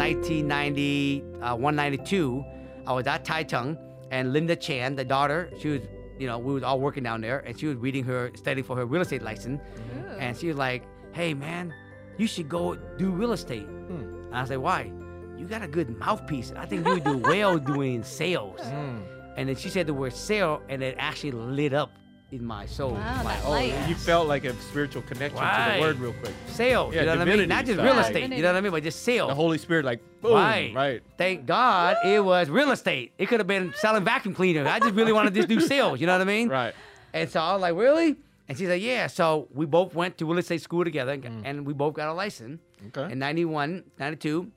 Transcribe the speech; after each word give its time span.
1990, 0.00 1.22
uh, 1.42 1.54
192. 1.54 2.44
I 2.86 2.92
was 2.94 3.06
at 3.06 3.22
Taitung, 3.22 3.78
and 4.10 4.32
Linda 4.32 4.56
Chan, 4.56 4.96
the 4.96 5.04
daughter, 5.04 5.50
she 5.60 5.68
was, 5.68 5.82
you 6.18 6.26
know, 6.26 6.38
we 6.38 6.54
was 6.54 6.62
all 6.62 6.80
working 6.80 7.02
down 7.02 7.20
there, 7.20 7.40
and 7.40 7.58
she 7.58 7.66
was 7.66 7.76
reading 7.76 8.02
her, 8.04 8.30
studying 8.34 8.64
for 8.64 8.76
her 8.76 8.86
real 8.86 9.02
estate 9.02 9.22
license, 9.22 9.60
and 10.18 10.36
she 10.36 10.48
was 10.48 10.56
like, 10.56 10.84
"Hey, 11.12 11.34
man, 11.34 11.74
you 12.16 12.26
should 12.26 12.48
go 12.48 12.76
do 12.96 13.10
real 13.10 13.32
estate." 13.32 13.66
And 13.68 14.34
I 14.34 14.44
said, 14.46 14.58
"Why?" 14.58 14.90
You 15.36 15.46
got 15.46 15.62
a 15.62 15.68
good 15.68 15.90
mouthpiece. 15.98 16.52
I 16.56 16.64
think 16.66 16.86
you 16.86 16.94
would 16.94 17.04
do 17.04 17.18
well 17.18 17.58
doing 17.74 18.02
sales. 18.02 18.60
And 19.36 19.48
then 19.48 19.56
she 19.56 19.68
said 19.68 19.86
the 19.86 19.94
word 19.94 20.14
sale, 20.14 20.62
and 20.70 20.82
it 20.82 20.96
actually 20.98 21.32
lit 21.32 21.72
up 21.74 21.92
in 22.32 22.44
my 22.44 22.66
soul. 22.66 22.92
Wow, 22.92 23.22
like, 23.24 23.38
that 23.38 23.46
oh, 23.46 23.50
light. 23.50 23.88
You 23.88 23.94
felt 23.94 24.28
like 24.28 24.44
a 24.44 24.54
spiritual 24.62 25.02
connection 25.02 25.40
to 25.40 25.72
the 25.74 25.80
word 25.80 25.98
real 25.98 26.12
quick. 26.14 26.32
sales. 26.46 26.94
Yeah, 26.94 27.00
you 27.00 27.06
know 27.06 27.18
what 27.18 27.28
I 27.28 27.36
mean? 27.36 27.48
Not 27.48 27.64
just 27.66 27.76
stuff. 27.78 27.84
real 27.84 27.98
estate. 27.98 28.30
You 28.30 28.42
know 28.42 28.48
what 28.48 28.56
I 28.56 28.60
mean? 28.60 28.72
But 28.72 28.82
just 28.82 29.02
sales. 29.02 29.28
The 29.28 29.34
Holy 29.34 29.58
Spirit, 29.58 29.84
like, 29.84 30.00
boom, 30.20 30.34
right. 30.34 30.72
right. 30.74 31.02
Thank 31.18 31.46
God 31.46 31.96
it 32.04 32.24
was 32.24 32.48
real 32.48 32.70
estate. 32.70 33.12
It 33.18 33.26
could 33.26 33.40
have 33.40 33.46
been 33.46 33.72
selling 33.76 34.04
vacuum 34.04 34.34
cleaners. 34.34 34.66
I 34.66 34.78
just 34.78 34.94
really 34.94 35.12
wanted 35.12 35.34
to 35.34 35.40
just 35.40 35.48
do 35.48 35.60
sales. 35.60 36.00
You 36.00 36.06
know 36.06 36.12
what 36.12 36.22
I 36.22 36.24
mean? 36.24 36.48
Right. 36.48 36.74
And 37.12 37.28
so 37.28 37.40
I 37.40 37.52
was 37.52 37.62
like, 37.62 37.74
really? 37.74 38.16
And 38.48 38.56
she 38.58 38.66
said, 38.66 38.80
yeah. 38.80 39.06
So 39.08 39.48
we 39.52 39.66
both 39.66 39.94
went 39.94 40.18
to 40.18 40.26
real 40.26 40.38
estate 40.38 40.60
school 40.60 40.84
together, 40.84 41.12
and- 41.12 41.24
Mm. 41.24 41.42
and 41.44 41.66
we 41.66 41.72
both 41.72 41.94
got 41.94 42.08
a 42.08 42.12
license. 42.12 42.60
Okay. 42.88 43.12
In 43.12 43.18
91, 43.18 43.84
92, 43.98 44.50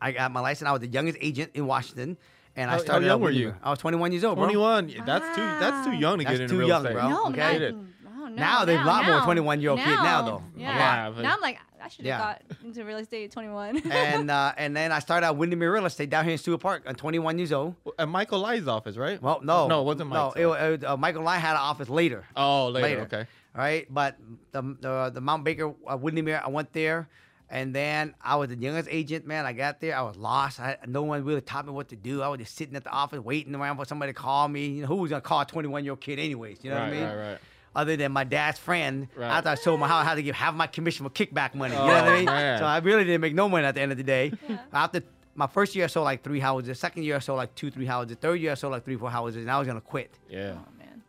I 0.00 0.12
got 0.12 0.32
my 0.32 0.40
license. 0.40 0.68
I 0.68 0.72
was 0.72 0.80
the 0.80 0.88
youngest 0.88 1.18
agent 1.20 1.50
in 1.54 1.66
Washington. 1.66 2.16
And 2.56 2.68
How- 2.68 2.76
I 2.76 2.78
how 2.78 2.84
started 2.84 3.06
young 3.06 3.14
out 3.14 3.20
were 3.20 3.30
you? 3.30 3.54
I 3.62 3.70
was 3.70 3.78
21 3.78 4.12
years 4.12 4.24
old, 4.24 4.36
bro. 4.36 4.44
21. 4.44 4.88
yeah, 4.90 5.04
That's 5.04 5.36
too 5.36 5.42
that's 5.42 5.86
too 5.86 5.92
young 5.92 6.18
to 6.18 6.24
That's 6.24 6.36
get 6.38 6.42
into 6.42 6.54
too 6.54 6.58
real 6.60 6.68
young, 6.68 6.82
estate. 6.84 6.94
bro. 6.94 7.08
No, 7.08 7.26
okay. 7.28 7.40
not, 7.40 7.52
Get 7.52 7.62
it. 7.62 7.74
oh, 7.74 8.10
no, 8.28 8.28
Now 8.28 8.64
there's 8.64 8.80
a 8.82 8.84
lot 8.84 9.04
more 9.06 9.20
21-year-old 9.20 9.80
kids 9.80 10.02
now, 10.02 10.22
though. 10.22 10.42
Yeah. 10.56 11.08
Yeah, 11.14 11.22
now 11.22 11.34
I'm 11.34 11.40
like, 11.40 11.58
I 11.82 11.88
should 11.88 12.04
have 12.06 12.06
Yeah. 12.06 12.18
got 12.18 12.42
into 12.64 12.84
real 12.84 12.98
estate 12.98 13.24
at 13.24 13.30
21. 13.32 13.78
and 13.90 14.30
uh, 14.30 14.52
and 14.56 14.76
then 14.76 14.92
I 14.92 14.98
started 15.00 15.26
out 15.26 15.36
Windermere 15.36 15.72
Real 15.72 15.86
Estate 15.86 16.10
down 16.10 16.24
here 16.24 16.32
in 16.32 16.38
Seward 16.38 16.60
Park. 16.60 16.84
I'm 16.86 16.94
21 16.94 17.38
years 17.38 17.52
old. 17.52 17.74
At 17.98 18.08
Michael 18.08 18.38
Ly's 18.40 18.68
office, 18.68 18.96
right? 18.96 19.20
Well, 19.20 19.40
no, 19.42 19.66
No, 19.66 19.80
it 19.80 19.84
wasn't 19.84 20.10
No, 20.10 20.30
it, 20.32 20.46
it 20.46 20.84
uh, 20.84 20.96
Michael 20.96 21.22
Lai 21.24 21.38
had 21.38 21.52
an 21.52 21.56
office 21.58 21.88
later. 21.88 22.24
Oh, 22.36 22.68
later. 22.68 23.00
Okay. 23.02 23.26
All 23.54 23.60
right, 23.62 23.86
but 23.92 24.16
the 24.52 24.62
the, 24.80 25.10
the 25.14 25.20
Mount 25.20 25.42
Baker 25.44 25.72
uh, 25.90 25.96
Windermere, 25.96 26.40
I 26.44 26.48
went 26.50 26.72
there, 26.72 27.08
and 27.52 27.72
then 27.74 28.14
I 28.20 28.34
was 28.36 28.48
the 28.48 28.56
youngest 28.56 28.88
agent. 28.90 29.26
Man, 29.26 29.44
I 29.46 29.52
got 29.52 29.80
there, 29.80 29.96
I 29.96 30.02
was 30.02 30.16
lost. 30.16 30.58
I, 30.58 30.78
no 30.88 31.02
one 31.02 31.22
really 31.24 31.42
taught 31.42 31.66
me 31.66 31.72
what 31.72 31.88
to 31.90 31.96
do. 31.96 32.22
I 32.22 32.28
was 32.28 32.40
just 32.40 32.56
sitting 32.56 32.74
at 32.74 32.82
the 32.82 32.90
office 32.90 33.20
waiting 33.20 33.54
around 33.54 33.76
for 33.76 33.84
somebody 33.84 34.12
to 34.12 34.18
call 34.18 34.48
me. 34.48 34.66
You 34.68 34.80
know, 34.82 34.86
who 34.88 34.96
was 34.96 35.10
gonna 35.10 35.20
call 35.20 35.42
a 35.42 35.46
21 35.46 35.84
year 35.84 35.92
old 35.92 36.00
kid 36.00 36.18
anyways? 36.18 36.58
You 36.62 36.70
know 36.70 36.76
right, 36.78 36.84
what 36.88 36.88
I 36.96 37.00
mean? 37.00 37.04
right, 37.04 37.28
right. 37.30 37.38
Other 37.74 37.96
than 37.96 38.10
my 38.12 38.24
dad's 38.24 38.58
friend, 38.58 39.08
Right. 39.16 39.30
after 39.30 39.50
I 39.50 39.54
showed 39.54 39.74
him 39.74 39.80
how 39.82 39.96
I 39.98 40.04
had 40.04 40.16
to 40.16 40.22
give 40.22 40.34
half 40.34 40.54
my 40.54 40.66
commission 40.66 41.04
for 41.06 41.10
kickback 41.10 41.54
money. 41.54 41.74
You 41.74 41.78
know 41.80 41.84
Oh, 41.84 41.88
what 41.88 42.04
I 42.04 42.08
oh, 42.12 42.16
mean? 42.16 42.24
man. 42.26 42.58
So 42.58 42.64
I 42.64 42.78
really 42.78 43.04
didn't 43.04 43.20
make 43.22 43.34
no 43.34 43.48
money 43.48 43.64
at 43.66 43.74
the 43.74 43.80
end 43.80 43.92
of 43.92 43.98
the 43.98 44.04
day. 44.04 44.32
After 44.72 45.02
my 45.34 45.46
first 45.46 45.74
year, 45.74 45.84
I 45.84 45.88
sold 45.88 46.04
like 46.04 46.22
three 46.22 46.40
houses. 46.40 46.78
Second 46.78 47.04
year, 47.04 47.16
I 47.16 47.20
sold 47.20 47.38
like 47.38 47.54
two, 47.54 47.70
three 47.70 47.86
houses. 47.86 48.18
Third 48.20 48.40
year, 48.40 48.52
I 48.52 48.54
sold 48.54 48.72
like 48.72 48.84
three, 48.84 48.96
four 48.96 49.10
houses, 49.10 49.36
and 49.42 49.50
I 49.50 49.58
was 49.58 49.66
gonna 49.66 49.80
quit. 49.80 50.18
Yeah. 50.28 50.56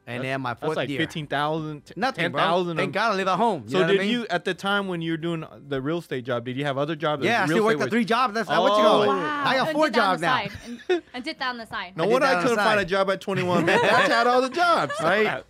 Oh, 0.06 0.12
man. 0.12 0.16
And 0.16 0.24
That's- 0.24 0.34
then 0.34 0.42
my 0.42 0.54
That's 0.54 0.76
like 0.76 0.90
year, 0.90 1.00
15,000, 1.00 1.86
t- 1.86 1.94
nothing, 1.96 2.32
bro. 2.32 2.42
10,000. 2.42 2.78
Thank 2.78 2.94
God 2.94 3.12
I 3.14 3.16
live 3.16 3.28
at 3.28 3.38
home. 3.38 3.64
You 3.66 3.70
So 3.72 3.78
know 3.80 3.84
what 3.86 3.92
did 3.92 4.00
I 4.00 4.04
mean? 4.04 4.12
you 4.12 4.28
at 4.30 4.44
the 4.46 4.54
time 4.54 4.88
when 4.88 5.02
you 5.02 5.12
were 5.12 5.18
doing 5.18 5.46
the 5.68 5.82
real 5.82 6.00
estate 6.00 6.26
job? 6.26 6.46
Did 6.46 6.58
you 6.58 6.66
have 6.66 6.78
other 6.78 6.96
jobs? 6.96 7.24
Yeah, 7.24 7.44
I 7.44 7.46
still 7.46 7.64
worked 7.64 7.82
at 7.82 7.90
three 7.90 8.06
jobs. 8.06 8.34
That's 8.34 8.50
how 8.50 8.62
what 8.64 8.78
you 8.78 8.86
Oh. 8.86 9.06
going. 9.06 9.10
Wow. 9.18 9.44
I 9.46 9.56
got 9.56 9.72
four 9.72 9.86
did 9.86 9.94
that 9.96 10.00
on 10.02 10.20
jobs 10.20 10.22
now. 10.22 10.46
And, 10.90 11.04
and 11.14 11.24
did 11.24 11.40
that 11.40 11.50
on 11.50 11.58
the 11.58 11.68
side. 11.68 11.96
No 11.96 12.04
I 12.04 12.08
wonder 12.08 12.28
that 12.28 12.38
I 12.38 12.42
couldn't 12.42 12.58
find 12.58 12.80
a 12.80 12.86
job 12.86 13.10
at 13.12 13.22
21. 13.22 13.66
Man, 13.66 13.82
That's 13.82 14.08
had 14.12 14.28
all 14.28 14.42
the 14.42 14.50
jobs. 14.50 14.94
Right. 15.02 15.44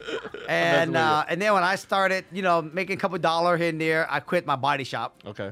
And 0.48 0.96
uh, 0.96 1.26
and 1.28 1.42
then 1.42 1.54
when 1.54 1.64
I 1.64 1.76
started, 1.76 2.26
you 2.32 2.42
know, 2.42 2.62
making 2.62 2.98
a 2.98 3.00
couple 3.00 3.18
dollar 3.20 3.58
here 3.58 3.70
and 3.70 3.80
there, 3.82 4.08
I 4.12 4.20
quit 4.20 4.46
my 4.46 4.56
body 4.56 4.84
shop. 4.84 5.16
Okay. 5.26 5.52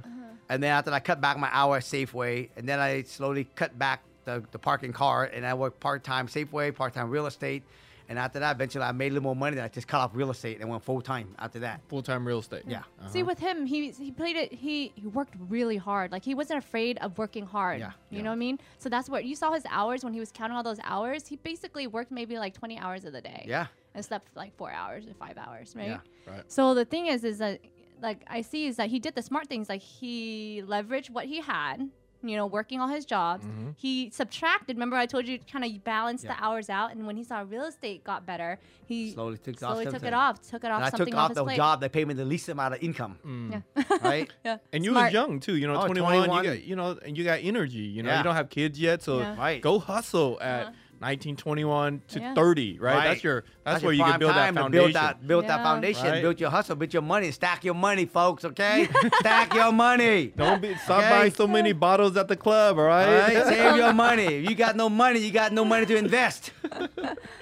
And 0.50 0.62
then 0.62 0.72
after 0.72 0.92
I 0.92 1.00
cut 1.00 1.22
back 1.22 1.38
my 1.38 1.50
hour 1.52 1.78
at 1.78 1.84
Safeway, 1.84 2.50
and 2.58 2.68
then 2.68 2.80
I 2.80 3.04
slowly 3.04 3.46
cut 3.56 3.78
back 3.80 4.04
the, 4.26 4.44
the 4.52 4.60
parking 4.60 4.92
car, 4.92 5.24
and 5.24 5.46
I 5.46 5.54
worked 5.54 5.80
part 5.80 6.04
time 6.04 6.28
Safeway, 6.28 6.76
part 6.76 6.94
time 6.94 7.10
real 7.10 7.26
estate. 7.26 7.64
And 8.12 8.20
after 8.20 8.40
that, 8.40 8.58
eventually, 8.58 8.84
I 8.84 8.92
made 8.92 9.14
a 9.14 9.14
little 9.14 9.24
more 9.24 9.38
money. 9.38 9.56
Then 9.56 9.64
I 9.64 9.70
just 9.70 9.88
cut 9.88 10.02
off 10.02 10.12
real 10.14 10.32
estate 10.32 10.60
and 10.60 10.70
went 10.70 10.84
full 10.84 11.00
time 11.02 11.34
after 11.40 11.60
that. 11.60 11.80
Full 11.88 12.02
time 12.02 12.28
real 12.28 12.40
estate. 12.40 12.64
Yeah. 12.68 12.80
Uh-huh. 12.80 13.08
See, 13.08 13.24
with 13.24 13.40
him, 13.40 13.66
he 13.66 13.92
he 13.92 14.12
played 14.12 14.36
it. 14.36 14.52
He 14.52 14.92
he 14.96 15.08
worked 15.08 15.34
really 15.48 15.78
hard. 15.78 16.12
Like 16.12 16.26
he 16.26 16.36
wasn't 16.36 16.58
afraid 16.62 16.98
of 16.98 17.18
working 17.18 17.46
hard. 17.46 17.80
Yeah, 17.80 17.92
You 18.10 18.18
yeah. 18.18 18.24
know 18.24 18.32
what 18.32 18.36
I 18.36 18.40
mean? 18.40 18.60
So 18.80 18.90
that's 18.90 19.10
what 19.10 19.24
you 19.24 19.34
saw 19.34 19.54
his 19.54 19.64
hours 19.70 20.04
when 20.04 20.12
he 20.12 20.20
was 20.20 20.30
counting 20.30 20.58
all 20.58 20.62
those 20.64 20.82
hours. 20.84 21.26
He 21.26 21.38
basically 21.38 21.88
worked 21.88 22.12
maybe 22.12 22.38
like 22.38 22.54
20 22.54 22.78
hours 22.80 23.06
of 23.06 23.14
the 23.14 23.22
day. 23.22 23.46
Yeah. 23.48 23.68
And 23.96 24.04
slept 24.04 24.28
like 24.36 24.54
four 24.58 24.72
hours 24.74 25.08
or 25.08 25.14
five 25.14 25.38
hours, 25.38 25.74
right? 25.74 25.88
Yeah, 25.88 26.00
right. 26.28 26.44
So 26.52 26.74
the 26.74 26.84
thing 26.84 27.08
is, 27.08 27.24
is 27.24 27.38
that 27.38 27.62
like 28.02 28.26
I 28.28 28.42
see 28.42 28.66
is 28.68 28.76
that 28.76 28.90
he 28.90 29.00
did 29.00 29.16
the 29.16 29.22
smart 29.22 29.48
things. 29.48 29.70
Like 29.70 29.82
he 29.82 30.64
leveraged 30.68 31.12
what 31.12 31.28
he 31.28 31.40
had. 31.40 31.90
You 32.24 32.36
know, 32.38 32.46
working 32.46 32.80
all 32.80 32.88
his 32.88 33.06
jobs. 33.06 33.46
He 33.78 34.10
subtracted. 34.12 34.76
Remember, 34.76 34.96
I 34.96 35.06
told 35.06 35.28
you 35.28 35.40
kind 35.52 35.66
of 35.66 35.84
balance 35.84 36.24
Yeah. 36.24 36.36
the 36.36 36.44
hours 36.44 36.70
out. 36.70 36.92
And 36.92 37.08
when 37.08 37.18
he 37.18 37.24
saw 37.24 37.44
real 37.48 37.64
estate 37.66 38.04
got 38.04 38.26
better, 38.26 38.60
he 38.86 39.12
Slowly 39.14 39.38
took 39.38 39.62
off 39.64 39.82
took 39.84 40.04
it 40.04 40.14
off. 40.14 40.42
Took 40.42 40.64
it 40.64 40.72
off 40.72 40.78
And 40.78 40.86
I 40.86 40.90
took 40.98 41.14
off 41.16 41.32
off 41.32 41.34
the 41.36 41.44
plate. 41.44 41.56
job 41.58 41.82
that 41.82 41.92
paid 41.92 42.08
me 42.08 42.14
the 42.14 42.26
least 42.26 42.48
amount 42.50 42.76
of 42.76 42.84
income. 42.84 43.18
Yeah. 43.52 43.84
Right? 44.02 44.30
yeah. 44.46 44.58
And 44.72 44.86
you 44.86 44.92
Smart. 44.92 45.06
was 45.08 45.14
young 45.14 45.40
too, 45.40 45.56
you 45.58 45.68
know, 45.68 45.76
Oh, 45.82 45.86
21, 45.86 46.14
21. 46.28 46.44
You 46.44 46.50
got, 46.52 46.64
you 46.64 46.76
know, 46.76 47.00
and 47.06 47.18
you 47.18 47.24
got 47.24 47.40
energy. 47.42 47.80
You 47.80 48.04
know, 48.04 48.10
Yeah. 48.12 48.18
you 48.20 48.24
don't 48.24 48.36
have 48.36 48.50
kids 48.50 48.80
yet, 48.80 49.02
so 49.02 49.20
Yeah. 49.20 49.36
Right. 49.38 49.62
go 49.62 49.80
hustle 49.80 50.38
at 50.42 50.68
Uh-huh. 50.68 50.72
19, 51.02 51.36
21 51.36 52.02
to 52.10 52.20
Yeah. 52.20 52.34
30, 52.36 52.78
right? 52.80 52.94
Right. 52.96 53.04
That's 53.10 53.24
your 53.24 53.44
that's, 53.64 53.82
your 53.82 53.88
where 53.90 53.94
you 53.96 54.04
can 54.04 54.20
build 54.20 54.32
that 54.32 54.46
time 54.46 54.56
to 54.56 54.62
foundation. 54.62 54.84
Build 54.86 54.96
that, 54.96 55.28
build 55.28 55.48
that 55.48 55.64
foundation, 55.64 56.06
Right. 56.06 56.22
build 56.22 56.40
your 56.40 56.50
hustle, 56.52 56.76
build 56.76 56.94
your 56.94 57.02
money, 57.02 57.32
stack 57.32 57.64
your 57.66 57.74
money, 57.74 58.06
folks. 58.06 58.46
Okay, 58.46 58.88
stack 59.20 59.54
your 59.54 59.72
money. 59.72 60.28
Don't 60.38 60.62
be 60.62 60.76
stop 60.76 61.00
Okay. 61.00 61.10
buying 61.10 61.34
so 61.34 61.48
many 61.48 61.74
bottles 61.74 62.16
at 62.18 62.28
the 62.28 62.36
club, 62.36 62.78
all 62.78 62.84
All 62.84 62.90
right? 62.90 63.34
right, 63.36 63.46
save 63.48 63.76
your 63.78 63.94
money. 64.08 64.26
If 64.44 64.50
you 64.50 64.56
got 64.56 64.76
no 64.76 64.90
money, 64.90 65.20
you 65.20 65.32
got 65.32 65.52
no 65.52 65.66
money 65.66 65.86
to 65.88 65.96
invest. 65.96 66.52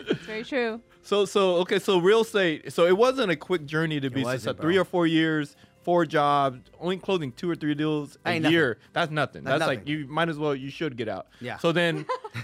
It's 0.08 0.26
very 0.26 0.44
true. 0.44 0.82
So 1.02 1.26
so 1.26 1.56
okay, 1.58 1.80
so 1.80 1.98
real 2.00 2.22
estate. 2.22 2.72
So 2.74 2.86
it 2.86 2.98
wasn't 2.98 3.32
a 3.32 3.36
quick 3.36 3.66
journey 3.66 4.00
to 4.00 4.10
be 4.10 4.24
successful. 4.24 4.54
Three 4.62 4.78
or 4.78 4.86
four 4.86 5.08
years, 5.08 5.56
four 5.90 6.06
jobs, 6.06 6.60
only 6.80 6.98
closing 6.98 7.32
two 7.32 7.50
or 7.50 7.56
three 7.56 7.74
deals 7.74 8.16
a 8.24 8.30
Ain't 8.30 8.44
nothing. 8.44 8.54
year. 8.54 8.78
That's 8.94 9.10
nothing. 9.12 9.44
That's 9.44 9.58
That's, 9.58 9.68
like 9.68 9.88
you 9.88 10.06
might 10.08 10.30
as 10.30 10.38
well. 10.38 10.54
You 10.54 10.70
should 10.70 10.96
get 10.96 11.10
out. 11.10 11.26
Yeah. 11.42 11.58
So 11.58 11.72
then, 11.72 12.06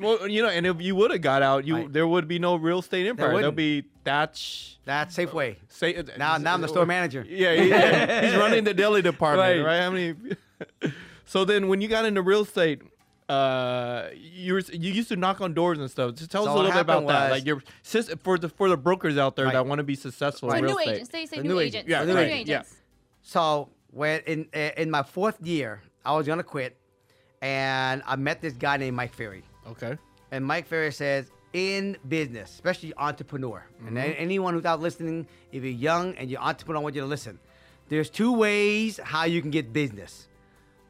well, 0.00 0.26
you 0.26 0.42
know, 0.42 0.48
and 0.48 0.66
if 0.66 0.82
you 0.82 0.96
would 0.96 1.12
have 1.12 1.20
got 1.20 1.42
out, 1.42 1.64
you 1.64 1.76
Right. 1.76 1.92
there 1.92 2.08
would 2.08 2.26
be 2.26 2.40
no 2.40 2.56
real 2.56 2.80
estate 2.80 3.06
empire. 3.06 3.26
There'll 3.28 3.36
wouldn't. 3.52 3.56
be 3.56 3.84
Thach. 4.04 4.74
That's 4.84 5.16
Safeway. 5.16 5.58
Say 5.68 5.94
uh, 5.94 6.02
Now, 6.18 6.38
now 6.38 6.54
I'm 6.54 6.60
the 6.60 6.66
uh, 6.66 6.70
store 6.70 6.86
manager. 6.86 7.24
Yeah, 7.28 8.22
he's 8.26 8.34
running 8.34 8.64
the 8.64 8.74
deli 8.74 9.00
department, 9.00 9.64
Right. 9.64 9.64
right? 9.64 9.82
How 9.82 9.90
many? 9.92 10.14
so 11.24 11.44
then, 11.44 11.68
when 11.68 11.80
you 11.80 11.86
got 11.86 12.04
into 12.04 12.20
real 12.20 12.40
estate, 12.42 12.82
uh, 13.28 14.08
you 14.14 14.54
were, 14.54 14.60
you 14.72 14.92
used 14.92 15.08
to 15.08 15.16
knock 15.16 15.40
on 15.40 15.54
doors 15.54 15.78
and 15.78 15.90
stuff. 15.90 16.14
Just 16.14 16.30
tell 16.30 16.44
So 16.44 16.50
us 16.50 16.54
a 16.54 16.56
little 16.58 16.72
bit 16.72 16.80
about 16.80 16.92
happened 16.92 17.08
that. 17.10 17.30
Like 17.30 17.46
your 17.46 17.62
sis- 17.82 18.14
for 18.22 18.38
the 18.38 18.48
for 18.48 18.68
the 18.68 18.76
brokers 18.76 19.16
out 19.18 19.36
there 19.36 19.46
Right. 19.46 19.52
that 19.54 19.66
want 19.66 19.78
to 19.78 19.84
be 19.84 19.94
successful 19.94 20.50
So 20.50 20.56
in 20.56 20.64
real 20.64 20.72
new 20.74 20.78
estate. 20.80 20.92
agents. 20.94 21.10
They 21.10 21.26
say 21.26 21.36
The 21.38 21.42
new, 21.44 21.48
new 21.54 21.60
agents. 21.60 21.76
agent. 21.76 21.88
Yeah, 21.88 22.04
new 22.04 22.14
right, 22.14 22.30
agents. 22.30 22.48
yeah. 22.48 22.62
So 23.22 23.70
when 23.90 24.20
in 24.26 24.44
in 24.76 24.90
my 24.90 25.02
fourth 25.02 25.40
year, 25.40 25.82
I 26.04 26.16
was 26.16 26.26
gonna 26.26 26.42
quit, 26.42 26.76
and 27.40 28.02
I 28.06 28.16
met 28.16 28.40
this 28.40 28.54
guy 28.54 28.76
named 28.76 28.96
Mike 28.96 29.14
Ferry. 29.14 29.44
Okay. 29.66 29.96
And 30.30 30.44
Mike 30.44 30.66
Ferry 30.66 30.90
says, 30.92 31.30
in 31.52 31.96
business, 32.08 32.50
especially 32.54 32.92
entrepreneur, 32.96 33.64
and 33.86 33.98
anyone 33.98 34.54
who's 34.54 34.64
out 34.64 34.80
listening, 34.80 35.26
if 35.52 35.62
you're 35.62 35.72
young 35.72 36.14
and 36.16 36.30
you're 36.30 36.40
entrepreneur, 36.40 36.80
I 36.80 36.82
want 36.82 36.94
you 36.94 37.02
to 37.02 37.06
listen. 37.06 37.38
There's 37.88 38.08
two 38.08 38.32
ways 38.32 38.98
how 39.04 39.24
you 39.24 39.42
can 39.42 39.50
get 39.50 39.72
business. 39.72 40.28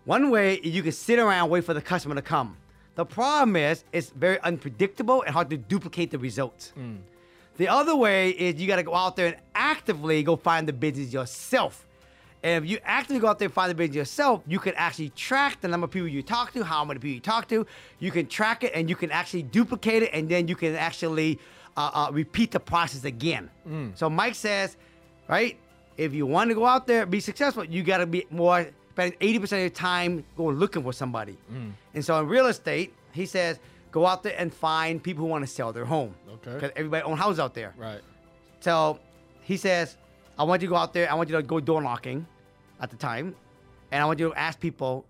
One 0.04 0.31
way 0.31 0.54
is 0.54 0.75
you 0.75 0.82
can 0.82 0.93
sit 0.93 1.19
around 1.19 1.44
and 1.44 1.50
wait 1.50 1.64
for 1.64 1.75
the 1.75 1.82
customer 1.82 2.14
to 2.16 2.22
come. 2.22 2.56
The 2.94 3.04
problem 3.04 3.56
is 3.56 3.84
it's 3.93 4.10
very 4.10 4.38
unpredictable 4.40 5.22
and 5.22 5.32
hard 5.32 5.49
to 5.50 5.56
duplicate 5.56 6.10
the 6.10 6.19
results. 6.19 6.72
The 7.56 7.69
other 7.69 7.94
way 7.94 8.31
is 8.31 8.60
you 8.60 8.66
got 8.66 8.76
to 8.76 8.82
go 8.82 8.94
out 8.94 9.16
there 9.16 9.26
and 9.28 9.37
actively 9.54 10.22
go 10.22 10.37
find 10.37 10.66
the 10.66 10.72
business 10.72 11.12
yourself. 11.12 11.87
And 12.43 12.64
if 12.64 12.69
you 12.69 12.78
actively 12.84 13.20
go 13.20 13.28
out 13.28 13.38
there 13.38 13.46
and 13.46 13.54
find 13.54 13.70
the 13.70 13.75
business 13.75 13.94
yourself, 13.96 14.43
you 14.49 14.58
can 14.58 14.75
actually 14.75 15.10
track 15.10 15.60
the 15.60 15.69
number 15.69 15.84
of 15.84 15.93
people 15.93 16.08
you 16.08 16.22
talk 16.22 16.52
to, 16.55 16.64
how 16.64 16.84
many 16.84 16.98
people 16.98 17.14
you 17.14 17.20
talk 17.20 17.46
to. 17.48 17.64
You 18.00 18.10
can 18.10 18.26
track 18.26 18.64
it 18.64 18.72
and 18.75 18.90
you 18.90 18.96
can 18.96 19.12
actually 19.12 19.44
duplicate 19.44 20.02
it, 20.02 20.10
and 20.12 20.28
then 20.28 20.48
you 20.48 20.56
can 20.56 20.75
actually 20.75 21.38
uh, 21.76 21.90
uh, 21.94 22.10
repeat 22.12 22.50
the 22.50 22.58
process 22.60 23.05
again. 23.05 23.48
So 23.94 24.10
Mike 24.10 24.34
says, 24.34 24.76
right, 25.28 25.56
if 25.96 26.12
you 26.12 26.26
want 26.26 26.50
to 26.50 26.55
go 26.55 26.66
out 26.66 26.87
there 26.88 27.02
and 27.02 27.10
be 27.10 27.20
successful, 27.20 27.64
you 27.64 27.84
got 27.84 27.98
to 27.98 28.06
be 28.06 28.26
more 28.31 28.66
spending 28.93 29.19
80% 29.19 29.43
of 29.53 29.59
your 29.59 29.69
time 29.71 30.25
going 30.37 30.56
looking 30.56 30.83
for 30.83 30.93
somebody. 30.93 31.39
Mm. 31.53 31.73
And 31.94 32.05
so 32.05 32.21
in 32.21 32.29
real 32.29 32.47
estate, 32.47 32.93
he 33.12 33.25
says, 33.25 33.59
go 33.91 34.06
out 34.06 34.23
there 34.23 34.35
and 34.39 34.53
find 34.53 35.03
people 35.03 35.25
who 35.25 35.31
want 35.31 35.43
to 35.43 35.50
sell 35.50 35.73
their 35.73 35.87
home. 35.87 36.15
Okay. 36.35 36.55
Because 36.55 36.71
everybody 36.77 37.03
own 37.05 37.17
houses 37.17 37.41
out 37.41 37.55
there. 37.55 37.75
Right. 37.77 38.00
So 38.61 39.00
he 39.41 39.56
says, 39.56 39.97
I 40.39 40.44
want 40.44 40.62
you 40.62 40.69
to 40.69 40.71
go 40.71 40.77
out 40.77 40.93
there. 40.93 41.11
I 41.11 41.15
want 41.15 41.31
you 41.31 41.37
to 41.37 41.43
go 41.43 41.59
door 41.59 41.81
knocking 41.81 42.27
at 42.81 42.91
the 42.91 42.97
time. 42.97 43.35
And 43.91 44.03
I 44.03 44.06
want 44.06 44.19
you 44.19 44.29
to 44.29 44.35
ask 44.35 44.61
people 44.61 45.06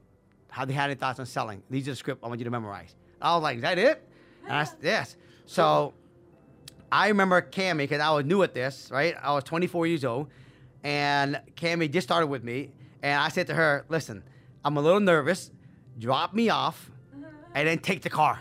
how 0.48 0.64
they 0.64 0.72
had 0.72 0.90
any 0.90 0.94
thoughts 0.94 1.18
on 1.18 1.26
selling. 1.26 1.62
These 1.68 1.88
are 1.88 1.92
the 1.92 1.96
script 1.96 2.22
I 2.22 2.28
want 2.28 2.40
you 2.40 2.44
to 2.44 2.50
memorize. 2.50 2.94
I 3.20 3.34
was 3.34 3.42
like, 3.42 3.56
is 3.56 3.62
that 3.62 3.78
it? 3.78 4.06
And 4.44 4.52
I 4.52 4.64
said, 4.64 4.78
yes. 4.82 5.16
So 5.46 5.92
I 6.90 7.08
remember 7.08 7.40
Cammy, 7.40 7.78
because 7.78 8.00
I 8.00 8.10
was 8.10 8.24
new 8.24 8.42
at 8.42 8.54
this, 8.54 8.88
right? 8.92 9.16
I 9.20 9.32
was 9.32 9.44
24 9.44 9.86
years 9.86 10.04
old. 10.04 10.28
And 10.84 11.40
Cammy 11.56 11.90
just 11.90 12.06
started 12.06 12.26
with 12.26 12.44
me. 12.44 12.70
And 13.02 13.20
I 13.20 13.28
said 13.28 13.48
to 13.48 13.54
her, 13.54 13.84
listen, 13.88 14.22
I'm 14.64 14.76
a 14.76 14.80
little 14.80 15.00
nervous. 15.00 15.50
drop 15.98 16.34
me 16.34 16.48
off, 16.48 16.90
and 17.54 17.68
then 17.68 17.78
take 17.78 18.02
the 18.02 18.10
car. 18.10 18.38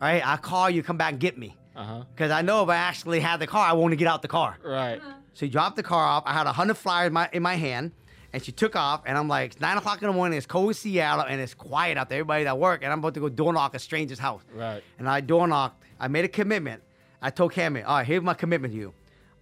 Right? 0.00 0.26
I'll 0.26 0.38
call 0.38 0.70
you, 0.70 0.82
come 0.82 0.96
back 0.96 1.12
and 1.12 1.20
get 1.20 1.36
me. 1.38 1.56
Uh-huh. 1.76 2.04
Because 2.14 2.30
I 2.30 2.42
know 2.42 2.62
if 2.62 2.68
I 2.68 2.76
actually 2.76 3.20
had 3.20 3.38
the 3.40 3.46
car, 3.46 3.66
I 3.66 3.72
want 3.72 3.92
to 3.92 3.96
get 3.96 4.08
out 4.08 4.22
the 4.22 4.28
car. 4.28 4.58
Right. 4.64 5.00
So 5.34 5.46
he 5.46 5.50
dropped 5.50 5.76
the 5.76 5.82
car 5.82 6.04
off. 6.04 6.24
I 6.26 6.32
had 6.32 6.46
a 6.46 6.52
hundred 6.52 6.76
flyers 6.76 7.08
in 7.08 7.12
my, 7.12 7.28
in 7.32 7.42
my 7.42 7.54
hand, 7.54 7.92
and 8.32 8.42
she 8.42 8.52
took 8.52 8.76
off. 8.76 9.02
And 9.06 9.16
I'm 9.16 9.28
like, 9.28 9.52
it's 9.52 9.60
nine 9.60 9.76
o'clock 9.76 10.02
in 10.02 10.08
the 10.08 10.12
morning. 10.12 10.36
It's 10.36 10.46
cold 10.46 10.68
in 10.68 10.74
Seattle, 10.74 11.24
and 11.26 11.40
it's 11.40 11.54
quiet 11.54 11.96
out 11.96 12.08
there. 12.08 12.18
Everybody's 12.18 12.46
at 12.46 12.58
work, 12.58 12.82
and 12.82 12.92
I'm 12.92 12.98
about 12.98 13.14
to 13.14 13.20
go 13.20 13.28
door 13.28 13.52
knock 13.52 13.74
a 13.74 13.78
stranger's 13.78 14.18
house. 14.18 14.42
Right. 14.54 14.82
And 14.98 15.08
I 15.08 15.20
door 15.20 15.46
knocked. 15.46 15.84
I 15.98 16.08
made 16.08 16.24
a 16.24 16.28
commitment. 16.28 16.82
I 17.22 17.30
told 17.30 17.52
Cammy, 17.52 17.84
all 17.86 17.96
right, 17.96 18.06
here's 18.06 18.22
my 18.22 18.34
commitment 18.34 18.72
to 18.72 18.78
you. 18.78 18.94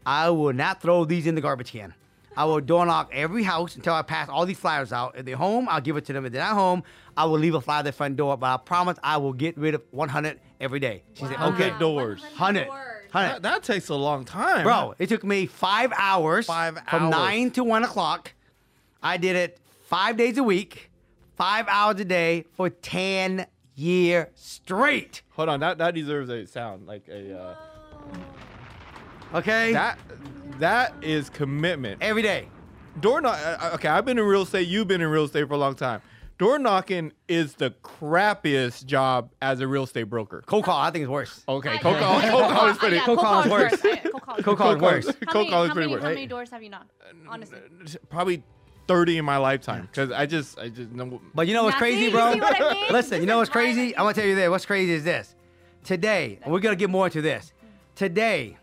I 0.04 0.30
will 0.30 0.52
not 0.52 0.82
throw 0.82 1.04
these 1.04 1.26
in 1.26 1.34
the 1.34 1.40
garbage 1.40 1.70
can. 1.70 1.94
I 2.38 2.44
will 2.44 2.60
door 2.60 2.86
knock 2.86 3.10
every 3.12 3.42
house 3.42 3.74
until 3.74 3.94
I 3.94 4.02
pass 4.02 4.28
all 4.28 4.46
these 4.46 4.60
flyers 4.60 4.92
out. 4.92 5.18
If 5.18 5.24
they're 5.24 5.34
home, 5.34 5.68
I'll 5.68 5.80
give 5.80 5.96
it 5.96 6.04
to 6.04 6.12
them. 6.12 6.24
If 6.24 6.30
they're 6.30 6.40
not 6.40 6.54
home, 6.54 6.84
I 7.16 7.24
will 7.24 7.40
leave 7.40 7.56
a 7.56 7.60
flyer 7.60 7.80
at 7.80 7.84
the 7.84 7.90
front 7.90 8.16
door. 8.16 8.36
But 8.36 8.46
I 8.46 8.56
promise 8.58 8.96
I 9.02 9.16
will 9.16 9.32
get 9.32 9.58
rid 9.58 9.74
of 9.74 9.82
100 9.90 10.38
every 10.60 10.78
day. 10.78 11.02
She 11.14 11.22
said, 11.22 11.32
okay. 11.32 11.70
100 11.70 11.78
doors. 11.80 12.20
100. 12.20 12.68
100. 12.68 13.10
That, 13.12 13.42
that 13.42 13.64
takes 13.64 13.88
a 13.88 13.96
long 13.96 14.24
time. 14.24 14.62
Bro, 14.62 14.94
it 15.00 15.08
took 15.08 15.24
me 15.24 15.46
five 15.46 15.92
hours. 15.96 16.46
Five 16.46 16.76
hours. 16.76 16.88
From 16.88 17.10
nine 17.10 17.50
to 17.50 17.64
one 17.64 17.82
o'clock. 17.82 18.32
I 19.02 19.16
did 19.16 19.34
it 19.34 19.58
five 19.86 20.16
days 20.16 20.38
a 20.38 20.44
week, 20.44 20.92
five 21.36 21.66
hours 21.66 21.98
a 21.98 22.04
day 22.04 22.44
for 22.52 22.70
10 22.70 23.46
years 23.74 24.28
straight. 24.36 25.22
Hold 25.30 25.48
on. 25.48 25.58
That 25.58 25.78
that 25.78 25.92
deserves 25.92 26.30
a 26.30 26.46
sound 26.46 26.86
like 26.86 27.08
a. 27.08 27.36
Uh, 27.36 27.56
Okay? 29.34 29.72
that 29.72 29.98
that 30.58 30.94
is 31.02 31.30
commitment. 31.30 32.02
Every 32.02 32.22
day. 32.22 32.48
Door 33.00 33.20
knock. 33.22 33.38
uh, 33.44 33.70
Okay, 33.74 33.88
I've 33.88 34.04
been 34.04 34.18
in 34.18 34.24
real 34.24 34.42
estate. 34.42 34.66
You've 34.66 34.88
been 34.88 35.00
in 35.00 35.08
real 35.08 35.24
estate 35.24 35.46
for 35.46 35.54
a 35.54 35.58
long 35.58 35.74
time. 35.76 36.00
Door 36.38 36.60
knocking 36.60 37.12
is 37.26 37.54
the 37.54 37.72
crappiest 37.82 38.86
job 38.86 39.30
as 39.42 39.60
a 39.60 39.66
real 39.66 39.82
estate 39.84 40.04
broker. 40.04 40.42
Cold 40.46 40.64
call, 40.64 40.78
I 40.80 40.90
think 40.90 41.02
it's 41.02 41.10
worse. 41.10 41.42
Okay, 41.48 41.76
Uh, 41.76 41.78
cold 41.80 41.96
call. 41.98 42.20
Cold 42.20 42.50
call 42.52 42.66
is 42.68 42.76
Uh, 42.76 42.80
pretty. 42.80 42.96
yeah, 42.96 43.04
Cold 43.04 43.18
cold 43.18 43.26
call 43.28 43.40
is 43.40 43.46
is 43.46 43.52
worse. 43.52 43.72
Uh, 43.84 43.96
Cold 44.10 44.22
call 44.22 44.36
is 44.38 44.44
Cold 44.44 44.58
call 44.58 44.72
is 44.74 44.80
worse. 44.82 45.06
How 45.06 45.12
Cold 45.12 45.34
many, 45.44 45.50
call 45.50 45.64
is 45.64 45.70
pretty 45.72 45.90
worse. 45.90 46.02
how 46.02 46.08
many 46.10 46.26
doors 46.26 46.50
have 46.50 46.62
you 46.62 46.70
knocked? 46.70 46.90
Honestly. 47.28 47.58
Probably 48.08 48.42
thirty 48.86 49.18
in 49.18 49.24
my 49.24 49.36
lifetime 49.36 49.82
because 49.82 50.10
I 50.12 50.26
just 50.26 50.58
I 50.58 50.68
just 50.68 50.90
know. 50.92 51.20
But 51.34 51.46
you 51.48 51.54
know 51.54 51.64
what's 51.64 51.74
Now, 51.74 51.78
crazy, 51.80 52.06
see- 52.06 52.10
bro? 52.12 52.28
you 52.28 52.32
see 52.34 52.40
what 52.40 52.62
I 52.62 52.72
mean? 52.74 52.84
Listen, 52.92 53.20
you 53.20 53.26
know 53.26 53.38
what's 53.38 53.50
crazy? 53.50 53.96
I'm 53.96 54.04
gonna 54.04 54.14
tell 54.14 54.24
you 54.26 54.34
this. 54.34 54.48
What's 54.48 54.66
crazy 54.66 54.92
is 54.92 55.04
this. 55.04 55.34
Today, 55.84 56.38
and 56.42 56.52
we're 56.52 56.60
gonna 56.60 56.76
get 56.76 56.88
more 56.90 57.06
into 57.06 57.20
this. 57.20 57.52
Today, 57.96 58.56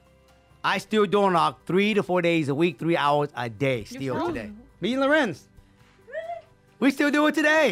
I 0.66 0.80
still 0.80 1.06
door 1.06 1.30
knock 1.32 1.64
three 1.68 1.94
to 1.94 2.02
four 2.02 2.22
days 2.24 2.50
a 2.50 2.56
week, 2.56 2.80
three 2.80 2.98
hours 2.98 3.30
a 3.36 3.48
day. 3.50 3.84
Still 3.84 4.02
still- 4.02 4.28
today. 4.28 4.50
Me 4.82 4.94
and 4.94 5.02
Lorenz. 5.02 5.48
We 6.80 6.92
still 6.92 7.10
do 7.12 7.26
it 7.28 7.36
today. 7.36 7.72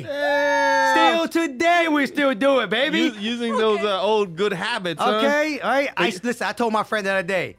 Still 0.93 1.27
Still 1.27 1.47
today, 1.47 1.87
we 1.89 2.05
still 2.05 2.33
do 2.35 2.59
it, 2.59 2.69
baby. 2.69 3.11
using 3.19 3.57
those 3.57 3.79
uh, 3.81 4.01
old 4.01 4.35
good 4.37 4.53
habits. 4.53 5.01
huh? 5.01 5.15
Okay, 5.17 5.59
all 5.59 5.69
right. 5.71 5.89
I 5.97 6.11
But- 6.11 6.23
listen. 6.23 6.47
I 6.47 6.53
told 6.53 6.71
my 6.71 6.83
friend 6.83 7.05
the 7.05 7.11
other 7.11 7.27
day. 7.27 7.57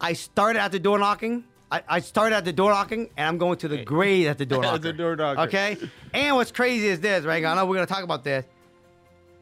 I 0.00 0.14
started 0.14 0.60
at 0.60 0.72
the 0.72 0.80
door 0.80 0.98
knocking. 0.98 1.44
I, 1.70 1.82
I 1.88 2.00
started 2.00 2.34
at 2.36 2.44
the 2.44 2.52
door 2.52 2.70
knocking, 2.70 3.08
and 3.16 3.28
I'm 3.28 3.38
going 3.38 3.58
to 3.58 3.68
the 3.68 3.84
grade 3.84 4.26
at 4.26 4.38
the 4.38 4.46
door 4.46 4.62
knocker. 4.62 4.78
As 4.78 4.84
a 4.86 4.92
door 4.92 5.16
knocker. 5.16 5.40
Okay. 5.42 5.76
And 6.12 6.34
what's 6.36 6.50
crazy 6.50 6.88
is 6.88 6.98
this, 7.00 7.24
right? 7.24 7.44
I 7.44 7.54
know 7.54 7.64
we're 7.66 7.76
gonna 7.76 7.86
talk 7.86 8.02
about 8.04 8.24
this. 8.24 8.44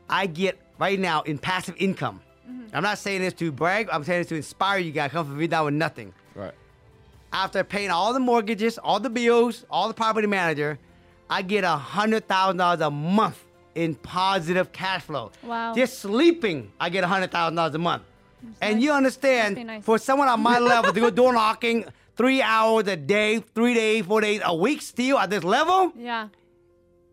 I 0.08 0.26
get 0.26 0.58
right 0.78 0.98
now 1.00 1.22
in 1.22 1.38
passive 1.38 1.74
income. 1.78 2.20
Mm-hmm. 2.50 2.76
I'm 2.76 2.82
not 2.82 2.98
saying 2.98 3.20
this 3.22 3.32
to 3.34 3.52
brag. 3.52 3.88
I'm 3.92 4.04
saying 4.04 4.20
this 4.20 4.28
to 4.28 4.36
inspire 4.36 4.78
you 4.78 4.92
guys. 4.92 5.10
Come 5.10 5.26
from 5.26 5.38
me 5.38 5.46
down 5.46 5.66
with 5.66 5.74
nothing. 5.74 6.12
Right. 6.34 6.52
After 7.32 7.62
paying 7.62 7.90
all 7.90 8.12
the 8.12 8.20
mortgages, 8.20 8.78
all 8.78 8.98
the 9.00 9.10
bills, 9.10 9.64
all 9.70 9.88
the 9.88 9.94
property 9.94 10.26
manager, 10.26 10.78
I 11.28 11.42
get 11.42 11.62
a 11.64 11.76
hundred 11.76 12.26
thousand 12.26 12.56
dollars 12.56 12.80
a 12.80 12.90
month 12.90 13.38
in 13.74 13.94
positive 13.94 14.72
cash 14.72 15.02
flow. 15.02 15.30
Wow. 15.42 15.74
Just 15.74 16.00
sleeping, 16.00 16.72
I 16.80 16.88
get 16.90 17.04
a 17.04 17.06
hundred 17.06 17.30
thousand 17.30 17.54
dollars 17.54 17.74
a 17.74 17.78
month. 17.78 18.02
And 18.60 18.76
nice. 18.76 18.82
you 18.82 18.92
understand, 18.92 19.66
nice. 19.66 19.84
for 19.84 19.98
someone 19.98 20.26
on 20.28 20.40
my 20.40 20.58
level 20.58 20.92
to 20.92 21.00
go 21.00 21.10
door 21.10 21.32
knocking 21.32 21.84
three 22.16 22.40
hours 22.42 22.88
a 22.88 22.96
day, 22.96 23.38
three 23.54 23.74
days, 23.74 24.04
four 24.06 24.20
days 24.22 24.40
a 24.44 24.54
week, 24.54 24.82
still 24.82 25.18
at 25.18 25.30
this 25.30 25.44
level, 25.44 25.92
Yeah. 25.96 26.28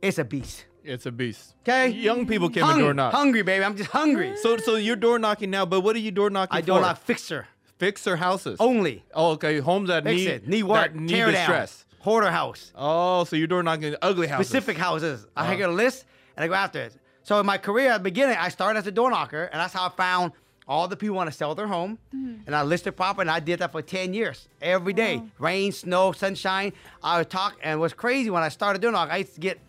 it's 0.01 0.17
a 0.17 0.23
beast. 0.23 0.65
It's 0.87 1.05
a 1.05 1.11
beast. 1.11 1.53
Okay. 1.63 1.89
Young 1.89 2.25
people 2.25 2.49
can 2.49 2.63
Hung- 2.63 2.79
door 2.79 2.93
knock. 2.93 3.13
Hungry, 3.13 3.41
baby. 3.43 3.63
I'm 3.65 3.75
just 3.75 3.89
hungry. 3.91 4.35
So 4.37 4.57
so 4.57 4.75
you're 4.75 4.95
door 4.95 5.19
knocking 5.19 5.49
now, 5.49 5.65
but 5.65 5.81
what 5.81 5.95
are 5.95 5.99
you 5.99 6.11
door 6.11 6.29
knocking 6.29 6.51
for? 6.53 6.57
I 6.57 6.61
door 6.61 6.81
knock 6.81 6.97
fixer 7.01 7.47
Fixer 7.77 8.15
houses. 8.15 8.57
only. 8.59 9.03
Oh, 9.13 9.31
okay. 9.31 9.59
Homes 9.59 9.89
that 9.89 10.03
Fix 10.03 10.15
need 10.15 10.27
it. 10.27 10.47
Need 10.47 10.63
work. 10.63 10.93
that 10.93 10.95
need 10.95 11.09
tear 11.09 11.25
down. 11.27 11.33
distress. 11.35 11.85
Hoarder 11.99 12.31
house. 12.31 12.71
Oh, 12.75 13.23
so 13.25 13.35
you're 13.35 13.47
door 13.47 13.61
knocking 13.63 13.95
ugly 14.01 14.27
houses. 14.27 14.47
specific 14.47 14.77
houses. 14.77 15.27
I 15.35 15.41
Uh-huh. 15.43 15.55
get 15.55 15.69
a 15.69 15.73
list 15.73 16.05
and 16.35 16.43
I 16.43 16.47
go 16.47 16.53
after 16.55 16.79
it. 16.81 16.95
So 17.23 17.39
in 17.39 17.45
my 17.45 17.57
career 17.57 17.91
at 17.91 17.97
the 17.97 18.03
beginning, 18.03 18.37
I 18.39 18.49
started 18.49 18.79
as 18.79 18.87
a 18.87 18.91
door 18.91 19.11
knocker, 19.11 19.43
and 19.51 19.59
that's 19.59 19.73
how 19.73 19.87
I 19.87 19.89
found 19.89 20.31
all 20.65 20.87
the 20.87 20.95
people 20.95 21.15
want 21.17 21.29
to 21.29 21.35
sell 21.35 21.53
their 21.55 21.67
home. 21.67 21.97
And 22.13 22.55
I 22.55 22.63
listed 22.63 22.95
property, 22.95 23.21
and 23.23 23.31
I 23.31 23.41
did 23.41 23.59
that 23.59 23.73
for 23.73 23.81
10 23.81 24.13
years. 24.13 24.47
Every 24.61 24.93
day. 24.93 25.21
Rain, 25.37 25.71
snow, 25.73 26.13
sunshine. 26.13 26.71
I 27.03 27.17
would 27.17 27.29
talk, 27.29 27.57
and 27.61 27.79
what's 27.81 27.93
crazy 27.93 28.29
when 28.29 28.43
I 28.43 28.49
started 28.49 28.81
door 28.81 28.91
knock, 28.93 29.09
I 29.11 29.17
used 29.17 29.35
to 29.35 29.41
get 29.41 29.59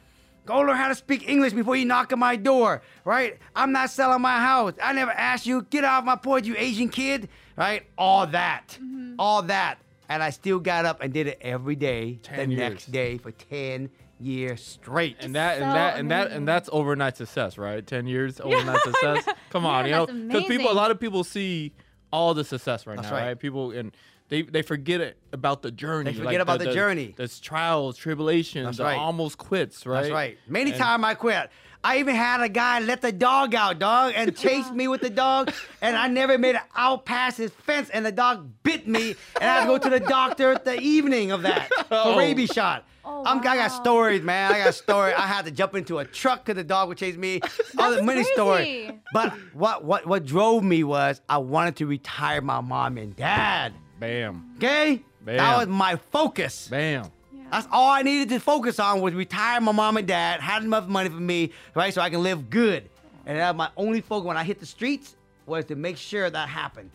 Go 0.49 0.61
learn 0.61 0.77
how 0.79 0.89
to 0.89 0.95
speak 0.95 1.29
English 1.29 1.53
before 1.53 1.77
you 1.77 1.85
knock 1.85 2.11
on 2.11 2.19
my 2.19 2.35
door, 2.35 2.81
right? 3.05 3.37
I'm 3.55 3.71
not 3.71 3.91
selling 3.91 4.23
my 4.23 4.39
house. 4.39 4.73
I 4.83 4.95
never 4.95 5.11
asked 5.11 5.45
you. 5.45 5.67
Get 5.69 5.85
off 5.85 6.05
my 6.05 6.17
porch, 6.17 6.47
you 6.47 6.55
Asian 6.57 6.89
kid, 6.89 7.29
right? 7.55 7.83
All 7.99 8.27
that, 8.29 8.79
all 9.19 9.43
that, 9.43 9.77
and 10.09 10.23
I 10.23 10.31
still 10.31 10.59
got 10.59 10.87
up 10.87 11.03
and 11.03 11.13
did 11.13 11.27
it 11.27 11.37
every 11.43 11.77
day. 11.77 12.19
10 12.23 12.49
the 12.49 12.55
years. 12.55 12.59
next 12.71 12.91
day 12.91 13.19
for 13.19 13.31
10 13.31 13.91
years 14.21 14.65
straight. 14.65 15.19
And 15.21 15.35
that 15.35 15.59
and 15.59 15.71
So 15.71 15.75
that 15.75 15.99
and 15.99 16.11
that 16.11 16.21
amazing. 16.23 16.37
and 16.39 16.49
that's 16.49 16.71
overnight 16.73 17.19
success, 17.19 17.59
right? 17.59 17.87
Ten 17.87 18.07
years 18.07 18.41
overnight 18.45 18.81
success. 18.81 19.29
Come 19.51 19.67
on, 19.67 19.85
Yeah, 19.87 20.07
you 20.09 20.13
know, 20.15 20.29
because 20.29 20.45
people, 20.49 20.73
a 20.73 20.73
lot 20.73 20.91
of 20.91 20.99
people 20.99 21.25
see 21.25 21.75
all 22.11 22.33
the 22.33 22.43
success 22.43 22.87
right 22.87 22.97
That's 22.97 23.11
now, 23.11 23.17
right. 23.19 23.27
right. 23.27 23.39
People 23.39 23.71
and 23.73 23.93
they 24.29 24.43
they 24.43 24.63
forget 24.63 25.01
it 25.01 25.17
about 25.33 25.63
the 25.63 25.71
journey. 25.71 26.13
They 26.13 26.19
forget 26.19 26.41
about 26.41 26.59
the 26.59 26.73
journey. 26.73 27.15
There's 27.17 27.41
trials, 27.41 27.97
tribulations, 27.97 28.65
That's 28.67 28.79
the 28.79 28.85
right. 28.85 28.99
almost 28.99 29.39
quits, 29.39 29.87
right? 29.87 30.03
That's 30.03 30.13
right. 30.13 30.39
Many 30.47 30.71
And- 30.73 30.81
times 30.81 31.05
I 31.05 31.15
quit. 31.15 31.51
I 31.85 31.99
even 32.01 32.17
had 32.17 32.41
a 32.41 32.49
guy 32.49 32.81
let 32.81 33.03
the 33.03 33.13
dog 33.13 33.55
out, 33.55 33.79
dog, 33.79 34.13
and 34.17 34.37
chased 34.45 34.75
me 34.75 34.89
with 34.89 35.01
the 35.01 35.11
dog, 35.11 35.53
and 35.81 35.97
I 35.97 36.09
never 36.09 36.37
made 36.37 36.57
it 36.57 36.63
out 36.77 37.05
past 37.07 37.39
his 37.39 37.53
fence, 37.53 37.89
and 37.91 38.05
the 38.05 38.11
dog 38.11 38.51
bit 38.65 38.89
me, 38.89 39.15
and 39.41 39.49
I 39.49 39.55
had 39.55 39.61
to 39.61 39.67
go 39.69 39.79
to 39.79 39.89
the 39.89 40.01
doctor 40.19 40.59
the 40.59 40.79
evening 40.81 41.31
of 41.31 41.43
that 41.43 41.69
for 41.87 41.87
Oh. 41.93 42.19
rabies 42.19 42.51
shot. 42.51 42.85
Oh, 43.05 43.23
I'm, 43.25 43.39
I 43.39 43.43
got 43.57 43.69
stories, 43.69 44.23
man. 44.23 44.53
I 44.53 44.59
got 44.65 44.75
stories. 44.75 45.15
I 45.17 45.23
had 45.27 45.45
to 45.47 45.51
jump 45.53 45.77
into 45.77 45.99
a 45.99 46.05
truck 46.05 46.45
because 46.45 46.57
the 46.57 46.65
dog 46.65 46.89
would 46.89 46.99
chase 46.99 47.17
me. 47.17 47.41
Other 47.79 48.03
many 48.03 48.25
stories. 48.25 48.67
crazy. 48.89 48.99
But 49.15 49.33
what 49.55 49.83
what 49.85 50.05
what 50.05 50.27
drove 50.27 50.63
me 50.65 50.83
was 50.85 51.21
I 51.29 51.39
wanted 51.39 51.77
to 51.77 51.87
retire 51.87 52.43
my 52.43 52.61
mom 52.61 52.99
and 52.99 53.15
dad. 53.17 53.73
Bam, 53.99 54.53
Okay, 54.57 55.03
Bam. 55.23 55.37
that 55.37 55.59
was 55.59 55.67
my 55.69 55.97
focus. 55.97 56.69
bam. 56.69 57.11
That's 57.51 57.67
all 57.73 57.91
I 57.91 58.03
needed 58.03 58.29
to 58.31 58.41
focus 58.41 58.79
on 58.79 59.01
was 59.01 59.15
retire 59.15 59.59
my 59.61 59.73
mom 59.73 59.97
and 59.97 60.07
dad, 60.07 60.41
had 60.41 60.63
enough 60.63 60.87
money 60.87 61.09
for 61.09 61.17
me, 61.17 61.53
right, 61.75 61.93
so 61.95 62.03
I 62.03 62.11
can 62.11 62.23
live 62.23 62.51
good. 62.51 62.89
And 63.25 63.39
that 63.39 63.55
was 63.55 63.59
my 63.59 63.71
only 63.77 64.01
focus 64.03 64.27
when 64.27 64.37
I 64.37 64.45
hit 64.45 64.61
the 64.61 64.67
streets 64.67 65.17
was 65.47 65.65
to 65.67 65.75
make 65.75 65.97
sure 65.97 66.29
that 66.29 66.49
happened. 66.49 66.91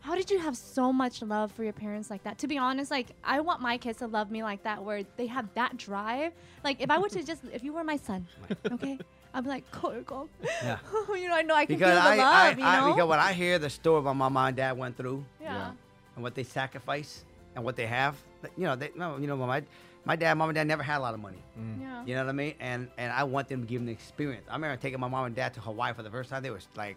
How 0.00 0.14
did 0.14 0.30
you 0.30 0.38
have 0.38 0.56
so 0.56 0.92
much 0.92 1.20
love 1.22 1.50
for 1.50 1.64
your 1.64 1.72
parents 1.72 2.08
like 2.08 2.22
that? 2.22 2.38
To 2.38 2.46
be 2.46 2.56
honest, 2.56 2.92
like 2.92 3.08
I 3.24 3.40
want 3.40 3.60
my 3.60 3.76
kids 3.78 3.98
to 3.98 4.06
love 4.06 4.30
me 4.30 4.44
like 4.44 4.62
that, 4.62 4.84
where 4.84 5.02
they 5.16 5.26
have 5.26 5.52
that 5.54 5.76
drive. 5.76 6.32
Like 6.62 6.80
if 6.80 6.88
I 6.90 6.98
were 6.98 7.08
to 7.08 7.22
just, 7.24 7.42
if 7.52 7.64
you 7.64 7.72
were 7.72 7.82
my 7.82 7.96
son, 7.96 8.28
okay, 8.70 8.98
I'd 9.34 9.42
be 9.42 9.50
like, 9.50 9.68
go, 9.82 10.00
go. 10.02 10.28
Yeah. 10.62 10.78
you 11.16 11.28
know, 11.28 11.34
I 11.34 11.42
know 11.42 11.54
I 11.56 11.66
can 11.66 11.74
Because 11.76 11.92
feel 11.94 12.02
the 12.02 12.08
I, 12.08 12.16
love. 12.16 12.58
I, 12.58 12.60
you 12.60 12.64
I- 12.64 12.80
know. 12.80 12.94
because 12.94 13.08
when 13.08 13.18
I 13.18 13.32
hear 13.32 13.58
the 13.58 13.68
story 13.70 13.98
about 13.98 14.14
my 14.14 14.28
mom 14.28 14.46
and 14.46 14.56
dad 14.56 14.78
went 14.78 14.96
through 14.96 15.24
yeah. 15.42 15.72
And 16.16 16.24
what 16.24 16.34
they 16.34 16.42
sacrifice 16.42 17.24
and 17.54 17.64
what 17.64 17.76
they 17.76 17.86
have, 17.86 18.16
you 18.56 18.64
know, 18.64 18.74
they, 18.74 18.90
no, 18.96 19.18
you 19.18 19.28
know, 19.28 19.36
my 19.36 19.62
my 20.04 20.14
dad, 20.14 20.34
mom 20.34 20.48
and 20.48 20.54
dad 20.54 20.68
never 20.68 20.84
had 20.84 20.98
a 20.98 21.00
lot 21.00 21.14
of 21.14 21.20
money. 21.20 21.42
Mm. 21.58 21.80
Yeah. 21.80 22.04
You 22.06 22.14
know 22.14 22.24
what 22.24 22.30
I 22.30 22.32
mean? 22.32 22.54
And 22.60 22.88
and 22.96 23.12
I 23.12 23.24
want 23.24 23.48
them 23.48 23.62
to 23.62 23.66
give 23.66 23.80
them 23.80 23.86
the 23.86 23.92
experience. 23.92 24.46
I 24.48 24.54
remember 24.54 24.76
taking 24.80 25.00
my 25.00 25.08
mom 25.08 25.26
and 25.26 25.34
dad 25.34 25.52
to 25.54 25.60
Hawaii 25.60 25.92
for 25.94 26.02
the 26.02 26.10
first 26.10 26.30
time. 26.30 26.42
They 26.42 26.50
was 26.50 26.68
like, 26.76 26.96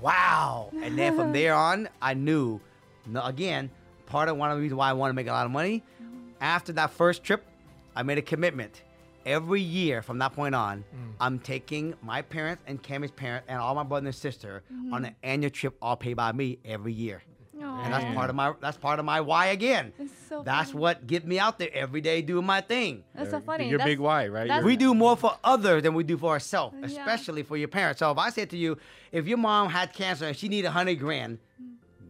wow. 0.00 0.70
And 0.82 0.98
then 0.98 1.16
from 1.16 1.32
there 1.32 1.54
on, 1.54 1.88
I 2.02 2.14
knew, 2.14 2.60
again, 3.22 3.70
part 4.06 4.28
of 4.28 4.36
one 4.36 4.50
of 4.50 4.56
the 4.56 4.62
reasons 4.62 4.78
why 4.78 4.90
I 4.90 4.92
want 4.92 5.10
to 5.10 5.14
make 5.14 5.28
a 5.28 5.32
lot 5.32 5.46
of 5.46 5.52
money. 5.52 5.84
Mm. 6.02 6.32
After 6.40 6.72
that 6.72 6.90
first 6.90 7.22
trip, 7.22 7.44
I 7.94 8.02
made 8.02 8.18
a 8.18 8.22
commitment. 8.22 8.82
Every 9.24 9.60
year 9.60 10.02
from 10.02 10.18
that 10.18 10.34
point 10.34 10.54
on, 10.54 10.78
mm. 10.78 11.12
I'm 11.20 11.38
taking 11.38 11.94
my 12.02 12.22
parents 12.22 12.62
and 12.66 12.82
Cammy's 12.82 13.10
parents 13.10 13.46
and 13.48 13.58
all 13.58 13.74
my 13.74 13.82
brother 13.82 14.06
and 14.06 14.14
sister 14.14 14.62
mm-hmm. 14.72 14.94
on 14.94 15.04
an 15.04 15.16
annual 15.22 15.50
trip, 15.50 15.76
all 15.82 15.96
paid 15.96 16.14
by 16.14 16.30
me 16.32 16.58
every 16.64 16.92
year. 16.92 17.22
And 17.60 17.92
that's 17.92 18.14
part 18.14 18.30
of 18.30 18.36
my 18.36 18.52
that's 18.60 18.76
part 18.76 18.98
of 18.98 19.04
my 19.04 19.20
why 19.20 19.46
again. 19.46 19.92
So 20.28 20.42
that's 20.42 20.70
funny. 20.70 20.80
what 20.80 21.06
get 21.06 21.26
me 21.26 21.38
out 21.38 21.58
there 21.58 21.70
every 21.72 22.00
day 22.00 22.20
doing 22.22 22.44
my 22.46 22.60
thing. 22.60 23.04
That's 23.14 23.30
so 23.30 23.36
Your- 23.36 23.40
funny. 23.42 23.68
Your 23.68 23.78
That's- 23.78 23.92
big 23.92 24.00
why, 24.00 24.28
right? 24.28 24.62
We 24.64 24.76
do 24.76 24.94
more 24.94 25.16
for 25.16 25.36
others 25.44 25.82
than 25.82 25.94
we 25.94 26.04
do 26.04 26.16
for 26.18 26.30
ourselves, 26.30 26.76
Yeah. 26.80 26.86
especially 27.00 27.42
for 27.42 27.56
your 27.56 27.68
parents. 27.68 28.00
So 28.00 28.10
if 28.10 28.18
I 28.18 28.30
said 28.30 28.50
to 28.50 28.56
you, 28.56 28.76
if 29.12 29.26
your 29.26 29.38
mom 29.38 29.68
had 29.70 29.92
cancer 29.92 30.26
and 30.26 30.36
she 30.36 30.48
needed 30.48 30.68
a 30.68 30.72
hundred 30.72 30.98
grand, 31.00 31.38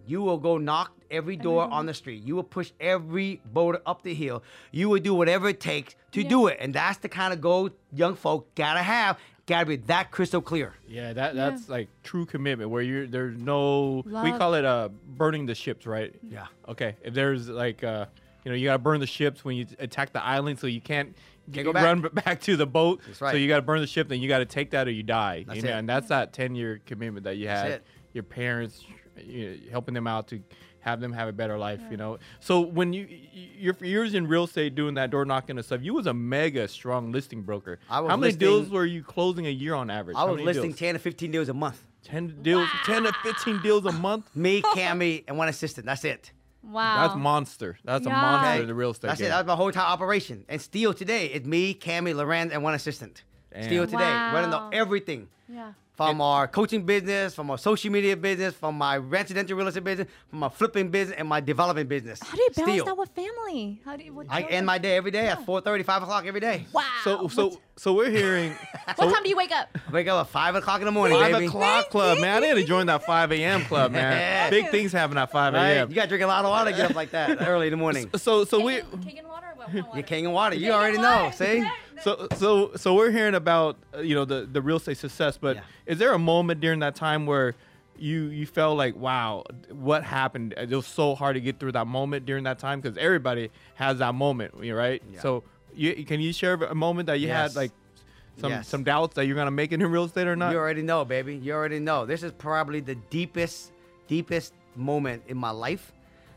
You 0.09 0.23
will 0.23 0.39
go 0.39 0.57
knock 0.57 0.93
every 1.11 1.35
door 1.35 1.65
on 1.65 1.87
the 1.87 1.93
street. 1.95 2.23
You 2.23 2.37
will 2.37 2.45
push 2.45 2.71
every 2.79 3.41
boulder 3.45 3.81
up 3.85 4.03
the 4.03 4.15
hill. 4.15 4.41
You 4.71 4.89
will 4.89 5.01
do 5.01 5.13
whatever 5.15 5.49
it 5.49 5.59
takes 5.59 5.97
to 6.13 6.23
Yeah. 6.23 6.29
do 6.29 6.47
it. 6.47 6.59
And 6.61 6.73
that's 6.73 6.99
the 6.99 7.09
kind 7.09 7.33
of 7.33 7.41
goal 7.41 7.71
young 7.93 8.15
folk 8.15 8.55
gotta 8.55 8.83
have. 8.85 9.19
Gotta 9.47 9.67
be 9.67 9.77
that 9.77 10.11
crystal 10.11 10.43
clear. 10.43 10.75
Yeah, 10.89 11.13
that 11.13 11.37
that's 11.37 11.69
like 11.69 11.89
true 12.03 12.27
commitment 12.27 12.69
where 12.69 12.83
you're 12.83 13.07
there's 13.07 13.39
no 13.39 14.03
we 14.05 14.33
call 14.33 14.55
it 14.55 14.65
uh 14.65 14.89
burning 15.07 15.47
the 15.47 15.55
ships, 15.55 15.87
right? 15.87 16.15
Yeah. 16.23 16.47
Okay. 16.69 16.97
If 17.03 17.15
there's 17.15 17.49
like 17.49 17.85
uh 17.85 18.07
you 18.45 18.51
know 18.51 18.57
you 18.57 18.67
gotta 18.67 18.79
burn 18.81 18.99
the 18.99 19.07
ships 19.07 19.45
when 19.45 19.57
you 19.57 19.67
attack 19.79 20.13
the 20.13 20.25
island, 20.25 20.59
so 20.59 20.67
you 20.67 20.81
can't. 20.81 21.17
Can't 21.53 21.65
go 21.65 21.73
back. 21.73 21.85
run 21.85 22.01
back 22.01 22.41
to 22.41 22.57
the 22.57 22.67
boat. 22.67 23.01
That's 23.07 23.21
right. 23.21 23.31
So 23.31 23.37
you 23.37 23.47
got 23.47 23.57
to 23.57 23.63
burn 23.63 23.81
the 23.81 23.87
ship, 23.87 24.09
then 24.09 24.21
you 24.21 24.27
got 24.29 24.39
to 24.39 24.47
take 24.47 24.73
that 24.73 24.89
or 24.89 24.91
you 24.91 25.05
die. 25.05 25.45
That's 25.47 25.59
you 25.59 25.63
know, 25.63 25.71
it. 25.71 25.79
and 25.79 25.89
that's 25.89 26.09
that 26.09 26.33
ten-year 26.33 26.81
commitment 26.85 27.23
that 27.23 27.37
you 27.37 27.47
had. 27.47 27.71
it. 27.71 27.87
Your 28.15 28.25
parents, 28.25 28.85
you 29.25 29.51
know, 29.51 29.57
helping 29.71 29.95
them 29.95 30.09
out 30.09 30.27
to 30.29 30.41
have 30.87 31.01
them 31.01 31.13
have 31.13 31.29
a 31.29 31.33
better 31.33 31.59
life. 31.59 31.81
You 31.91 31.97
know. 31.97 32.19
So 32.41 32.61
when 32.61 32.93
you 32.93 33.07
y- 33.11 33.49
your 33.59 33.77
years 33.83 34.15
in 34.15 34.27
real 34.29 34.45
estate 34.45 34.75
doing 34.75 34.95
that 34.95 35.11
door 35.11 35.25
knocking 35.25 35.57
and 35.59 35.65
stuff, 35.67 35.83
you 35.83 35.93
was 35.93 36.07
a 36.07 36.15
mega 36.15 36.69
strong 36.69 37.11
listing 37.13 37.43
broker. 37.43 37.79
I 37.91 38.01
was 38.01 38.11
How 38.11 38.17
many 38.17 38.29
listing- 38.33 38.39
deals 38.49 38.69
were 38.71 38.87
you 38.87 39.03
closing 39.03 39.47
a 39.47 39.51
year 39.51 39.75
on 39.75 39.91
average? 39.91 40.17
I 40.17 40.25
was 40.25 40.41
listing 40.41 40.71
deals? 40.71 40.79
10 40.79 40.95
to 40.95 40.99
15 41.01 41.31
deals 41.33 41.49
a 41.49 41.55
month. 41.55 41.83
10 42.05 42.39
deals, 42.43 42.69
10 42.85 43.03
to 43.03 43.13
15 43.25 43.61
deals 43.63 43.85
a 43.85 43.91
month. 43.93 44.35
Me, 44.37 44.63
Cammy, 44.63 45.25
and 45.27 45.37
one 45.37 45.49
assistant. 45.49 45.87
That's 45.87 46.05
it. 46.05 46.31
Wow. 46.63 47.07
That's 47.09 47.19
monster. 47.19 47.79
That's 47.85 48.07
a 48.07 48.11
monster 48.11 48.49
Okay? 48.51 48.61
in 48.63 48.69
the 48.69 48.75
real 48.75 48.91
estate 48.93 49.09
That's 49.09 49.21
game. 49.21 49.27
it. 49.27 49.31
That's 49.31 49.47
my 49.47 49.55
whole 49.57 49.69
entire 49.69 49.87
operation. 49.87 50.45
And 50.49 50.63
still 50.63 50.95
today, 50.95 51.27
it's 51.27 51.47
me, 51.47 51.75
Cammy, 51.75 52.15
Loren, 52.15 52.53
and 52.53 52.63
one 52.63 52.75
assistant. 52.75 53.25
Still 53.61 53.87
Damn. 53.87 53.91
today, 53.99 54.11
running 54.35 54.51
the, 54.51 54.69
everything. 54.77 55.29
yeah. 55.49 55.73
From 55.97 56.21
our 56.21 56.47
coaching 56.47 56.85
business, 56.85 57.35
from 57.35 57.51
our 57.51 57.57
social 57.57 57.91
media 57.91 58.15
business, 58.19 58.53
from 58.55 58.77
my 58.77 58.99
residential 58.99 59.57
real 59.57 59.67
estate 59.69 59.83
business, 59.83 60.09
from 60.29 60.41
my 60.41 60.51
flipping 60.51 60.91
business, 60.91 61.17
and 61.19 61.27
my 61.27 61.41
development 61.41 61.89
business. 61.89 62.21
How 62.23 62.37
do 62.37 62.43
you 62.43 62.51
balance 62.55 62.73
Still. 62.75 62.85
that 62.85 62.99
with 62.99 63.09
family? 63.11 63.81
How 63.83 63.97
do 63.97 64.05
you? 64.05 64.13
What, 64.13 64.27
I 64.29 64.43
end 64.43 64.67
my 64.67 64.77
day 64.77 64.97
every 64.99 65.11
day 65.11 65.29
at 65.29 65.47
4.30, 65.47 65.85
5 65.87 66.03
o'clock 66.03 66.27
every 66.27 66.41
day. 66.41 66.67
Wow. 66.75 66.83
so 67.03 67.29
so 67.29 67.47
What, 67.49 67.59
so 67.77 67.95
we're 67.95 68.11
hearing 68.11 68.53
what 68.97 69.11
time 69.15 69.23
do 69.23 69.31
you 69.31 69.37
wake 69.37 69.53
up? 69.53 69.71
I 69.89 69.91
wake 69.91 70.07
up 70.09 70.27
at 70.27 70.31
5 70.31 70.55
o'clock 70.57 70.81
in 70.83 70.85
the 70.85 70.93
morning, 70.93 71.19
five 71.19 71.33
baby. 71.33 71.47
o'clock 71.47 71.89
club, 71.89 72.19
man. 72.21 72.43
I 72.45 72.47
need 72.53 72.61
to 72.61 72.65
join 72.67 72.85
that 72.89 73.03
5 73.05 73.33
a.m. 73.33 73.63
club, 73.65 73.93
man. 73.93 74.13
Yeah. 74.19 74.51
Big 74.51 74.69
things 74.69 74.93
happen 74.93 75.17
at 75.17 75.31
5 75.33 75.55
Right? 75.55 75.69
a.m. 75.71 75.89
You 75.89 75.95
got 75.95 76.03
to 76.03 76.09
drink 76.09 76.25
a 76.25 76.27
lot 76.27 76.45
of 76.45 76.51
water 76.51 76.71
to 76.73 76.77
get 76.77 76.91
up 76.91 76.95
like 76.97 77.13
that 77.13 77.41
early 77.49 77.69
in 77.69 77.71
the 77.71 77.77
morning. 77.79 78.11
So 78.17 78.45
so 78.45 78.63
we 78.63 78.75
Cake 79.03 79.17
and 79.19 79.27
water. 79.29 79.47
or 79.47 79.55
What, 79.57 79.73
what 79.73 79.75
water? 79.87 79.89
You're 79.95 80.03
king 80.07 80.27
of 80.27 80.33
water. 80.33 80.55
You 80.57 80.61
King 80.61 80.71
of 80.73 80.77
already 80.77 80.99
know. 80.99 81.23
water. 81.25 81.37
See? 81.37 81.67
So 82.03 82.29
so 82.37 82.71
so 82.77 82.95
we're 82.95 83.11
hearing 83.11 83.35
about 83.35 83.77
uh, 83.95 84.01
you 84.01 84.15
know 84.15 84.25
the 84.25 84.49
the 84.51 84.61
real 84.63 84.77
estate 84.77 84.97
success, 84.99 85.39
but 85.39 85.57
Yeah. 85.57 85.63
is 85.87 85.99
there 85.99 86.13
a 86.13 86.19
moment 86.19 86.61
during 86.61 86.81
that 86.81 86.95
time 86.95 87.27
where 87.27 87.55
you 87.99 88.25
you 88.25 88.45
felt 88.47 88.77
like 88.77 88.95
wow 88.97 89.43
what 89.71 90.03
happened 90.05 90.53
it 90.59 90.69
was 90.71 90.87
so 90.87 91.15
hard 91.15 91.35
to 91.35 91.41
get 91.41 91.59
through 91.59 91.73
that 91.73 91.87
moment 91.87 92.27
during 92.27 92.45
that 92.45 92.59
time 92.59 92.79
because 92.79 92.99
everybody 92.99 93.51
has 93.75 93.99
that 94.01 94.15
moment 94.15 94.53
right 94.55 95.03
Yeah. 95.11 95.21
so 95.21 95.45
you 95.75 96.05
can 96.05 96.21
you 96.21 96.31
share 96.35 96.55
a 96.55 96.75
moment 96.75 97.07
that 97.07 97.21
you 97.21 97.29
Yes. 97.29 97.53
had 97.55 97.57
like 97.57 97.73
some 98.39 98.51
Yes. 98.51 98.69
some 98.69 98.85
doubts 98.85 99.15
that 99.15 99.25
you're 99.25 99.35
gonna 99.37 99.51
make 99.51 99.73
it 99.73 99.81
in 99.81 99.91
real 99.91 100.05
estate 100.05 100.27
or 100.27 100.37
not 100.37 100.53
You 100.53 100.59
already 100.59 100.83
know, 100.83 101.07
baby. 101.07 101.37
You 101.37 101.55
already 101.55 101.79
know. 101.79 102.05
This 102.05 102.23
is 102.23 102.33
probably 102.33 102.81
the 102.81 102.97
deepest, 103.09 103.73
deepest 104.09 104.53
moment 104.75 105.23
in 105.27 105.39
my 105.39 105.51
life. 105.51 105.93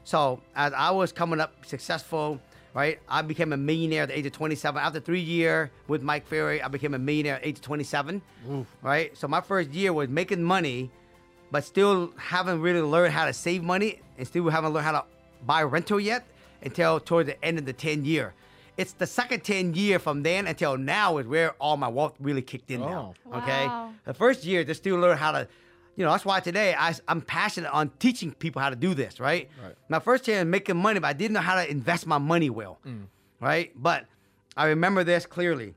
So 0.06 0.39
as 0.56 0.72
I 0.72 0.92
was 0.92 1.12
coming 1.12 1.42
up 1.42 1.66
successful, 1.66 2.39
right? 2.74 3.00
I 3.08 3.22
became 3.22 3.54
a 3.54 3.58
millionaire 3.58 4.04
at 4.04 4.10
the 4.10 4.18
age 4.18 4.26
of 4.26 4.32
27. 4.34 4.82
After 4.82 5.00
three 5.00 5.20
year 5.20 5.72
with 5.88 6.02
Mike 6.02 6.28
Ferry, 6.28 6.62
I 6.62 6.68
became 6.68 6.94
a 6.94 7.00
millionaire 7.00 7.36
at 7.36 7.42
the 7.44 7.48
age 7.50 7.56
of 7.58 7.62
27. 7.64 8.22
Right? 8.82 9.18
So 9.18 9.28
my 9.28 9.42
first 9.42 9.72
year 9.72 9.94
was 9.94 10.10
making 10.10 10.44
money, 10.44 10.92
but 11.52 11.64
still 11.64 12.14
haven't 12.18 12.62
really 12.62 12.82
learned 12.82 13.14
how 13.14 13.26
to 13.26 13.34
save 13.34 13.64
money 13.64 14.02
and 14.18 14.28
still 14.28 14.48
haven't 14.50 14.74
learned 14.74 14.86
how 14.86 14.92
to 14.94 15.04
buy 15.46 15.64
rental 15.64 16.00
yet 16.00 16.26
until 16.62 17.00
towards 17.00 17.28
the 17.30 17.44
end 17.44 17.58
of 17.58 17.66
the 17.66 17.74
10 17.74 18.06
year. 18.06 18.34
It's 18.78 18.94
the 18.94 19.08
second 19.08 19.44
10 19.44 19.74
year 19.74 20.00
from 20.00 20.24
then 20.24 20.48
until 20.48 20.78
now 20.78 21.18
is 21.18 21.28
where 21.28 21.52
all 21.60 21.76
my 21.76 21.90
wealth 21.90 22.16
really 22.20 22.42
kicked 22.42 22.72
in 22.72 22.80
now. 22.80 23.14
Oh. 23.26 23.38
Okay? 23.40 23.66
Wow. 23.68 23.92
The 24.06 24.14
first 24.14 24.46
year, 24.46 24.64
to 24.64 24.74
still 24.74 24.98
learn 24.98 25.18
how 25.18 25.34
to, 25.34 25.48
you 26.00 26.06
know, 26.06 26.12
that's 26.12 26.24
why 26.24 26.39
today 26.39 26.74
I, 26.79 26.96
am 27.10 27.20
passionate 27.20 27.72
on 27.72 27.91
teaching 28.00 28.32
people 28.32 28.62
how 28.62 28.70
to 28.70 28.75
do 28.77 28.94
this, 28.94 29.20
right? 29.20 29.50
Right. 29.62 29.75
My 29.89 30.00
first 30.00 30.25
year 30.29 30.39
in 30.39 30.50
making 30.50 30.77
money, 30.77 30.98
but 31.01 31.10
I 31.10 31.13
didn't 31.13 31.34
know 31.34 31.41
how 31.41 31.56
to 31.56 31.70
invest 31.70 32.08
my 32.08 32.18
money 32.18 32.50
well, 32.50 32.79
right? 33.41 33.74
But 33.75 34.06
I 34.56 34.68
remember 34.68 35.03
this 35.03 35.25
clearly. 35.25 35.75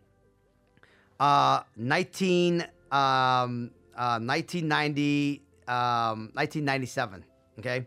Uh, 1.18 1.62
19, 1.76 2.60
um, 2.92 3.72
uh, 3.96 4.20
1990, 4.20 5.42
um, 5.66 6.30
1997, 6.34 7.24
okay? 7.58 7.84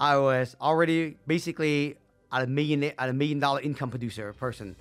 I 0.00 0.16
was 0.16 0.56
already 0.60 1.16
basically 1.28 1.96
at 2.32 2.42
a 2.42 2.46
million, 2.48 2.82
at 2.82 3.08
a 3.08 3.12
million 3.12 3.38
dollar 3.38 3.60
income 3.60 3.90
producer 3.90 4.32
person. 4.32 4.74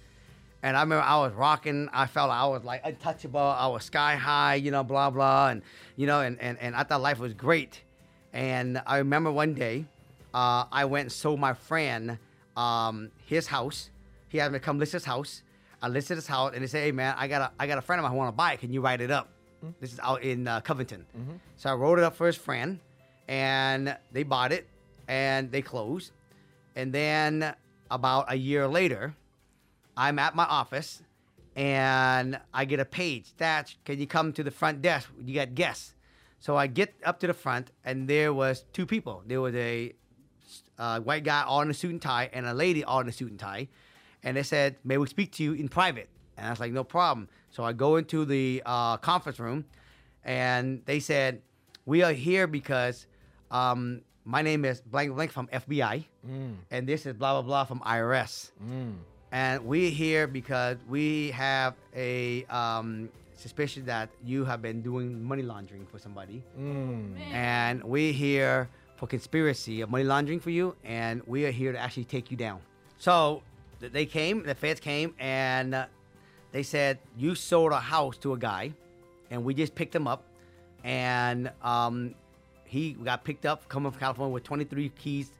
And 0.63 0.77
I 0.77 0.81
remember 0.81 1.03
I 1.03 1.17
was 1.17 1.33
rocking. 1.33 1.89
I 1.91 2.05
felt 2.05 2.29
I 2.29 2.45
was 2.45 2.63
like 2.63 2.81
untouchable. 2.83 3.39
I 3.39 3.67
was 3.67 3.83
sky 3.83 4.15
high, 4.15 4.55
you 4.55 4.71
know, 4.71 4.83
blah 4.83 5.09
blah, 5.09 5.49
and 5.49 5.61
you 5.95 6.05
know, 6.07 6.21
and 6.21 6.39
and, 6.39 6.57
and 6.59 6.75
I 6.75 6.83
thought 6.83 7.01
life 7.01 7.19
was 7.19 7.33
great. 7.33 7.81
And 8.33 8.81
I 8.85 8.97
remember 8.97 9.31
one 9.31 9.53
day, 9.53 9.85
uh, 10.33 10.65
I 10.71 10.85
went 10.85 11.05
and 11.05 11.11
sold 11.11 11.39
my 11.39 11.53
friend 11.53 12.19
um, 12.55 13.11
his 13.25 13.47
house. 13.47 13.89
He 14.29 14.37
had 14.37 14.51
me 14.51 14.59
come 14.59 14.77
list 14.79 14.93
his 14.93 15.03
house. 15.05 15.41
I 15.81 15.87
listed 15.87 16.17
his 16.17 16.27
house, 16.27 16.51
and 16.53 16.61
they 16.63 16.67
said, 16.67 16.83
"Hey 16.83 16.91
man, 16.91 17.15
I 17.17 17.27
got 17.27 17.41
a 17.41 17.51
I 17.59 17.65
got 17.65 17.77
a 17.77 17.81
friend 17.81 17.99
of 17.99 18.03
mine 18.03 18.11
who 18.11 18.17
want 18.17 18.29
to 18.29 18.37
buy 18.37 18.53
it. 18.53 18.59
Can 18.59 18.71
you 18.71 18.81
write 18.81 19.01
it 19.01 19.09
up?" 19.11 19.29
This 19.79 19.93
is 19.93 19.99
out 19.99 20.23
in 20.23 20.47
uh, 20.47 20.61
Covington. 20.61 21.05
So 21.57 21.69
I 21.69 21.73
wrote 21.73 21.97
it 21.99 22.03
up 22.03 22.15
for 22.15 22.27
his 22.27 22.35
friend, 22.35 22.79
and 23.27 23.95
they 24.11 24.23
bought 24.23 24.51
it, 24.51 24.67
and 25.07 25.51
they 25.51 25.61
closed. 25.61 26.11
And 26.75 26.93
then 26.93 27.53
about 27.89 28.25
a 28.31 28.35
year 28.35 28.67
later, 28.67 29.15
I'm 29.95 30.19
at 30.19 30.35
my 30.35 30.45
office 30.45 31.01
and 31.55 32.39
I 32.53 32.65
get 32.65 32.79
a 32.79 32.85
page. 32.85 33.33
Thach, 33.37 33.75
can 33.85 33.99
you 33.99 34.07
come 34.07 34.33
to 34.33 34.43
the 34.43 34.51
front 34.51 34.81
desk? 34.81 35.09
You 35.23 35.35
got 35.35 35.53
guests. 35.55 35.93
So 36.39 36.55
I 36.55 36.67
get 36.67 36.93
up 37.05 37.19
to 37.19 37.27
the 37.27 37.33
front 37.33 37.71
and 37.85 38.07
there 38.07 38.33
was 38.33 38.65
two 38.73 38.85
people. 38.85 39.23
There 39.27 39.41
was 39.41 39.53
a 39.55 39.93
uh, 40.79 40.99
white 41.01 41.23
guy 41.23 41.43
all 41.43 41.61
in 41.61 41.69
a 41.69 41.73
suit 41.73 41.91
and 41.91 42.01
tie 42.01 42.29
and 42.33 42.45
a 42.45 42.53
lady 42.53 42.83
all 42.83 43.01
in 43.01 43.07
a 43.07 43.11
suit 43.11 43.29
and 43.29 43.39
tie. 43.39 43.67
And 44.23 44.37
they 44.37 44.43
said, 44.43 44.77
may 44.83 44.97
we 44.97 45.07
speak 45.07 45.31
to 45.33 45.43
you 45.43 45.53
in 45.53 45.67
private? 45.67 46.09
And 46.37 46.47
I 46.47 46.49
was 46.49 46.59
like, 46.59 46.71
no 46.71 46.83
problem. 46.83 47.27
So 47.51 47.63
I 47.63 47.73
go 47.73 47.97
into 47.97 48.25
the 48.25 48.63
uh, 48.65 48.97
conference 48.97 49.39
room 49.39 49.65
and 50.23 50.81
they 50.85 50.99
said, 50.99 51.41
we 51.85 52.01
are 52.03 52.13
here 52.13 52.47
because 52.47 53.05
um, 53.51 54.01
my 54.25 54.41
name 54.41 54.65
is 54.65 54.81
blank 54.81 55.13
blank 55.13 55.31
from 55.31 55.47
FBI 55.47 56.05
and 56.71 56.87
this 56.87 57.05
is 57.05 57.13
blah 57.13 57.33
blah 57.33 57.41
blah 57.41 57.65
from 57.65 57.79
IRS. 57.81 58.51
And 59.31 59.65
we're 59.65 59.89
here 59.91 60.27
because 60.27 60.77
we 60.89 61.31
have 61.31 61.75
a 61.95 62.43
um, 62.45 63.09
suspicion 63.35 63.85
that 63.85 64.09
you 64.25 64.43
have 64.45 64.61
been 64.61 64.81
doing 64.81 65.23
money 65.23 65.41
laundering 65.41 65.85
for 65.85 65.99
somebody. 65.99 66.43
And 67.31 67.83
we're 67.83 68.13
here 68.13 68.69
for 68.97 69.07
conspiracy 69.07 69.81
of 69.81 69.89
money 69.89 70.03
laundering 70.03 70.39
for 70.39 70.49
you, 70.51 70.75
and 70.83 71.21
we 71.25 71.45
are 71.45 71.51
here 71.51 71.71
to 71.71 71.79
actually 71.79 72.03
take 72.03 72.29
you 72.29 72.37
down. 72.37 72.59
So 72.97 73.41
they 73.79 74.05
came, 74.05 74.43
the 74.43 74.53
feds 74.53 74.79
came, 74.79 75.15
and 75.17 75.73
uh, 75.73 75.85
they 76.51 76.61
said, 76.63 76.99
You 77.17 77.33
sold 77.33 77.71
a 77.71 77.79
house 77.79 78.17
to 78.19 78.33
a 78.33 78.37
guy, 78.37 78.73
and 79.31 79.43
we 79.43 79.53
just 79.53 79.73
picked 79.73 79.95
him 79.95 80.07
up. 80.07 80.23
And 80.83 81.51
um, 81.63 82.15
he 82.65 82.93
got 82.93 83.23
picked 83.23 83.45
up 83.45 83.67
coming 83.69 83.91
from 83.91 83.99
California 83.99 84.33
with 84.33 84.43
23 84.43 84.89
keys, 84.89 85.31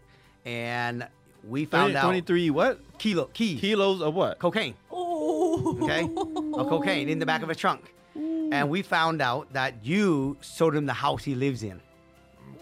and 0.46 1.08
we 1.48 1.66
found 1.66 1.94
20 1.94 1.98
out 1.98 2.04
23 2.04 2.50
what? 2.50 2.80
kilo 2.98 3.26
keys. 3.26 3.60
Kilos 3.60 4.02
of 4.02 4.14
what? 4.14 4.40
Cocaine. 4.40 4.76
Oh. 4.92 5.78
okay? 5.82 6.04
Of 6.04 6.68
cocaine 6.70 7.10
in 7.10 7.20
the 7.20 7.26
back 7.26 7.42
of 7.42 7.50
his 7.50 7.58
trunk. 7.58 7.94
And 8.16 8.70
we 8.70 8.82
found 8.82 9.22
out 9.22 9.52
that 9.54 9.76
you 9.84 10.38
sold 10.42 10.76
him 10.76 10.86
the 10.86 10.94
house 10.94 11.24
he 11.24 11.36
lives 11.36 11.64
in. 11.64 11.82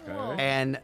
Okay. 0.08 0.42
and 0.42 0.80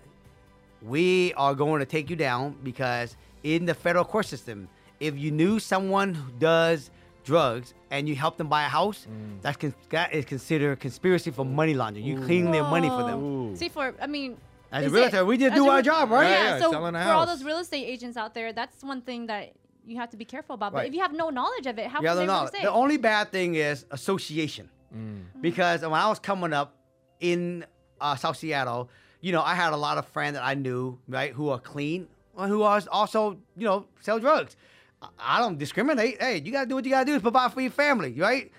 we 0.83 1.33
are 1.35 1.55
going 1.55 1.81
to 1.81 1.87
take 1.87 2.11
you 2.11 2.17
down 2.17 2.57
because 2.63 3.17
in 3.43 3.65
the 3.65 3.75
federal 3.75 4.05
court 4.05 4.27
system 4.27 4.69
if 5.01 5.17
you 5.17 5.31
knew 5.31 5.59
someone 5.59 6.15
who 6.15 6.31
does 6.39 6.91
drugs 7.25 7.75
and 7.91 8.09
you 8.09 8.15
help 8.15 8.37
them 8.37 8.49
buy 8.49 8.65
a 8.65 8.69
house 8.69 9.07
mm. 9.11 9.41
that's 9.43 9.57
con- 9.57 9.75
that 9.91 10.13
is 10.13 10.25
considered 10.25 10.73
a 10.73 10.77
conspiracy 10.77 11.31
for 11.31 11.45
money 11.45 11.75
laundering. 11.75 12.07
You 12.07 12.21
clean 12.21 12.51
their 12.51 12.63
money 12.63 12.89
for 12.89 13.03
them. 13.03 13.23
Ooh. 13.23 13.57
See, 13.57 13.69
for 13.69 13.95
I 14.01 14.07
mean, 14.07 14.37
As 14.73 14.85
a 14.85 14.87
is 14.87 14.93
realtor, 14.93 15.25
we 15.25 15.37
just 15.39 15.53
as 15.53 15.59
do 15.59 15.67
a 15.69 15.71
our 15.73 15.83
job, 15.83 16.11
right? 16.11 16.29
Yeah. 16.31 16.45
Yeah, 16.57 16.59
so 16.61 16.71
selling 16.73 16.95
for 16.95 17.01
a 17.01 17.13
all 17.13 17.27
those 17.27 17.45
real 17.45 17.59
estate 17.59 17.85
agents 17.87 18.17
out 18.17 18.35
there, 18.35 18.53
that's 18.53 18.83
one 18.83 19.01
thing 19.03 19.27
that 19.27 19.53
you 19.87 19.97
have 19.99 20.11
to 20.11 20.17
be 20.17 20.25
careful 20.25 20.55
about. 20.55 20.73
But 20.73 20.79
Right. 20.79 20.89
if 20.89 20.95
you 20.95 21.01
have 21.01 21.13
no 21.13 21.31
knowledge 21.31 21.67
of 21.67 21.79
it, 21.79 21.87
how 21.87 22.03
Yeah, 22.03 22.15
can 22.15 22.27
no, 22.27 22.37
they 22.39 22.45
no. 22.45 22.51
say? 22.53 22.63
The 22.63 22.71
only 22.73 22.97
bad 22.97 23.31
thing 23.31 23.55
is 23.55 23.85
association. 23.93 24.69
Mm. 24.95 25.25
Because 25.41 25.83
when 25.83 25.93
I 25.95 26.09
was 26.09 26.19
coming 26.19 26.53
up 26.53 26.75
in 27.21 27.65
uh, 28.01 28.17
South 28.17 28.37
Seattle, 28.37 28.91
you 29.21 29.33
know, 29.33 29.43
I 29.43 29.55
had 29.55 29.73
a 29.73 29.77
lot 29.77 29.97
of 29.99 30.07
friends 30.09 30.35
that 30.35 30.45
I 30.45 30.55
knew, 30.55 30.99
right, 31.09 31.33
who 31.33 31.49
are 31.49 31.59
clean, 31.59 32.09
and 32.37 32.51
who 32.51 32.63
are 32.63 32.81
also, 32.91 33.39
you 33.57 33.65
know, 33.67 33.87
sell 34.01 34.19
drugs. 34.19 34.57
I- 35.01 35.09
I 35.19 35.39
don't 35.39 35.59
discriminate. 35.59 36.21
Hey, 36.21 36.43
you 36.45 36.53
gotta 36.53 36.67
do 36.69 36.75
what 36.75 36.85
you 36.85 36.91
gotta 36.91 37.07
do 37.07 37.15
to 37.15 37.21
provide 37.21 37.53
for 37.53 37.61
your 37.61 37.71
family, 37.71 38.13
right? 38.21 38.51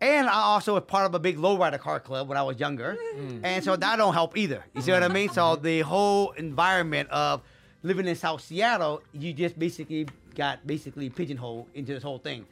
And 0.00 0.28
I 0.28 0.42
also 0.42 0.74
was 0.74 0.84
part 0.84 1.06
of 1.06 1.14
a 1.14 1.18
big 1.18 1.38
lowrider 1.38 1.78
car 1.78 2.00
club 2.00 2.28
when 2.28 2.36
I 2.36 2.42
was 2.42 2.60
younger, 2.60 2.96
and 3.42 3.64
so 3.64 3.76
that 3.76 3.96
don't 3.96 4.12
help 4.12 4.36
either. 4.36 4.62
You 4.74 4.82
see 4.82 4.92
what 4.92 5.02
I 5.02 5.08
mean? 5.08 5.30
So 5.30 5.56
the 5.56 5.80
whole 5.80 6.32
environment 6.32 7.08
of 7.10 7.40
living 7.82 8.06
in 8.06 8.14
South 8.14 8.42
Seattle, 8.42 9.00
you 9.14 9.32
just 9.32 9.58
basically 9.58 10.06
got 10.34 10.66
basically 10.66 11.08
pigeonholed 11.08 11.66
into 11.74 11.94
this 11.94 12.02
whole 12.02 12.18
thing. 12.18 12.44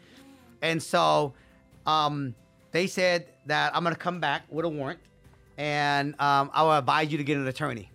And 0.62 0.82
so 0.82 1.34
um, 1.86 2.34
they 2.72 2.86
said 2.86 3.26
that 3.44 3.76
I'm 3.76 3.82
gonna 3.82 3.94
come 3.96 4.20
back 4.20 4.44
with 4.48 4.64
a 4.64 4.68
warrant, 4.70 5.00
and 5.58 6.18
um, 6.20 6.50
I 6.54 6.62
will 6.62 6.72
advise 6.72 7.12
you 7.12 7.18
to 7.18 7.24
get 7.24 7.36
an 7.36 7.46
attorney. 7.46 7.90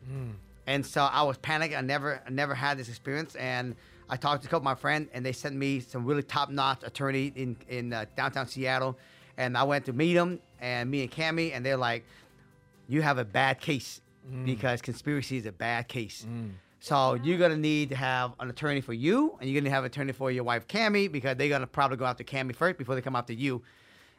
And 0.68 0.86
so 0.86 1.01
I 1.01 1.24
was 1.24 1.38
panicked. 1.39 1.75
I 1.75 1.82
never, 1.82 2.22
I 2.24 2.29
never 2.29 2.53
had 2.53 2.77
this 2.77 2.88
experience, 2.88 3.34
and 3.36 3.75
I 4.12 4.15
talked 4.15 4.44
to 4.44 4.48
a 4.48 4.51
couple 4.51 4.60
of 4.60 4.63
my 4.65 4.75
friends, 4.75 5.10
and 5.12 5.25
they 5.25 5.32
sent 5.32 5.56
me 5.56 5.79
some 5.79 6.06
really 6.06 6.22
top-notch 6.22 6.84
attorney 6.84 7.34
in 7.36 7.58
in 7.68 7.94
uh, 7.94 8.06
downtown 8.15 8.48
Seattle, 8.48 8.96
and 9.39 9.58
I 9.58 9.63
went 9.63 9.86
to 9.86 9.93
meet 9.93 10.13
them, 10.13 10.39
and 10.60 10.91
me 10.91 11.01
and 11.01 11.12
Cammy, 11.12 11.55
and 11.55 11.65
they're 11.65 11.77
like, 11.77 12.03
"You 12.88 13.01
have 13.01 13.17
a 13.17 13.25
bad 13.25 13.60
case 13.60 14.01
mm. 14.29 14.46
because 14.46 14.81
conspiracy 14.81 15.38
is 15.38 15.46
a 15.48 15.51
bad 15.51 15.88
case." 15.88 16.27
Mm. 16.29 16.51
So 16.81 17.15
you're 17.15 17.39
gonna 17.39 17.58
need 17.58 17.89
to 17.89 17.96
have 17.96 18.34
an 18.39 18.50
attorney 18.50 18.81
for 18.81 18.93
you, 18.93 19.38
and 19.39 19.50
you're 19.50 19.60
gonna 19.60 19.74
have 19.74 19.86
an 19.86 19.88
attorney 19.88 20.12
for 20.12 20.29
your 20.29 20.43
wife 20.43 20.67
Cammy 20.67 21.12
because 21.12 21.38
they're 21.38 21.50
gonna 21.50 21.67
probably 21.67 21.98
go 21.98 22.05
after 22.05 22.24
Cammy 22.24 22.55
first 22.55 22.77
before 22.77 22.96
they 22.96 23.01
come 23.01 23.15
after 23.15 23.34
you. 23.34 23.63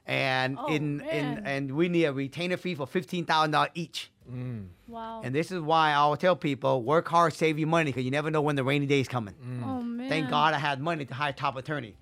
And 0.06 0.58
Oh, 0.58 0.66
in, 0.66 1.00
in 1.02 1.42
and 1.44 1.76
we 1.76 1.88
need 1.88 2.06
a 2.06 2.12
retainer 2.12 2.56
fee 2.56 2.74
for 2.74 2.86
fifteen 2.86 3.26
thousand 3.26 3.52
dollars 3.52 3.70
each. 3.74 4.10
Mm. 4.30 4.68
Wow. 4.88 5.20
And 5.22 5.34
this 5.34 5.50
is 5.52 5.60
why 5.60 5.90
I 5.90 5.94
always 5.94 6.20
tell 6.20 6.36
people 6.36 6.82
work 6.82 7.08
hard, 7.08 7.34
save 7.34 7.58
your 7.58 7.68
money, 7.68 7.90
because 7.90 8.04
you 8.04 8.10
never 8.10 8.30
know 8.30 8.40
when 8.40 8.56
the 8.56 8.64
rainy 8.64 8.86
day 8.86 9.00
is 9.00 9.08
coming. 9.08 9.34
oh 9.64 9.82
man. 9.82 10.08
Thank 10.08 10.30
God 10.30 10.54
I 10.54 10.58
had 10.58 10.80
money 10.80 11.04
to 11.04 11.14
hire 11.14 11.32
top 11.32 11.56
attorney. 11.56 11.94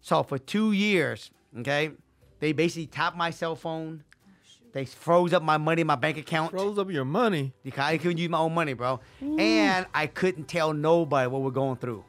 So 0.00 0.22
for 0.22 0.38
two 0.38 0.72
years, 0.72 1.30
okay, 1.58 1.92
they 2.42 2.50
basically 2.50 2.86
tapped 2.88 3.16
my 3.16 3.30
cell 3.30 3.54
phone. 3.54 4.02
They 4.72 4.84
froze 4.84 5.32
up 5.32 5.44
my 5.44 5.58
money 5.58 5.82
in 5.82 5.86
my 5.86 5.94
bank 5.94 6.16
account. 6.18 6.50
Froze 6.50 6.76
up 6.76 6.90
your 6.90 7.04
money. 7.04 7.52
Because 7.62 7.84
I 7.84 7.98
couldn't 7.98 8.18
use 8.18 8.28
my 8.28 8.38
own 8.38 8.52
money, 8.52 8.72
bro. 8.72 8.98
And 9.38 9.86
I 9.94 10.08
couldn't 10.08 10.48
tell 10.48 10.72
nobody 10.72 11.28
what 11.28 11.42
we're 11.42 11.52
going 11.52 11.76
through. 11.76 12.04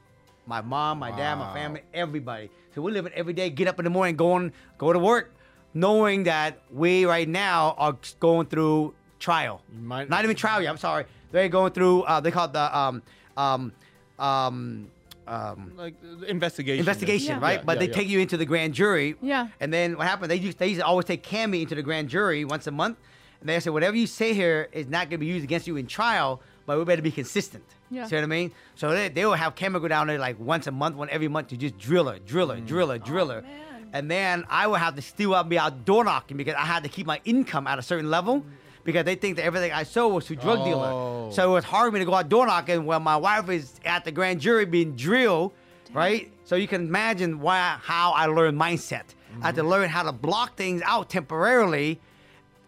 My 0.47 0.61
mom, 0.61 0.97
my 0.97 1.11
dad, 1.11 1.35
my 1.35 1.53
family, 1.53 1.81
everybody. 1.93 2.49
So 2.73 2.81
we're 2.81 2.93
living 2.95 3.11
every 3.13 3.33
day, 3.33 3.51
get 3.51 3.67
up 3.67 3.77
in 3.79 3.83
the 3.83 3.91
morning, 3.91 4.15
going, 4.15 4.51
go 4.79 4.91
to 4.91 4.97
work, 4.97 5.35
knowing 5.75 6.23
that 6.23 6.61
we 6.71 7.05
right 7.05 7.29
now 7.29 7.75
are 7.77 7.95
going 8.19 8.47
through 8.47 8.95
trial. 9.19 9.61
Might- 9.83 10.09
Not 10.09 10.23
even 10.23 10.35
trial 10.35 10.63
yet, 10.63 10.71
I'm 10.71 10.77
sorry. 10.77 11.05
They're 11.31 11.47
going 11.49 11.73
through, 11.73 12.01
uh, 12.03 12.21
they 12.21 12.31
call 12.31 12.45
it 12.45 12.53
the 12.53 12.75
um, 12.75 13.03
um, 13.37 13.71
um, 14.17 14.87
um, 15.27 15.73
Like 15.75 15.95
investigation. 16.27 16.79
investigation, 16.79 17.35
Yeah. 17.37 17.41
right? 17.41 17.59
Yeah, 17.59 17.65
but 17.65 17.73
yeah, 17.75 17.79
they 17.79 17.87
yeah. 17.87 17.93
take 17.93 18.07
you 18.09 18.19
into 18.19 18.37
the 18.37 18.45
grand 18.45 18.73
jury. 18.73 19.15
Yeah. 19.21 19.47
And 19.59 19.73
then 19.73 19.97
what 19.97 20.07
happened? 20.07 20.29
They 20.31 20.35
used 20.37 20.57
they 20.59 20.67
used 20.67 20.79
to 20.81 20.85
always 20.85 21.05
take 21.05 21.23
Cammy 21.23 21.61
into 21.61 21.75
the 21.75 21.83
grand 21.83 22.09
jury 22.09 22.45
once 22.45 22.67
a 22.67 22.71
month. 22.71 22.97
And 23.39 23.49
they 23.49 23.59
said 23.59 23.73
whatever 23.73 23.95
you 23.97 24.07
say 24.07 24.33
here 24.33 24.69
is 24.71 24.87
not 24.87 25.09
going 25.09 25.19
to 25.19 25.25
be 25.25 25.25
used 25.25 25.43
against 25.43 25.67
you 25.67 25.75
in 25.75 25.85
trial, 25.87 26.41
but 26.65 26.77
we 26.77 26.85
better 26.85 27.01
be 27.01 27.11
consistent. 27.11 27.63
Yeah. 27.91 28.07
See 28.07 28.15
what 28.15 28.23
I 28.23 28.27
mean? 28.27 28.51
So 28.75 28.91
they, 28.91 29.09
they 29.09 29.25
will 29.25 29.33
have 29.33 29.55
Cammy 29.55 29.81
go 29.81 29.87
down 29.87 30.07
there 30.07 30.17
like 30.17 30.39
once 30.39 30.65
a 30.67 30.71
month, 30.71 30.95
one 30.95 31.09
every 31.09 31.27
month 31.27 31.49
to 31.49 31.57
just 31.57 31.77
drill 31.77 32.07
her, 32.07 32.19
drill 32.19 32.49
her, 32.49 32.59
drill 32.61 32.89
her, 32.89 32.97
drill 32.97 33.29
her. 33.29 33.43
Oh. 33.45 33.85
And 33.93 34.09
then 34.09 34.45
I 34.49 34.65
would 34.65 34.79
have 34.79 34.95
to 34.95 35.01
still 35.01 35.35
out 35.35 35.49
be 35.49 35.59
out 35.59 35.85
door 35.85 36.03
knocking 36.03 36.37
because 36.37 36.55
I 36.55 36.65
had 36.65 36.83
to 36.83 36.89
keep 36.89 37.05
my 37.05 37.19
income 37.25 37.67
at 37.67 37.77
a 37.77 37.81
certain 37.81 38.09
level. 38.09 38.43
Because 38.83 39.05
they 39.05 39.15
think 39.15 39.37
that 39.37 39.45
everything 39.45 39.71
I 39.71 39.83
sold 39.83 40.13
was 40.13 40.25
to 40.25 40.35
drug 40.35 40.59
Oh. 40.59 40.65
dealer. 40.65 41.31
So 41.33 41.43
oh. 41.43 41.51
it 41.51 41.53
was 41.53 41.63
hard 41.63 41.89
for 41.89 41.93
me 41.93 41.99
to 41.99 42.05
go 42.05 42.13
out 42.13 42.29
door 42.29 42.45
knocking 42.45 42.85
when 42.85 43.01
my 43.01 43.17
wife 43.17 43.49
is 43.49 43.79
at 43.85 44.03
the 44.03 44.11
grand 44.11 44.41
jury 44.41 44.65
being 44.65 44.95
drilled, 44.95 45.53
right? 45.93 46.31
So 46.45 46.55
you 46.55 46.67
can 46.67 46.87
imagine 46.87 47.39
why 47.39 47.77
how 47.81 48.11
I 48.11 48.25
learned 48.25 48.59
mindset. 48.59 49.03
I 49.41 49.47
had 49.47 49.55
to 49.55 49.61
mm-hmm. 49.61 49.69
learn 49.69 49.89
how 49.89 50.03
to 50.03 50.11
block 50.11 50.55
things 50.57 50.81
out 50.85 51.09
temporarily. 51.09 51.99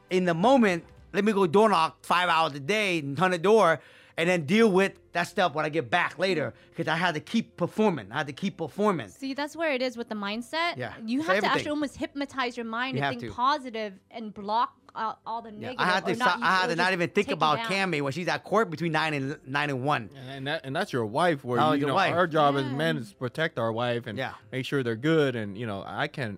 In 0.09 0.25
the 0.25 0.33
moment, 0.33 0.83
let 1.13 1.23
me 1.23 1.31
go 1.31 1.47
door 1.47 1.69
knock 1.69 2.03
five 2.03 2.29
hours 2.29 2.53
a 2.53 2.59
day, 2.59 3.01
ton 3.01 3.31
the 3.31 3.37
door, 3.37 3.81
and 4.17 4.29
then 4.29 4.45
deal 4.45 4.71
with 4.71 4.93
that 5.13 5.23
stuff 5.23 5.53
when 5.53 5.65
I 5.65 5.69
get 5.69 5.89
back 5.89 6.17
later. 6.19 6.53
Because 6.69 6.87
I 6.87 6.95
had 6.95 7.13
to 7.15 7.19
keep 7.19 7.57
performing. 7.57 8.07
I 8.11 8.17
had 8.19 8.27
to 8.27 8.33
keep 8.33 8.57
performing. 8.57 9.09
See, 9.09 9.33
that's 9.33 9.55
where 9.55 9.71
it 9.73 9.81
is 9.81 9.97
with 9.97 10.09
the 10.09 10.15
mindset. 10.15 10.77
Yeah, 10.77 10.93
You 11.05 11.19
it's 11.19 11.27
have 11.27 11.39
to 11.41 11.47
actually 11.47 11.69
almost 11.71 11.97
hypnotize 11.97 12.55
your 12.57 12.65
mind 12.65 12.95
You 12.95 13.01
to 13.01 13.05
have 13.05 13.11
think 13.19 13.23
to. 13.31 13.31
positive 13.35 13.93
and 14.11 14.33
block 14.33 14.73
out 14.97 15.19
all 15.25 15.41
the 15.41 15.51
Yeah, 15.51 15.59
negative. 15.59 15.79
I 15.79 15.85
had 15.85 16.05
to. 16.05 16.15
not 16.15 16.29
stop- 16.29 16.39
I 16.41 16.55
had 16.61 16.67
to 16.69 16.75
not 16.77 16.93
even 16.93 17.09
think 17.09 17.29
about 17.29 17.57
down. 17.57 17.65
Cammy 17.91 18.01
when 18.01 18.13
she's 18.13 18.29
at 18.29 18.45
court 18.45 18.69
between 18.69 18.93
nine 18.93 19.13
and 19.13 19.37
nine 19.45 19.69
and 19.69 19.83
one. 19.83 20.09
And 20.29 20.47
that 20.47 20.61
and 20.63 20.73
that's 20.73 20.93
your 20.93 21.05
wife. 21.05 21.43
Where 21.43 21.59
Oh, 21.59 21.73
you, 21.73 21.79
your 21.79 21.89
know 21.89 21.95
wife. 21.95 22.13
our 22.13 22.27
job 22.27 22.55
as 22.55 22.63
Yeah. 22.63 22.71
men 22.71 22.97
is 22.97 23.09
to 23.09 23.15
protect 23.17 23.59
our 23.59 23.73
wife 23.73 24.07
and 24.07 24.17
Yeah. 24.17 24.31
make 24.53 24.65
sure 24.65 24.83
they're 24.83 24.95
good. 24.95 25.35
And 25.35 25.57
you 25.57 25.67
know 25.67 25.83
I 25.85 26.07
can. 26.07 26.37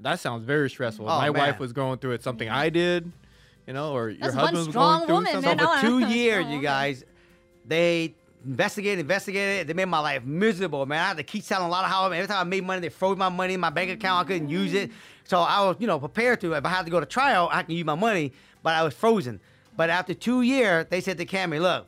That 0.00 0.20
sounds 0.20 0.44
very 0.44 0.68
stressful. 0.68 1.06
Oh, 1.06 1.16
my 1.18 1.30
man. 1.30 1.32
wife 1.40 1.58
was 1.58 1.72
going 1.72 1.98
through 1.98 2.12
it, 2.12 2.22
something 2.22 2.48
I 2.50 2.68
did, 2.68 3.10
you 3.66 3.72
know, 3.72 3.92
or 3.92 4.10
your 4.10 4.18
That's 4.20 4.34
one 4.34 4.44
husband 4.46 4.66
was 4.66 4.74
going 4.74 5.06
through 5.06 5.14
woman, 5.14 5.32
something. 5.32 5.56
man. 5.56 5.58
So 5.66 5.74
for 5.76 5.80
two 5.86 5.98
years, 6.12 6.44
Oh, 6.48 6.50
you 6.50 6.56
okay. 6.56 6.62
guys, 6.64 7.04
they 7.66 8.14
investigated, 8.44 9.00
investigated. 9.00 9.66
They 9.66 9.74
made 9.74 9.86
my 9.86 10.00
life 10.00 10.24
miserable, 10.24 10.84
man. 10.86 11.00
I 11.00 11.08
had 11.08 11.16
to 11.16 11.22
keep 11.22 11.42
selling 11.42 11.66
a 11.66 11.70
lot 11.70 11.84
of 11.84 11.90
houses. 11.90 12.16
Every 12.16 12.28
time 12.28 12.46
I 12.46 12.48
made 12.48 12.64
money, 12.64 12.80
they 12.80 12.88
froze 12.88 13.16
my 13.16 13.28
money 13.28 13.54
in 13.54 13.60
my 13.60 13.70
bank 13.70 13.90
account. 13.90 14.24
I 14.26 14.28
couldn't 14.28 14.48
use 14.48 14.74
it. 14.74 14.90
So 15.24 15.40
I 15.40 15.60
was, 15.66 15.76
you 15.78 15.86
know, 15.86 15.98
prepared 15.98 16.40
to. 16.42 16.52
If 16.52 16.64
I 16.64 16.68
had 16.68 16.84
to 16.84 16.90
go 16.90 17.00
to 17.00 17.06
trial, 17.06 17.48
I 17.50 17.62
can 17.62 17.74
use 17.74 17.86
my 17.86 17.94
money, 17.94 18.32
but 18.62 18.74
I 18.74 18.82
was 18.82 18.94
frozen. 18.94 19.40
But 19.76 19.90
after 19.90 20.14
two 20.14 20.42
years, 20.42 20.86
they 20.90 21.00
said 21.00 21.18
to 21.18 21.26
Cammy, 21.26 21.60
look, 21.60 21.86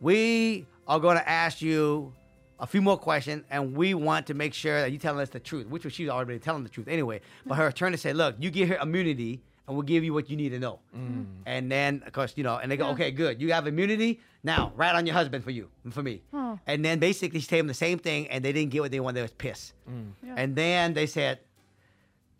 we 0.00 0.66
are 0.86 0.98
going 0.98 1.16
to 1.16 1.28
ask 1.28 1.60
you 1.60 2.12
a 2.60 2.66
few 2.66 2.82
more 2.82 2.98
questions, 2.98 3.44
and 3.50 3.76
we 3.76 3.94
want 3.94 4.26
to 4.26 4.34
make 4.34 4.52
sure 4.52 4.80
that 4.80 4.90
you're 4.90 4.98
telling 4.98 5.20
us 5.20 5.28
the 5.28 5.38
truth, 5.38 5.66
which 5.68 5.84
was 5.84 5.92
she 5.92 6.04
was 6.04 6.10
already 6.10 6.38
telling 6.40 6.64
the 6.64 6.68
truth 6.68 6.88
anyway. 6.88 7.20
But 7.46 7.54
her 7.56 7.68
attorney 7.68 7.96
said, 7.96 8.16
look, 8.16 8.34
you 8.40 8.50
get 8.50 8.68
her 8.68 8.76
immunity, 8.76 9.40
and 9.68 9.76
we'll 9.76 9.84
give 9.84 10.02
you 10.02 10.14
what 10.14 10.30
you 10.30 10.36
need 10.36 10.48
to 10.48 10.58
know. 10.58 10.80
Mm. 10.96 11.26
And 11.44 11.70
then, 11.70 12.02
of 12.06 12.12
course, 12.12 12.32
you 12.36 12.42
know, 12.42 12.56
and 12.56 12.72
they 12.72 12.76
go, 12.78 12.86
Yeah. 12.86 12.92
okay, 12.92 13.10
good, 13.10 13.40
you 13.40 13.52
have 13.52 13.66
immunity. 13.66 14.20
Now, 14.42 14.72
rat 14.76 14.94
on 14.94 15.04
your 15.04 15.14
husband 15.14 15.44
for 15.44 15.50
you, 15.50 15.68
and 15.84 15.92
for 15.92 16.02
me. 16.02 16.22
And 16.66 16.84
then 16.84 16.98
basically, 16.98 17.40
she 17.40 17.46
told 17.46 17.60
them 17.60 17.66
the 17.66 17.74
same 17.74 17.98
thing, 17.98 18.28
and 18.28 18.42
they 18.42 18.52
didn't 18.52 18.70
get 18.70 18.80
what 18.80 18.90
they 18.90 19.00
wanted. 19.00 19.16
They 19.16 19.22
was 19.22 19.32
pissed. 19.32 19.74
Mm. 19.88 20.12
Yeah. 20.24 20.34
And 20.38 20.56
then 20.56 20.94
they 20.94 21.06
said, 21.06 21.40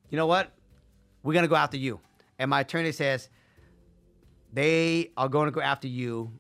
you 0.09 0.17
know 0.17 0.27
what? 0.27 0.53
We're 1.23 1.35
gonna 1.35 1.49
go 1.49 1.57
after 1.57 1.77
you. 1.77 2.01
And 2.39 2.49
my 2.49 2.61
attorney 2.61 2.93
says 2.93 3.29
they 4.53 5.11
are 5.17 5.29
going 5.29 5.47
to 5.47 5.51
go 5.51 5.61
after 5.61 5.89
you 5.89 6.33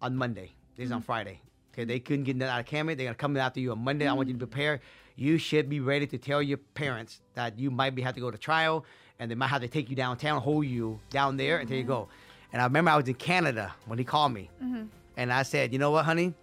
on 0.00 0.16
Monday. 0.16 0.52
This 0.76 0.86
is 0.86 0.92
on 0.92 1.02
mm. 1.02 1.04
Friday. 1.04 1.40
Okay, 1.74 1.84
they 1.84 2.00
couldn't 2.00 2.24
get 2.24 2.36
nothing 2.36 2.52
out 2.52 2.60
of 2.60 2.66
Cammy. 2.66 2.96
They're 2.96 3.06
gonna 3.06 3.14
come 3.14 3.36
after 3.36 3.60
you 3.60 3.72
on 3.72 3.80
Monday. 3.80 4.06
I 4.06 4.12
want 4.12 4.28
you 4.28 4.34
to 4.34 4.38
prepare. 4.38 4.80
You 5.16 5.36
should 5.36 5.68
be 5.68 5.80
ready 5.80 6.06
to 6.06 6.16
tell 6.16 6.40
your 6.42 6.58
parents 6.58 7.20
that 7.34 7.58
you 7.58 7.70
might 7.70 7.94
be 7.94 8.02
have 8.02 8.14
to 8.14 8.20
go 8.20 8.30
to 8.30 8.38
trial, 8.38 8.86
and 9.22 9.30
they 9.30 9.36
might 9.36 9.46
have 9.46 9.62
to 9.62 9.68
take 9.68 9.88
you 9.88 9.94
downtown, 9.94 10.40
hold 10.40 10.66
you 10.66 10.98
down 11.10 11.36
there 11.36 11.58
until 11.58 11.76
you 11.76 11.84
go. 11.84 12.08
And 12.52 12.60
I 12.60 12.64
remember 12.64 12.90
I 12.90 12.96
was 12.96 13.06
in 13.06 13.14
Canada 13.14 13.72
when 13.86 13.96
he 13.96 14.04
called 14.04 14.32
me, 14.32 14.50
mm-hmm. 14.62 14.86
and 15.16 15.32
I 15.32 15.44
said, 15.44 15.72
you 15.72 15.78
know 15.78 15.92
what, 15.92 16.04
honey? 16.04 16.34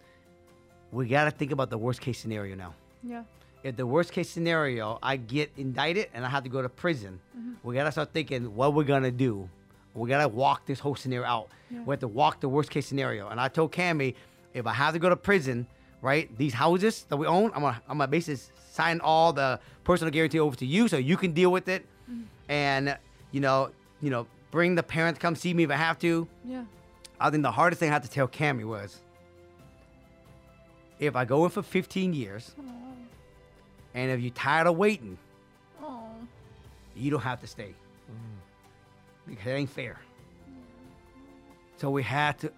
We 0.92 1.08
gotta 1.08 1.30
think 1.30 1.52
about 1.52 1.70
the 1.70 1.78
worst 1.78 2.00
case 2.00 2.18
scenario 2.18 2.56
now 2.56 2.74
Yeah. 3.04 3.24
if 3.64 3.76
the 3.76 3.86
worst 3.86 4.14
case 4.14 4.30
scenario, 4.30 4.98
I 5.04 5.18
get 5.18 5.52
indicted 5.58 6.08
and 6.14 6.26
I 6.26 6.30
have 6.30 6.44
to 6.46 6.50
go 6.50 6.62
to 6.62 6.70
prison, 6.70 7.20
mm-hmm. 7.38 7.52
we 7.64 7.76
gotta 7.76 7.92
start 7.92 8.14
thinking 8.14 8.56
what 8.56 8.74
we're 8.74 8.86
gonna 8.86 9.12
do. 9.12 9.50
We 9.94 10.08
gotta 10.08 10.30
walk 10.30 10.66
this 10.66 10.80
whole 10.80 10.96
scenario 10.96 11.28
out. 11.28 11.50
Yeah. 11.70 11.84
We 11.84 11.92
have 11.92 12.00
to 12.00 12.08
walk 12.08 12.40
the 12.40 12.48
worst 12.48 12.70
case 12.72 12.88
scenario. 12.88 13.28
And 13.28 13.42
I 13.42 13.50
told 13.50 13.74
Cammy, 13.74 14.16
if 14.54 14.66
I 14.66 14.72
have 14.74 14.94
to 14.94 15.00
go 15.00 15.10
to 15.10 15.18
prison, 15.18 15.68
right, 16.02 16.26
these 16.38 16.54
houses 16.54 17.06
that 17.10 17.18
we 17.18 17.28
own, 17.28 17.52
I'm 17.54 17.62
gonna 17.62 17.82
I'm 17.90 17.98
gonna 17.98 18.08
basically 18.08 18.42
sign 18.72 19.02
all 19.02 19.34
the 19.34 19.60
personal 19.84 20.12
guarantee 20.12 20.40
over 20.40 20.56
to 20.56 20.66
you 20.66 20.88
so 20.88 20.96
you 20.98 21.18
can 21.18 21.34
deal 21.34 21.52
with 21.52 21.68
it. 21.68 21.86
And 22.50 22.98
you 23.32 23.40
know, 23.40 23.72
you 24.02 24.10
know, 24.10 24.28
bring 24.52 24.76
the 24.76 24.84
parents 24.84 25.20
come 25.20 25.36
see 25.36 25.54
me 25.54 25.64
if 25.64 25.70
I 25.72 25.76
have 25.76 25.98
to. 26.00 26.28
Yeah. 26.44 26.64
I 27.20 27.30
think 27.30 27.44
the 27.44 27.52
hardest 27.52 27.80
thing 27.80 27.90
I 27.90 27.94
had 27.94 28.04
to 28.04 28.10
tell 28.10 28.28
Cammy 28.28 28.66
was 28.66 29.02
if 31.00 31.16
I 31.16 31.26
go 31.26 31.46
in 31.46 31.52
for 31.52 31.62
15 31.62 32.14
years 32.14 32.54
and 33.94 34.12
if 34.12 34.20
you're 34.20 34.32
tired 34.32 34.68
of 34.68 34.76
waiting, 34.78 35.18
Oh. 35.82 36.04
you 36.96 37.12
don't 37.12 37.22
have 37.22 37.40
to 37.42 37.48
stay. 37.48 37.74
Mm. 38.12 39.28
Because 39.28 39.48
it 39.48 39.52
ain't 39.52 39.70
fair. 39.70 40.00
So 41.78 41.90
we 41.90 42.04
had 42.04 42.38
to 42.40 42.52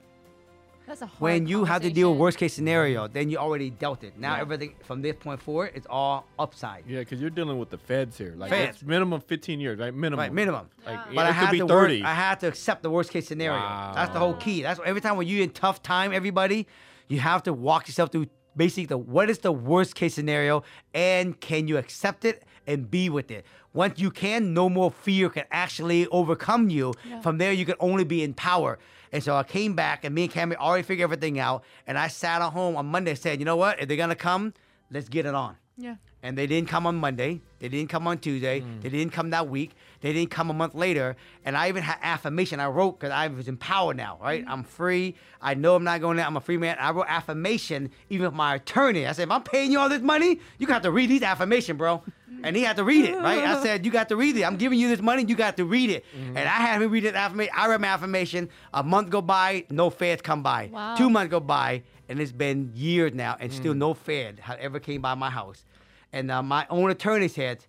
That's 0.87 1.01
a 1.01 1.05
hard 1.05 1.21
when 1.21 1.47
you 1.47 1.63
have 1.65 1.81
to 1.83 1.89
deal 1.91 2.11
with 2.11 2.19
worst 2.19 2.37
case 2.37 2.53
scenario, 2.53 3.07
then 3.07 3.29
you 3.29 3.37
already 3.37 3.69
dealt 3.69 4.03
it. 4.03 4.17
Now 4.17 4.35
Yeah. 4.35 4.41
everything 4.41 4.75
from 4.83 5.01
this 5.01 5.15
point 5.15 5.41
forward, 5.41 5.71
it's 5.75 5.87
all 5.89 6.25
upside. 6.39 6.83
Yeah, 6.87 6.99
because 6.99 7.21
you're 7.21 7.29
dealing 7.29 7.57
with 7.59 7.69
the 7.69 7.77
feds 7.77 8.17
here. 8.17 8.33
Like 8.35 8.49
Feds. 8.49 8.77
it's 8.77 8.83
minimum 8.85 9.21
15 9.21 9.59
years, 9.59 9.79
right? 9.79 9.93
Minimum. 9.93 10.19
Right, 10.19 10.33
minimum. 10.33 10.69
Yeah. 10.83 10.91
yeah, 10.91 11.03
But 11.07 11.11
it 11.11 11.19
I 11.19 11.25
could 11.27 11.33
had 11.35 11.51
be 11.51 11.57
to 11.59 11.67
30. 11.67 12.01
work, 12.01 12.07
I 12.09 12.13
had 12.13 12.39
to 12.41 12.47
accept 12.47 12.83
the 12.83 12.89
worst 12.89 13.11
case 13.11 13.27
scenario. 13.27 13.59
That's 13.95 14.11
the 14.11 14.19
whole 14.19 14.33
key. 14.35 14.63
That's 14.63 14.79
every 14.85 15.01
time 15.01 15.17
when 15.17 15.27
you're 15.27 15.43
in 15.43 15.51
tough 15.51 15.81
time, 15.83 16.11
everybody, 16.13 16.67
you 17.07 17.19
have 17.19 17.43
to 17.43 17.53
walk 17.53 17.87
yourself 17.87 18.11
through 18.11 18.27
basically 18.57 18.85
the 18.85 18.97
what 18.97 19.29
is 19.29 19.39
the 19.39 19.51
worst 19.51 19.95
case 19.95 20.13
scenario 20.13 20.61
and 20.93 21.39
can 21.39 21.69
you 21.69 21.77
accept 21.77 22.25
it 22.25 22.43
and 22.67 22.89
be 22.89 23.09
with 23.09 23.31
it. 23.31 23.45
Once 23.73 23.99
you 23.99 24.11
can, 24.11 24.53
no 24.53 24.69
more 24.69 24.91
fear 24.91 25.29
can 25.29 25.45
actually 25.51 26.07
overcome 26.07 26.69
you. 26.69 26.93
Yeah. 27.07 27.21
From 27.21 27.37
there, 27.37 27.53
you 27.53 27.65
can 27.65 27.75
only 27.79 28.03
be 28.03 28.23
in 28.23 28.33
power. 28.33 28.77
And 29.13 29.23
so 29.23 29.35
I 29.35 29.43
came 29.43 29.75
back, 29.75 30.03
and 30.05 30.13
me 30.15 30.23
and 30.23 30.31
Cammy 30.31 30.55
already 30.55 30.83
figured 30.83 31.03
everything 31.03 31.39
out. 31.39 31.63
And 31.87 31.97
I 31.97 32.07
sat 32.07 32.41
at 32.41 32.51
home 32.51 32.75
on 32.75 32.85
Monday, 32.85 33.11
and 33.11 33.19
said, 33.19 33.39
"You 33.39 33.45
know 33.45 33.57
what? 33.57 33.79
If 33.81 33.87
they're 33.87 33.97
gonna 33.97 34.15
come, 34.15 34.53
let's 34.89 35.09
get 35.09 35.25
it 35.25 35.35
on." 35.35 35.57
Yeah. 35.77 35.95
and 36.23 36.37
they 36.37 36.45
didn't 36.45 36.69
come 36.69 36.85
on 36.85 36.95
Monday. 36.95 37.41
They 37.59 37.67
didn't 37.67 37.89
come 37.89 38.07
on 38.07 38.19
Tuesday. 38.19 38.61
Mm. 38.61 38.81
They 38.83 38.89
didn't 38.89 39.11
come 39.11 39.31
that 39.31 39.47
week. 39.49 39.71
They 40.01 40.13
didn't 40.13 40.29
come 40.29 40.51
a 40.51 40.53
month 40.53 40.75
later. 40.75 41.15
And 41.45 41.57
I 41.57 41.69
even 41.69 41.81
had 41.81 41.97
affirmation. 42.03 42.59
I 42.59 42.67
wrote 42.67 42.99
because 42.99 43.11
I 43.11 43.27
was 43.27 43.47
empowered 43.47 43.97
now, 43.97 44.19
right? 44.21 44.43
Mm-hmm. 44.43 44.51
I'm 44.51 44.63
free. 44.63 45.15
I 45.41 45.55
know 45.55 45.75
I'm 45.75 45.83
not 45.83 45.99
going 45.99 46.17
there. 46.17 46.25
I'm 46.27 46.37
a 46.37 46.41
free 46.41 46.57
man. 46.57 46.77
I 46.79 46.91
wrote 46.91 47.07
affirmation 47.07 47.89
even 48.09 48.27
with 48.27 48.35
my 48.35 48.55
attorney. 48.55 49.07
I 49.07 49.13
said, 49.13 49.23
if 49.23 49.31
I'm 49.31 49.41
paying 49.43 49.71
you 49.71 49.79
all 49.79 49.89
this 49.89 50.01
money, 50.01 50.39
you 50.59 50.67
got 50.67 50.83
to 50.83 50.91
read 50.91 51.09
these 51.09 51.23
affirmation, 51.23 51.77
bro. 51.77 52.03
And 52.43 52.55
he 52.55 52.63
had 52.63 52.75
to 52.77 52.83
read 52.83 53.05
it, 53.05 53.17
right? 53.17 53.43
I 53.43 53.61
said, 53.63 53.85
you 53.85 53.91
got 53.91 54.09
to 54.09 54.15
read 54.15 54.35
it. 54.37 54.43
I'm 54.43 54.57
giving 54.57 54.79
you 54.79 54.89
this 54.89 55.01
money. 55.01 55.23
You 55.27 55.35
got 55.35 55.57
to 55.57 55.65
read 55.65 55.89
it. 55.89 56.05
And 56.13 56.37
I 56.39 56.43
had 56.43 56.81
him 56.81 56.91
read 56.91 57.05
it 57.05 57.15
affirmation. 57.15 57.53
I 57.55 57.67
read 57.67 57.81
my 57.81 57.87
affirmation. 57.87 58.49
A 58.73 58.83
month 58.83 59.09
go 59.09 59.21
by, 59.21 59.65
no 59.69 59.89
feds 59.89 60.21
come 60.21 60.43
by. 60.43 60.69
Wow. 60.71 60.95
Two 60.95 61.09
months 61.09 61.31
go 61.31 61.39
by, 61.39 61.83
and 62.09 62.19
it's 62.19 62.31
been 62.31 62.71
years 62.75 63.13
now, 63.13 63.37
and 63.39 63.51
still 63.53 63.73
no 63.73 63.93
Fed 63.93 64.39
had 64.39 64.59
ever 64.59 64.79
came 64.79 65.01
by 65.01 65.15
my 65.15 65.29
house. 65.29 65.65
And 66.13 66.29
uh, 66.31 66.41
my 66.43 66.65
own 66.69 66.89
attorney 66.89 67.27
said, 67.27 67.65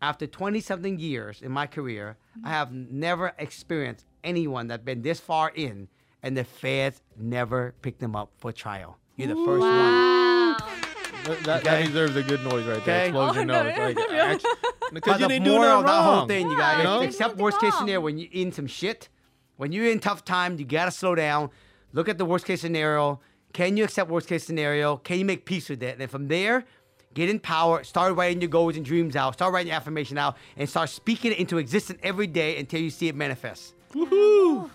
after 0.00 0.26
20 0.26 0.60
something 0.60 0.98
years 0.98 1.42
in 1.42 1.52
my 1.52 1.66
career, 1.66 2.16
I 2.44 2.50
have 2.50 2.72
never 2.72 3.32
experienced 3.38 4.06
anyone 4.24 4.66
that's 4.68 4.82
been 4.82 5.02
this 5.02 5.20
far 5.20 5.50
in, 5.54 5.88
and 6.22 6.36
the 6.36 6.44
Feds 6.44 7.02
never 7.16 7.74
picked 7.82 8.00
them 8.00 8.14
up 8.16 8.30
for 8.38 8.52
trial. 8.52 8.98
You're 9.16 9.28
the 9.28 9.44
first 9.44 9.60
one. 9.60 10.21
Wow. 11.28 11.34
That, 11.44 11.64
that, 11.64 11.66
Okay. 11.66 11.86
deserves 11.86 12.16
a 12.16 12.22
good 12.22 12.42
noise 12.42 12.64
right 12.66 12.84
there. 12.84 12.96
Okay. 12.96 13.06
Explosion 13.08 13.50
Oh, 13.50 13.54
no, 13.54 13.62
noise. 13.62 13.96
Like, 13.96 14.10
actually- 14.12 14.50
because 14.92 15.20
you 15.20 15.26
the 15.26 15.28
didn't 15.34 15.44
do 15.44 15.50
moral 15.52 15.68
nothing 15.68 15.78
of 15.80 15.86
that 15.86 16.02
whole 16.02 16.26
thing, 16.26 16.46
you 16.50 16.52
Yeah, 16.52 16.58
guys, 16.58 16.78
you 16.78 16.84
know? 16.84 17.00
except 17.02 17.36
worst 17.36 17.60
case 17.60 17.74
scenario, 17.76 18.00
when 18.00 18.18
you're 18.18 18.28
in 18.32 18.52
some 18.52 18.66
shit, 18.66 19.08
when 19.56 19.72
you're 19.72 19.86
in 19.90 20.00
tough 20.00 20.24
time, 20.24 20.58
you 20.58 20.64
gotta 20.64 20.90
slow 20.90 21.14
down. 21.14 21.50
Look 21.92 22.08
at 22.08 22.18
the 22.18 22.24
worst 22.24 22.44
case 22.44 22.60
scenario. 22.60 23.20
Can 23.52 23.76
you 23.76 23.84
accept 23.84 24.10
worst 24.10 24.28
case 24.28 24.44
scenario? 24.44 24.96
Can 24.98 25.18
you 25.18 25.24
make 25.24 25.44
peace 25.44 25.68
with 25.68 25.82
it? 25.82 25.92
And 25.92 26.00
then 26.00 26.08
from 26.08 26.28
there, 26.28 26.64
get 27.14 27.28
in 27.30 27.38
power. 27.38 27.84
Start 27.84 28.16
writing 28.16 28.40
your 28.40 28.48
goals 28.50 28.76
and 28.76 28.84
dreams 28.84 29.14
out. 29.16 29.34
Start 29.34 29.52
writing 29.52 29.68
your 29.68 29.76
affirmation 29.76 30.18
out, 30.18 30.36
and 30.56 30.68
start 30.68 30.88
speaking 30.90 31.32
it 31.32 31.38
into 31.38 31.58
existence 31.58 31.98
every 32.02 32.26
day 32.26 32.58
until 32.58 32.80
you 32.80 32.90
see 32.90 33.08
it 33.08 33.14
manifest. 33.14 33.74
Woohoo! 33.94 34.10
Oh, 34.10 34.70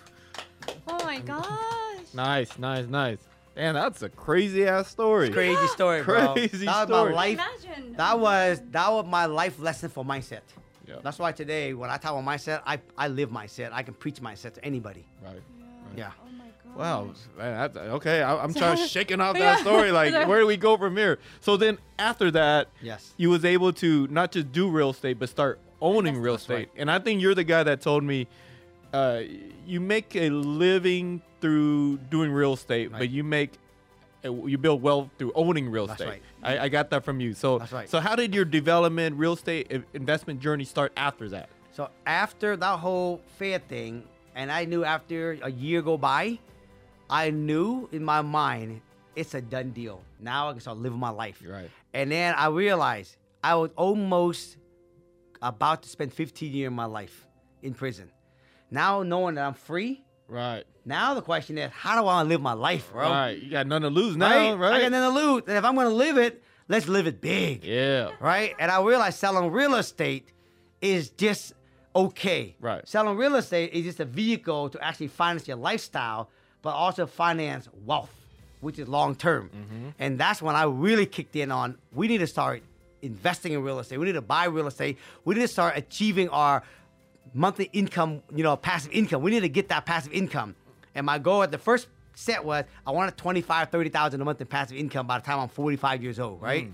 oh 0.88 1.04
my 1.04 1.18
gosh. 1.20 2.14
Nice, 2.14 2.56
nice, 2.58 2.86
nice. 2.86 3.18
Man, 3.58 3.74
that's 3.74 4.02
a 4.02 4.08
crazy 4.08 4.64
ass 4.66 4.88
story. 4.88 5.30
Crazy 5.30 5.66
story, 5.74 6.02
bro. 6.02 6.32
Crazy 6.34 6.64
that 6.64 6.88
was 6.88 6.96
story. 6.96 7.10
my 7.10 7.16
life. 7.16 7.34
Imagine. 7.66 7.92
That 7.96 8.18
was 8.20 8.62
that 8.70 8.90
was 8.92 9.04
my 9.06 9.26
life 9.26 9.58
lesson 9.58 9.88
for 9.90 10.04
mindset. 10.04 10.40
Yeah. 10.86 10.94
That's 11.02 11.18
why 11.18 11.32
today, 11.32 11.74
when 11.74 11.90
I 11.90 11.96
talk 11.98 12.12
about 12.12 12.24
mindset, 12.24 12.62
I, 12.64 12.80
I 12.96 13.08
live 13.08 13.30
mindset. 13.30 13.70
I 13.72 13.82
can 13.82 13.92
preach 13.94 14.22
mindset 14.22 14.54
to 14.54 14.64
anybody. 14.64 15.04
Right. 15.22 15.42
Yeah. 15.96 16.12
Oh 16.24 16.30
my 16.38 16.44
god. 16.64 16.76
Wow. 16.78 17.04
Man, 17.36 17.58
that's, 17.72 17.76
okay, 17.76 18.22
I, 18.22 18.36
I'm 18.42 18.54
trying 18.54 18.76
to 18.78 18.86
shaking 18.88 19.20
off 19.20 19.34
that 19.34 19.40
Yeah. 19.40 19.56
story. 19.56 19.90
Like, 19.92 20.14
where 20.28 20.40
do 20.40 20.46
we 20.46 20.56
go 20.56 20.76
from 20.78 20.96
here? 20.96 21.18
So 21.40 21.56
then, 21.58 21.76
after 21.98 22.30
that, 22.30 22.68
Yes. 22.80 23.12
you 23.18 23.28
was 23.28 23.44
able 23.44 23.72
to 23.74 24.06
not 24.06 24.30
just 24.32 24.50
do 24.52 24.70
real 24.70 24.90
estate, 24.90 25.18
but 25.18 25.28
start 25.28 25.58
owning 25.82 26.18
real 26.20 26.36
estate. 26.36 26.54
right. 26.54 26.70
And 26.76 26.90
I 26.90 27.00
think 27.00 27.20
you're 27.20 27.34
the 27.34 27.44
guy 27.44 27.64
that 27.64 27.80
told 27.82 28.02
me 28.04 28.26
uh, 28.92 29.22
you 29.66 29.80
make 29.80 30.16
a 30.16 30.30
living 30.30 31.22
through 31.40 31.98
doing 32.10 32.30
real 32.30 32.54
estate, 32.54 32.90
but 32.90 33.10
you 33.10 33.22
make 33.24 33.52
uh, 34.24 34.32
you 34.32 34.58
build 34.58 34.82
wealth 34.82 35.10
through 35.18 35.32
owning 35.34 35.70
real 35.70 35.86
That's 35.86 36.00
estate. 36.00 36.22
right. 36.42 36.58
I, 36.58 36.64
I 36.64 36.68
got 36.68 36.90
that 36.90 37.04
from 37.04 37.20
you. 37.20 37.34
So, 37.34 37.58
That's 37.58 37.72
right. 37.72 37.88
so 37.88 38.00
how 38.00 38.16
did 38.16 38.34
your 38.34 38.44
development 38.44 39.16
real 39.16 39.34
estate 39.34 39.70
investment 39.94 40.40
journey 40.40 40.64
start 40.64 40.92
after 40.96 41.28
that? 41.28 41.48
So 41.72 41.90
after 42.06 42.56
that 42.56 42.78
whole 42.80 43.22
fair 43.36 43.60
thing, 43.60 44.02
and 44.34 44.50
I 44.50 44.64
knew 44.64 44.84
after 44.84 45.38
a 45.42 45.50
year 45.50 45.82
go 45.82 45.96
by, 45.96 46.38
I 47.08 47.30
knew 47.30 47.88
in 47.92 48.04
my 48.04 48.22
mind 48.22 48.80
it's 49.14 49.34
a 49.34 49.40
done 49.40 49.70
deal. 49.70 50.02
Now 50.20 50.48
I 50.48 50.52
can 50.52 50.60
start 50.60 50.78
living 50.78 50.98
my 50.98 51.10
life. 51.10 51.42
Right. 51.46 51.70
And 51.94 52.10
then 52.10 52.34
I 52.36 52.48
realized 52.48 53.16
I 53.42 53.54
was 53.54 53.70
almost 53.76 54.56
about 55.40 55.82
to 55.84 55.88
spend 55.88 56.12
15 56.12 56.52
years 56.52 56.66
of 56.66 56.72
my 56.72 56.84
life 56.84 57.26
in 57.62 57.74
prison. 57.74 58.10
Now 58.70 59.02
knowing 59.02 59.34
that 59.36 59.44
I'm 59.46 59.54
free, 59.54 60.04
Right. 60.28 60.64
now 60.84 61.14
the 61.14 61.22
question 61.22 61.56
is, 61.58 61.70
how 61.72 62.00
do 62.00 62.06
I 62.06 62.22
live 62.22 62.40
my 62.40 62.52
life, 62.52 62.90
bro? 62.92 63.08
Right. 63.08 63.40
You 63.42 63.50
got 63.50 63.66
nothing 63.66 63.82
to 63.84 63.88
lose 63.90 64.16
now, 64.16 64.28
Right? 64.28 64.54
right? 64.58 64.72
I 64.74 64.80
got 64.82 64.92
nothing 64.92 65.14
to 65.14 65.20
lose. 65.20 65.42
And 65.48 65.56
if 65.56 65.64
I'm 65.64 65.74
going 65.74 65.88
to 65.88 65.94
live 65.94 66.18
it, 66.18 66.42
let's 66.68 66.86
live 66.88 67.06
it 67.06 67.20
big. 67.20 67.64
yeah. 67.64 68.10
right? 68.20 68.54
And 68.58 68.70
I 68.70 68.82
realized 68.82 69.18
selling 69.18 69.50
real 69.50 69.74
estate 69.74 70.28
is 70.82 71.10
just 71.10 71.54
okay. 71.96 72.54
Right. 72.60 72.86
Selling 72.86 73.16
real 73.16 73.36
estate 73.36 73.72
is 73.72 73.84
just 73.84 74.00
a 74.00 74.04
vehicle 74.04 74.68
to 74.70 74.84
actually 74.84 75.08
finance 75.08 75.48
your 75.48 75.56
lifestyle, 75.56 76.28
but 76.62 76.70
also 76.70 77.06
finance 77.06 77.68
wealth, 77.86 78.12
which 78.60 78.78
is 78.78 78.86
long 78.86 79.14
term. 79.16 79.48
Mm-hmm. 79.48 79.88
And 79.98 80.18
that's 80.18 80.42
when 80.42 80.54
I 80.56 80.64
really 80.64 81.06
kicked 81.06 81.34
in 81.36 81.50
on 81.50 81.78
we 81.92 82.06
need 82.06 82.18
to 82.18 82.26
start 82.26 82.62
investing 83.00 83.52
in 83.52 83.62
real 83.62 83.78
estate. 83.78 83.98
We 83.98 84.06
need 84.06 84.12
to 84.12 84.20
buy 84.20 84.44
real 84.46 84.66
estate. 84.66 84.98
We 85.24 85.34
need 85.36 85.42
to 85.42 85.48
start 85.48 85.76
achieving 85.76 86.28
our 86.30 86.62
monthly 87.38 87.70
income, 87.72 88.22
you 88.34 88.42
know, 88.42 88.56
passive 88.56 88.92
income. 88.92 89.22
We 89.22 89.30
need 89.30 89.40
to 89.40 89.48
get 89.48 89.68
that 89.68 89.86
passive 89.86 90.12
income. 90.12 90.56
And 90.94 91.06
my 91.06 91.18
goal 91.18 91.42
at 91.42 91.50
the 91.50 91.58
first 91.58 91.86
set 92.14 92.44
was 92.44 92.64
I 92.86 92.90
wanted 92.90 93.16
25, 93.16 93.70
30,000 93.70 94.20
a 94.20 94.24
month 94.24 94.40
in 94.40 94.46
passive 94.48 94.76
income 94.76 95.06
by 95.06 95.18
the 95.18 95.24
time 95.24 95.38
I'm 95.38 95.48
45 95.48 96.02
years 96.02 96.18
old, 96.18 96.42
right? 96.42 96.66
Mm. 96.66 96.72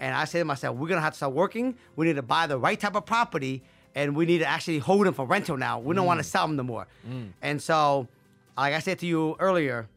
And 0.00 0.14
I 0.14 0.24
said 0.24 0.40
to 0.40 0.44
myself, 0.44 0.76
we're 0.76 0.88
gonna 0.88 1.00
have 1.00 1.12
to 1.12 1.16
start 1.16 1.32
working. 1.32 1.76
We 1.94 2.06
need 2.06 2.16
to 2.16 2.22
buy 2.22 2.48
the 2.48 2.58
right 2.58 2.78
type 2.78 2.96
of 2.96 3.06
property 3.06 3.62
and 3.94 4.16
we 4.16 4.26
need 4.26 4.38
to 4.38 4.46
actually 4.46 4.78
hold 4.78 5.06
them 5.06 5.14
for 5.14 5.26
rental 5.26 5.56
now. 5.56 5.78
We 5.78 5.94
don't 5.94 6.06
want 6.06 6.20
to 6.20 6.26
mm. 6.26 6.30
sell 6.30 6.46
them 6.46 6.56
no 6.56 6.64
more. 6.64 6.86
Mm. 7.08 7.30
And 7.42 7.62
so, 7.62 8.08
like 8.56 8.74
I 8.74 8.80
said 8.80 8.98
to 9.00 9.06
you 9.06 9.36
earlier, 9.38 9.88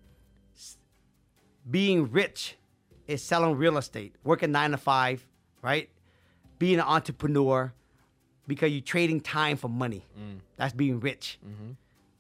being 1.69 2.12
rich 2.12 2.56
is 3.08 3.23
selling 3.23 3.56
real 3.56 3.78
estate, 3.78 4.15
working 4.23 4.52
nine 4.52 4.71
to 4.71 4.78
five, 4.78 5.26
right? 5.62 5.89
Being 6.60 6.76
an 6.76 6.86
entrepreneur 6.86 7.73
because 8.47 8.71
you're 8.71 8.82
trading 8.82 9.21
time 9.21 9.58
for 9.58 9.67
money. 9.67 10.06
Mm. 10.17 10.39
That's 10.58 10.73
being 10.73 10.99
rich. 10.99 11.39
Mm-hmm. 11.45 11.71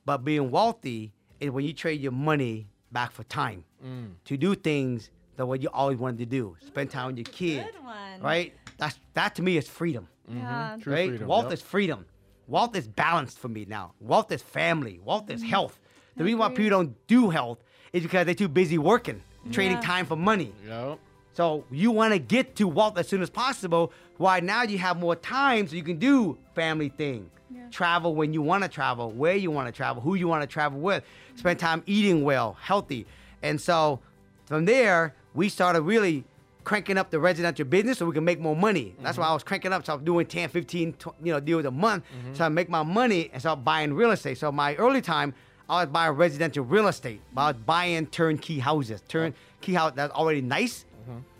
But 0.05 0.23
being 0.23 0.51
wealthy 0.51 1.13
is 1.39 1.51
when 1.51 1.65
you 1.65 1.73
trade 1.73 2.01
your 2.01 2.11
money 2.11 2.67
back 2.91 3.11
for 3.11 3.23
time 3.23 3.63
mm. 3.85 4.11
to 4.25 4.37
do 4.37 4.55
things 4.55 5.09
that 5.35 5.45
what 5.45 5.61
you 5.61 5.69
always 5.73 5.97
wanted 5.97 6.19
to 6.19 6.25
do. 6.25 6.55
Spend 6.65 6.91
time 6.91 7.07
with 7.07 7.17
your 7.17 7.25
kid, 7.25 7.65
Good 7.73 7.83
one. 7.83 8.21
right? 8.21 8.53
That's 8.77 8.99
that 9.13 9.35
to 9.35 9.41
me 9.41 9.57
is 9.57 9.67
freedom, 9.67 10.07
mm-hmm. 10.29 10.39
Yeah. 10.39 10.77
True 10.81 10.93
right? 10.93 11.09
freedom, 11.09 11.27
Wealth 11.27 11.45
yep. 11.45 11.53
is 11.53 11.61
freedom. 11.61 12.05
Wealth 12.47 12.75
is 12.75 12.87
balanced 12.87 13.39
for 13.39 13.47
me 13.47 13.65
now. 13.67 13.93
Wealth 13.99 14.31
is 14.31 14.41
family. 14.41 14.99
Wealth 15.03 15.29
is 15.29 15.41
mm-hmm. 15.41 15.49
health. 15.49 15.79
The 16.17 16.23
reason 16.23 16.39
why 16.39 16.49
people 16.49 16.69
don't 16.69 17.07
do 17.07 17.29
health 17.29 17.63
is 17.93 18.03
because 18.03 18.25
they're 18.25 18.35
too 18.35 18.47
busy 18.47 18.77
working, 18.77 19.21
trading 19.51 19.77
Yeah. 19.77 19.81
time 19.81 20.05
for 20.05 20.15
money. 20.15 20.53
Yep. 20.67 20.99
So 21.33 21.65
you 21.71 21.91
want 21.91 22.13
to 22.13 22.19
get 22.19 22.55
to 22.57 22.67
wealth 22.67 22.97
as 22.97 23.07
soon 23.07 23.21
as 23.21 23.29
possible. 23.29 23.91
Why 24.17 24.39
now 24.39 24.63
you 24.63 24.77
have 24.77 24.97
more 24.99 25.15
time 25.15 25.67
so 25.67 25.75
you 25.75 25.83
can 25.83 25.97
do 25.97 26.37
family 26.55 26.89
thing, 26.89 27.29
Yeah. 27.49 27.61
travel 27.71 28.15
when 28.15 28.33
you 28.33 28.41
want 28.41 28.63
to 28.63 28.69
travel, 28.69 29.11
where 29.11 29.35
you 29.35 29.51
want 29.51 29.67
to 29.67 29.71
travel, 29.71 30.01
who 30.01 30.15
you 30.15 30.27
want 30.27 30.41
to 30.41 30.47
travel 30.47 30.79
with, 30.79 31.03
spend 31.35 31.59
time 31.59 31.83
eating 31.85 32.23
well, 32.23 32.55
healthy, 32.61 33.05
and 33.41 33.59
so 33.59 33.99
from 34.45 34.65
there 34.65 35.15
we 35.33 35.49
started 35.49 35.81
really 35.81 36.23
cranking 36.63 36.97
up 36.97 37.09
the 37.09 37.19
residential 37.19 37.65
business 37.65 37.97
so 37.97 38.05
we 38.05 38.13
can 38.13 38.23
make 38.23 38.39
more 38.39 38.55
money. 38.55 38.95
That's 39.01 39.17
why 39.17 39.23
mm-hmm. 39.23 39.31
I 39.31 39.33
was 39.33 39.43
cranking 39.43 39.73
up. 39.73 39.85
So 39.85 39.93
I 39.93 39.95
was 39.97 40.05
doing 40.05 40.25
10, 40.25 40.47
15, 40.47 40.93
tw- 40.93 41.07
you 41.21 41.33
know, 41.33 41.39
deals 41.39 41.65
a 41.65 41.71
month. 41.71 42.03
Mm-hmm. 42.05 42.35
So 42.35 42.45
I 42.45 42.49
make 42.49 42.69
my 42.69 42.83
money 42.83 43.29
and 43.33 43.41
start 43.41 43.63
buying 43.65 43.93
real 43.93 44.11
estate. 44.11 44.37
So 44.37 44.51
my 44.51 44.75
early 44.75 45.01
time, 45.01 45.33
I 45.69 45.83
was 45.83 45.91
buying 45.91 46.13
residential 46.13 46.63
real 46.63 46.87
estate. 46.87 47.21
I 47.35 47.51
was 47.51 47.57
buying 47.65 48.07
turnkey 48.07 48.59
houses, 48.59 49.01
turnkey 49.07 49.73
house 49.73 49.93
that's 49.95 50.13
already 50.13 50.41
nice, 50.41 50.85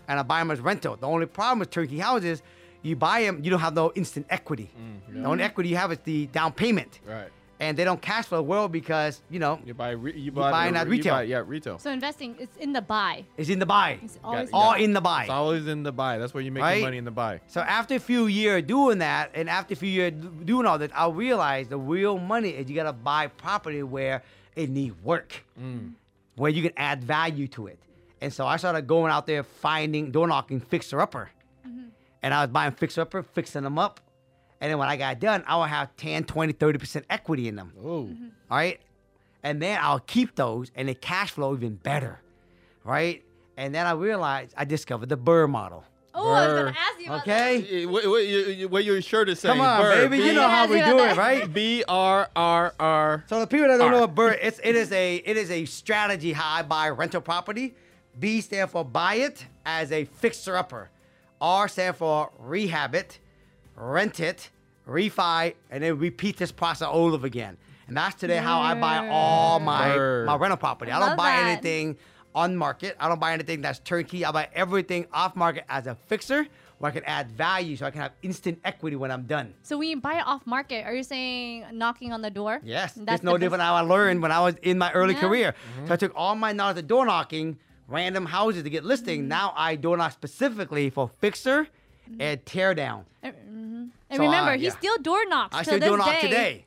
and 0.07 0.19
I 0.19 0.23
buy 0.23 0.39
them 0.39 0.51
as 0.51 0.59
rental. 0.59 0.95
The 0.95 1.07
only 1.07 1.25
problem 1.25 1.59
with 1.59 1.69
turnkey 1.69 1.99
houses, 1.99 2.41
you 2.81 2.95
buy 2.95 3.23
them, 3.23 3.39
you 3.43 3.49
don't 3.49 3.59
have 3.61 3.73
no 3.75 3.91
instant 3.95 4.25
equity. 4.29 4.69
Mm, 5.09 5.21
the 5.23 5.27
only 5.29 5.43
equity 5.43 5.69
you 5.69 5.77
have 5.77 5.91
is 5.91 5.99
the 6.03 6.27
down 6.27 6.51
payment, 6.51 6.99
Right. 7.07 7.29
and 7.59 7.77
they 7.77 7.85
don't 7.85 8.01
cash 8.01 8.25
flow 8.25 8.41
well 8.41 8.67
because 8.67 9.21
you 9.29 9.39
know 9.39 9.61
You 9.65 9.73
buy 9.73 9.91
re- 9.91 10.17
you 10.19 10.31
buy 10.33 10.51
buying 10.51 10.75
at 10.75 10.87
retail. 10.89 11.23
yeah, 11.23 11.43
retail. 11.45 11.77
So 11.79 11.91
investing 11.91 12.35
is 12.37 12.49
in 12.59 12.73
the 12.73 12.81
buy. 12.81 13.23
it's 13.37 13.49
in 13.49 13.59
the 13.59 13.65
buy, 13.65 13.99
It's 14.03 14.19
always 14.23 14.49
Got- 14.49 14.57
all 14.57 14.71
got- 14.71 14.81
in 14.81 14.91
the 14.93 14.99
buy. 15.01 15.21
It's 15.23 15.29
always 15.31 15.67
in 15.67 15.83
the 15.83 15.93
buy. 15.93 16.17
That's 16.17 16.33
where 16.33 16.43
you 16.43 16.51
make 16.51 16.61
Right? 16.63 16.73
your 16.79 16.87
money 16.87 16.97
in 16.97 17.05
the 17.05 17.11
buy. 17.11 17.39
So 17.47 17.61
after 17.61 17.95
a 17.95 17.99
few 17.99 18.25
years 18.27 18.63
doing 18.63 18.97
that, 18.99 19.31
and 19.33 19.49
after 19.49 19.73
a 19.73 19.77
few 19.77 19.89
years 19.89 20.11
doing 20.43 20.65
all 20.65 20.77
that, 20.79 20.91
I 20.93 21.07
realized 21.07 21.69
the 21.69 21.77
real 21.79 22.19
money 22.19 22.49
is 22.49 22.69
you 22.69 22.75
gotta 22.75 22.91
buy 22.91 23.27
property 23.27 23.81
where 23.83 24.23
it 24.57 24.69
need 24.69 24.93
work, 25.03 25.45
mm. 25.57 25.93
where 26.35 26.51
you 26.51 26.61
can 26.63 26.73
add 26.75 27.01
value 27.03 27.47
to 27.47 27.67
it. 27.67 27.79
And 28.23 28.31
so 28.33 28.47
I 28.47 28.55
started 28.55 28.87
going 28.87 29.11
out 29.11 29.27
there 29.27 29.43
finding 29.43 30.09
door 30.11 30.27
knocking 30.27 30.61
fixer 30.61 31.01
upper, 31.01 31.29
and 32.21 32.33
I 32.33 32.41
was 32.43 32.51
buying 32.51 32.71
fixer 32.71 33.01
upper, 33.01 33.21
fixing 33.21 33.63
them 33.63 33.77
up, 33.77 33.99
and 34.61 34.71
then 34.71 34.77
when 34.77 34.87
I 34.87 34.95
got 34.95 35.19
done, 35.19 35.43
I 35.45 35.57
would 35.59 35.67
have 35.67 35.93
10, 35.97 36.23
20, 36.23 36.53
30 36.53 36.79
percent 36.79 37.05
equity 37.09 37.49
in 37.49 37.57
them. 37.57 37.73
Oh. 37.83 38.07
All 38.49 38.57
right. 38.57 38.79
And 39.43 39.61
then 39.61 39.77
I'll 39.81 39.99
keep 39.99 40.35
those 40.35 40.71
and 40.73 40.87
the 40.87 40.95
cash 40.95 41.31
flow 41.31 41.53
even 41.53 41.75
better. 41.75 42.21
Right. 42.85 43.23
And 43.57 43.75
then 43.75 43.85
I 43.85 43.91
realized 43.91 44.53
I 44.55 44.63
discovered 44.63 45.09
the 45.09 45.17
Burr 45.17 45.47
model. 45.47 45.83
Oh, 46.15 46.29
I 46.31 46.31
was 46.31 46.47
Burr. 46.47 46.63
gonna 46.65 46.77
ask 46.79 46.99
you 46.99 47.05
about 47.07 47.21
Okay. 47.23 47.83
Eh, 47.83 47.85
What, 47.85 48.07
what, 48.07 48.25
you- 48.25 48.69
what 48.69 48.85
your 48.85 49.01
shirt 49.01 49.27
is 49.27 49.41
saying? 49.41 49.57
Come 49.57 49.65
on, 49.65 49.81
Burr, 49.81 50.07
baby. 50.07 50.23
You 50.23 50.31
know 50.33 50.47
how 50.47 50.65
we 50.67 50.79
do 50.81 50.97
it, 50.99 51.17
right? 51.17 51.51
B 51.53 51.83
R 51.89 52.29
R 52.37 52.73
R. 52.79 53.25
So 53.27 53.41
the 53.41 53.47
people 53.47 53.67
that 53.67 53.77
don't 53.79 53.91
know 53.91 53.97
Alright. 53.97 54.09
what 54.09 54.15
Burr, 54.15 54.31
it's 54.41 54.61
it 54.63 54.75
is 54.77 54.93
a 54.93 55.15
it 55.17 55.35
is 55.35 55.51
a 55.51 55.65
strategy 55.65 56.31
how 56.31 56.59
I 56.59 56.61
buy 56.63 56.87
rental 56.89 57.19
property. 57.19 57.75
B 58.19 58.41
stand 58.41 58.69
for 58.69 58.83
buy 58.85 59.15
it 59.15 59.45
as 59.65 59.91
a 59.91 60.05
fixer 60.05 60.55
upper. 60.55 60.89
R 61.41 61.67
stand 61.67 61.95
for 61.97 62.31
rehab 62.39 62.95
it, 62.95 63.19
rent 63.75 64.19
it, 64.19 64.49
refi, 64.87 65.53
and 65.69 65.83
then 65.83 65.97
repeat 65.97 66.37
this 66.37 66.51
process 66.51 66.87
all 66.87 67.13
over 67.13 67.25
again. 67.27 67.57
And 67.87 67.97
that's 67.97 68.15
today 68.15 68.37
how 68.37 68.61
I 68.61 68.75
buy 68.75 69.07
all 69.09 69.59
my 69.59 69.95
Word. 69.95 70.25
my 70.27 70.35
rental 70.35 70.57
property. 70.57 70.91
I, 70.91 70.97
I 70.97 71.07
don't 71.07 71.17
buy 71.17 71.31
that. 71.31 71.45
anything 71.47 71.97
on 72.33 72.55
market. 72.55 72.95
I 72.99 73.09
don't 73.09 73.19
buy 73.19 73.33
anything 73.33 73.61
that's 73.61 73.79
turnkey. 73.79 74.23
I 74.25 74.31
buy 74.31 74.47
everything 74.53 75.05
off 75.11 75.35
market 75.35 75.65
as 75.69 75.85
a 75.85 75.95
fixer 75.95 76.47
where 76.79 76.89
I 76.89 76.93
can 76.93 77.03
add 77.03 77.29
value 77.31 77.75
so 77.75 77.85
I 77.85 77.91
can 77.91 78.01
have 78.01 78.13
instant 78.23 78.59
equity 78.63 78.95
when 78.95 79.11
I'm 79.11 79.23
done. 79.23 79.53
So 79.63 79.77
when 79.77 79.89
you 79.89 79.97
buy 80.01 80.15
it 80.19 80.25
off 80.25 80.47
market, 80.47 80.85
are 80.85 80.93
you 80.95 81.03
saying 81.03 81.65
knocking 81.73 82.11
on 82.13 82.21
the 82.21 82.31
door? 82.31 82.59
Yes, 82.63 82.93
That's 82.93 83.17
it's 83.17 83.23
no 83.23 83.37
different 83.37 83.61
how 83.63 83.75
I 83.75 83.81
learned 83.81 84.21
when 84.21 84.31
I 84.31 84.39
was 84.39 84.55
in 84.61 84.77
my 84.77 84.91
early 84.93 85.13
Yeah. 85.13 85.19
career. 85.19 85.51
Mm-hmm. 85.77 85.87
So 85.87 85.93
I 85.93 85.97
took 85.97 86.13
all 86.15 86.35
my 86.35 86.51
knowledge 86.53 86.77
of 86.79 86.87
door 86.87 87.05
knocking, 87.05 87.59
random 87.87 88.25
houses 88.25 88.63
to 88.63 88.69
get 88.69 88.83
listing. 88.83 89.21
Mm-hmm. 89.21 89.27
Now 89.29 89.53
I 89.55 89.75
door 89.75 89.97
knock 89.97 90.11
specifically 90.13 90.89
for 90.89 91.09
fixer 91.19 91.67
and 92.19 92.45
tear 92.45 92.73
down. 92.73 93.05
And, 93.21 93.33
mhm. 93.35 93.89
And 94.09 94.17
So, 94.17 94.23
remember, 94.23 94.51
uh, 94.51 94.57
he 94.57 94.65
yeah. 94.65 94.71
still 94.71 94.97
door 94.99 95.25
knocks. 95.27 95.55
I 95.55 95.63
still 95.63 95.79
this 95.79 95.87
door 95.89 95.97
knock 95.97 96.07
day. 96.07 96.21
today. 96.21 96.65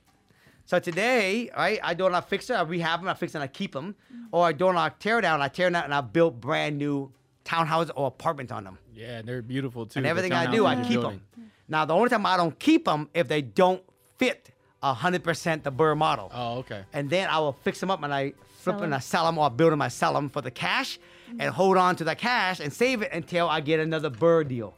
So 0.64 0.81
today, 0.81 1.50
right, 1.57 1.79
I 1.83 1.94
door 1.94 2.11
knock 2.11 2.29
fixer, 2.29 2.55
I 2.55 2.62
rehab 2.62 3.00
them, 3.00 3.09
I 3.09 3.14
fix 3.14 3.33
them, 3.33 3.42
I 3.42 3.46
keep 3.46 3.72
them. 3.72 3.94
Mm-hmm. 4.12 4.24
Or 4.33 4.46
I 4.46 4.52
door 4.52 4.72
knock 4.72 4.98
tear 4.98 5.20
down, 5.20 5.40
I 5.40 5.48
tear 5.48 5.70
down 5.70 5.85
and 5.85 5.94
I 5.94 6.00
build 6.00 6.40
brand 6.40 6.76
new 6.79 7.12
townhouses 7.44 7.90
or 7.94 8.09
apartments 8.09 8.50
on 8.50 8.64
them. 8.64 8.79
Yeah, 8.94 9.22
they're 9.22 9.42
beautiful 9.42 9.87
too. 9.87 9.98
And 10.00 10.07
everything 10.07 10.33
I 10.33 10.50
do, 10.50 10.66
I 10.66 10.76
keep 10.83 11.00
building. 11.00 11.20
them. 11.37 11.50
Now 11.68 11.85
the 11.85 11.94
only 11.94 12.09
time 12.09 12.26
I 12.26 12.37
don't 12.37 12.59
keep 12.59 12.85
them 12.87 13.09
if 13.14 13.29
they 13.29 13.42
don't 13.42 13.83
fit 14.18 14.50
100% 14.83 15.62
the 15.62 15.70
Burr 15.70 15.94
model. 15.94 16.31
Oh, 16.35 16.59
okay. 16.59 16.83
and 16.92 17.09
then 17.11 17.29
I 17.29 17.38
will 17.38 17.52
fix 17.62 17.79
them 17.81 17.90
up 17.90 18.02
and 18.02 18.12
I 18.12 18.33
flip 18.66 18.76
Sell 18.76 18.81
them. 18.81 18.92
I 18.92 18.98
sell 19.00 19.24
them 19.26 19.38
or 19.38 19.50
build 19.50 19.72
them, 19.72 19.83
I 19.83 19.88
sell 19.88 20.12
them 20.14 20.29
for 20.29 20.42
the 20.42 20.50
cash 20.50 20.98
and 21.38 21.55
hold 21.55 21.76
on 21.76 21.96
to 21.96 22.05
the 22.05 22.14
cash 22.14 22.61
and 22.61 22.72
save 22.72 23.02
it 23.02 23.11
until 23.12 23.48
I 23.48 23.61
get 23.61 23.81
another 23.81 24.11
bird 24.11 24.48
deal. 24.48 24.74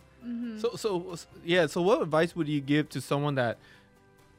So, 0.59 0.77
so 0.77 1.17
yeah. 1.45 1.67
So, 1.67 1.81
what 1.81 2.03
advice 2.03 2.37
would 2.37 2.49
you 2.49 2.61
give 2.61 2.89
to 2.91 3.01
someone 3.01 3.35
that 3.37 3.57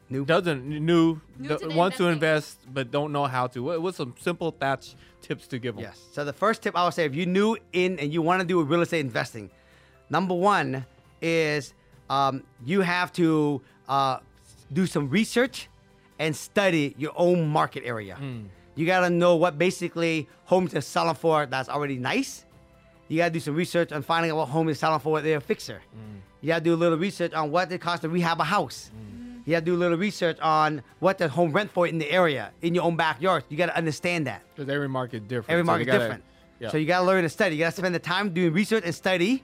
New. 0.10 0.26
doesn't 0.26 0.68
new, 0.68 1.20
New 1.38 1.48
th- 1.48 1.60
to 1.62 1.68
the 1.68 1.76
wants 1.76 1.98
to 1.98 2.08
invest 2.08 2.60
but 2.72 2.92
don't 2.92 3.12
know 3.12 3.26
how 3.26 3.48
to? 3.48 3.64
What, 3.64 3.82
what's 3.82 3.98
some 3.98 4.14
simple 4.20 4.52
Thach 4.52 4.94
tips 5.22 5.48
to 5.48 5.60
give 5.60 5.76
them? 5.76 5.84
Yes. 5.84 6.00
So 6.12 6.26
the 6.26 6.34
first 6.34 6.62
tip 6.62 6.76
I 6.76 6.84
would 6.84 6.94
say 6.94 7.06
if 7.06 7.16
you're 7.16 7.26
new 7.26 7.58
in 7.74 7.98
and 8.00 8.14
you 8.14 8.22
want 8.22 8.42
to 8.42 8.48
do 8.48 8.62
real 8.64 8.82
estate 8.82 9.00
investing, 9.00 9.50
number 10.10 10.36
one 10.36 10.86
is 11.22 11.74
um, 12.10 12.44
you 12.66 12.82
have 12.82 13.12
to 13.14 13.62
uh, 13.88 14.20
do 14.72 14.86
some 14.86 15.10
research 15.10 15.70
and 16.20 16.36
study 16.36 16.94
your 16.98 17.14
own 17.16 17.48
market 17.48 17.84
area. 17.86 18.18
You 18.76 18.86
got 18.86 19.02
to 19.02 19.10
know 19.10 19.36
what 19.36 19.58
basically 19.58 20.28
homes 20.46 20.74
are 20.74 20.82
selling 20.82 21.16
for 21.16 21.46
that's 21.46 21.70
already 21.70 21.98
nice. 21.98 22.46
You 23.08 23.18
got 23.18 23.26
to 23.26 23.32
do 23.32 23.40
some 23.40 23.56
research 23.56 23.92
on 23.92 24.02
finding 24.04 24.32
out 24.32 24.38
what 24.38 24.50
home 24.50 24.70
is 24.70 24.80
selling 24.80 25.00
for 25.00 25.20
they're 25.22 25.38
a 25.38 25.42
fixer. 25.42 25.82
Mm. 25.96 26.20
You 26.42 26.48
got 26.48 26.60
to 26.60 26.64
do 26.64 26.74
a 26.74 26.78
little 26.78 26.98
research 26.98 27.34
on 27.34 27.52
what 27.52 27.72
it 27.72 27.82
costs 27.82 28.02
to 28.02 28.10
rehab 28.10 28.40
a 28.40 28.44
house. 28.44 28.92
Mm. 28.96 29.42
You 29.46 29.52
got 29.52 29.60
to 29.60 29.66
do 29.66 29.76
a 29.76 29.78
little 29.78 29.98
research 29.98 30.40
on 30.40 30.84
what 31.00 31.18
the 31.18 31.28
home 31.28 31.52
rent 31.52 31.72
for 31.72 31.88
in 31.88 31.98
the 31.98 32.10
area, 32.10 32.52
in 32.62 32.76
your 32.76 32.84
own 32.84 32.96
backyard. 32.96 33.44
You 33.50 33.58
got 33.58 33.66
to 33.68 33.78
understand 33.78 34.28
that. 34.28 34.44
Because 34.56 34.70
every 34.70 34.88
market 34.88 35.28
different. 35.28 35.50
Every 35.50 35.66
so 35.66 35.86
gotta- 35.86 36.00
different. 36.00 36.24
Yeah. 36.60 36.70
So 36.70 36.78
you 36.78 36.86
gotta 36.86 37.06
learn 37.06 37.24
to 37.24 37.30
study. 37.30 37.56
You 37.56 37.62
gotta 37.64 37.76
spend 37.76 37.96
the 37.96 38.00
time 38.00 38.34
doing 38.34 38.52
research 38.54 38.84
and 38.86 38.94
study. 38.94 39.44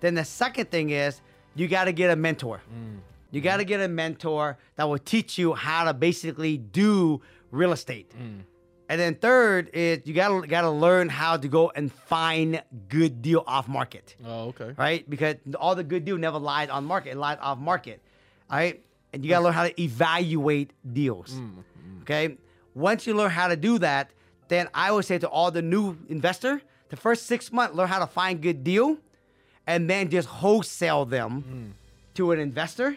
Then 0.00 0.14
the 0.14 0.24
second 0.24 0.70
thing 0.70 0.90
is 0.90 1.20
you 1.54 1.68
gotta 1.68 1.92
get 1.92 2.10
a 2.10 2.16
mentor. 2.16 2.60
Mm. 2.74 2.98
You 3.30 3.40
gotta 3.40 3.64
get 3.64 3.80
a 3.80 3.88
mentor 3.88 4.58
that 4.74 4.88
will 4.88 4.98
teach 4.98 5.38
you 5.38 5.54
how 5.54 5.84
to 5.84 5.94
basically 5.94 6.58
do 6.58 7.20
real 7.50 7.72
estate. 7.72 8.10
Mm. 8.20 8.40
Mm. 8.86 8.92
And 8.92 9.00
then 9.00 9.14
third 9.16 9.70
is 9.72 10.00
you 10.04 10.14
gotta 10.14 10.46
gotta 10.46 10.70
learn 10.70 11.08
how 11.08 11.36
to 11.36 11.48
go 11.48 11.70
and 11.74 11.92
find 11.92 12.62
good 12.88 13.20
deal 13.22 13.42
off 13.46 13.68
market 13.68 14.16
oh, 14.24 14.48
okay. 14.48 14.74
right? 14.76 15.08
Because 15.08 15.36
all 15.58 15.74
the 15.74 15.84
good 15.84 16.04
deal 16.04 16.16
never 16.18 16.38
lies 16.38 16.68
on 16.68 16.84
market; 16.84 17.10
it 17.10 17.16
lies 17.16 17.38
off 17.40 17.58
market, 17.58 18.00
all 18.50 18.58
right? 18.58 18.82
And 19.12 19.24
you 19.24 19.30
gotta 19.30 19.44
learn 19.44 19.54
how 19.54 19.64
to 19.64 19.80
evaluate 19.80 20.72
deals. 20.92 21.32
Mm, 21.32 21.40
mm, 21.40 21.54
mm. 21.56 22.02
Okay, 22.02 22.36
once 22.74 23.06
you 23.06 23.14
learn 23.14 23.30
how 23.30 23.48
to 23.48 23.56
do 23.56 23.78
that, 23.78 24.10
then 24.48 24.68
I 24.74 24.92
would 24.92 25.04
say 25.04 25.18
to 25.18 25.28
all 25.28 25.50
the 25.50 25.62
new 25.62 25.96
investor, 26.08 26.60
the 26.88 26.96
first 26.96 27.26
six 27.26 27.52
months, 27.52 27.74
learn 27.74 27.88
how 27.88 27.98
to 27.98 28.06
find 28.06 28.40
good 28.40 28.62
deal, 28.62 28.98
and 29.66 29.90
then 29.90 30.10
just 30.10 30.28
wholesale 30.28 31.04
them 31.04 31.74
to 32.14 32.32
an 32.32 32.38
investor, 32.38 32.96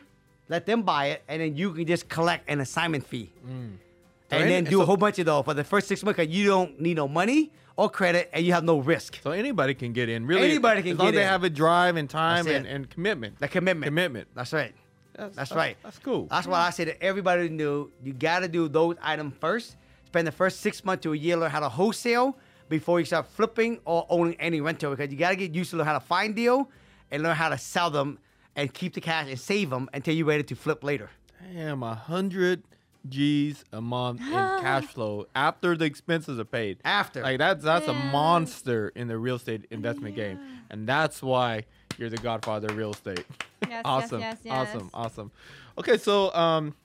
let 0.50 0.66
them 0.66 0.84
buy 0.84 1.08
it, 1.08 1.24
and 1.28 1.42
then 1.42 1.56
you 1.56 1.74
can 1.74 1.86
just 1.86 2.10
collect 2.10 2.50
an 2.50 2.60
assignment 2.60 3.06
fee. 3.06 3.32
So 3.46 3.89
And 4.32 4.44
any- 4.44 4.52
then 4.52 4.64
do 4.66 4.82
a 4.82 4.86
whole 4.86 4.98
bunch 4.98 5.20
of 5.20 5.26
those 5.26 5.44
for 5.44 5.54
the 5.54 5.64
first 5.64 5.88
six 5.88 6.04
months 6.04 6.20
you 6.28 6.46
don't 6.46 6.80
need 6.80 6.98
no 6.98 7.08
money 7.08 7.52
or 7.76 7.90
credit 7.90 8.30
and 8.34 8.46
you 8.46 8.54
have 8.54 8.64
no 8.64 8.80
risk. 8.80 9.20
So 9.24 9.32
anybody 9.32 9.74
can 9.74 9.94
get 9.94 10.10
in. 10.10 10.26
Really, 10.26 10.50
Anybody 10.50 10.82
can 10.84 10.92
as 10.94 10.98
long 11.00 11.08
get 11.08 11.16
as 11.16 11.16
they 11.20 11.24
in. 11.24 11.28
have 11.30 11.44
a 11.44 11.50
drive 11.50 11.96
and 11.96 12.10
time 12.10 12.48
and, 12.48 12.66
and 12.66 12.90
commitment. 12.90 13.40
The 13.40 13.48
commitment. 13.48 13.86
Commitment. 13.86 14.28
That's 14.36 14.54
right. 14.54 14.74
That's, 15.16 15.36
That's 15.36 15.52
right. 15.52 15.78
That's 15.84 16.00
cool. 16.00 16.28
That's 16.30 16.48
why 16.48 16.60
I 16.62 16.70
say 16.70 16.86
to 16.86 17.04
everybody 17.04 17.50
new, 17.50 17.92
you 18.04 18.14
got 18.14 18.40
to 18.40 18.48
do 18.48 18.68
those 18.70 18.96
items 19.02 19.34
first. 19.40 19.76
Spend 20.06 20.26
the 20.28 20.32
first 20.32 20.62
six 20.62 20.84
months 20.86 21.04
to 21.04 21.14
a 21.14 21.18
year 21.18 21.36
learn 21.38 21.52
how 21.52 21.60
to 21.60 21.70
wholesale 21.70 22.38
before 22.70 23.00
you 23.00 23.06
start 23.06 23.26
flipping 23.28 23.80
or 23.86 24.06
owning 24.10 24.36
any 24.40 24.62
rental 24.62 24.92
because 24.96 25.12
you 25.12 25.18
got 25.18 25.30
to 25.32 25.36
get 25.36 25.54
used 25.54 25.72
to 25.72 25.78
learn 25.78 25.88
how 25.88 25.94
to 25.94 26.00
find 26.00 26.36
deal 26.36 26.70
and 27.12 27.24
learn 27.24 27.36
how 27.36 27.50
to 27.50 27.58
sell 27.58 27.90
them 27.90 28.18
and 28.56 28.74
keep 28.74 28.94
the 28.94 29.02
cash 29.02 29.28
and 29.30 29.40
save 29.40 29.70
them 29.70 29.90
until 29.94 30.14
you're 30.14 30.26
ready 30.26 30.44
to 30.44 30.56
flip 30.56 30.84
later. 30.84 31.10
Damn, 31.54 31.84
a 31.84 31.96
hundred 31.96 32.64
G's 33.08 33.64
a 33.72 33.82
month 33.82 34.22
in 34.28 34.32
cash 34.32 34.86
flow 34.86 35.26
after 35.36 35.76
the 35.78 35.86
expenses 35.86 36.40
are 36.40 36.46
paid. 36.46 36.80
After. 36.84 37.22
Like 37.22 37.38
that's 37.38 37.64
that's 37.64 37.88
a 37.88 37.94
monster 37.94 38.92
in 38.96 39.08
the 39.08 39.18
real 39.18 39.36
estate 39.36 39.66
investment 39.72 40.16
game, 40.16 40.40
and 40.70 40.88
that's 40.88 41.22
why 41.24 41.66
you're 41.98 42.10
the 42.10 42.18
godfather 42.18 42.68
of 42.68 42.78
real 42.78 42.92
estate. 42.92 43.26
Yes, 43.62 43.70
yes, 43.70 43.82
awesome, 43.86 44.20
yes, 44.22 44.38
yes. 44.44 44.54
awesome, 44.54 44.90
awesome. 44.94 45.32
Okay, 45.78 45.98
so 45.98 46.34
um, 46.34 46.76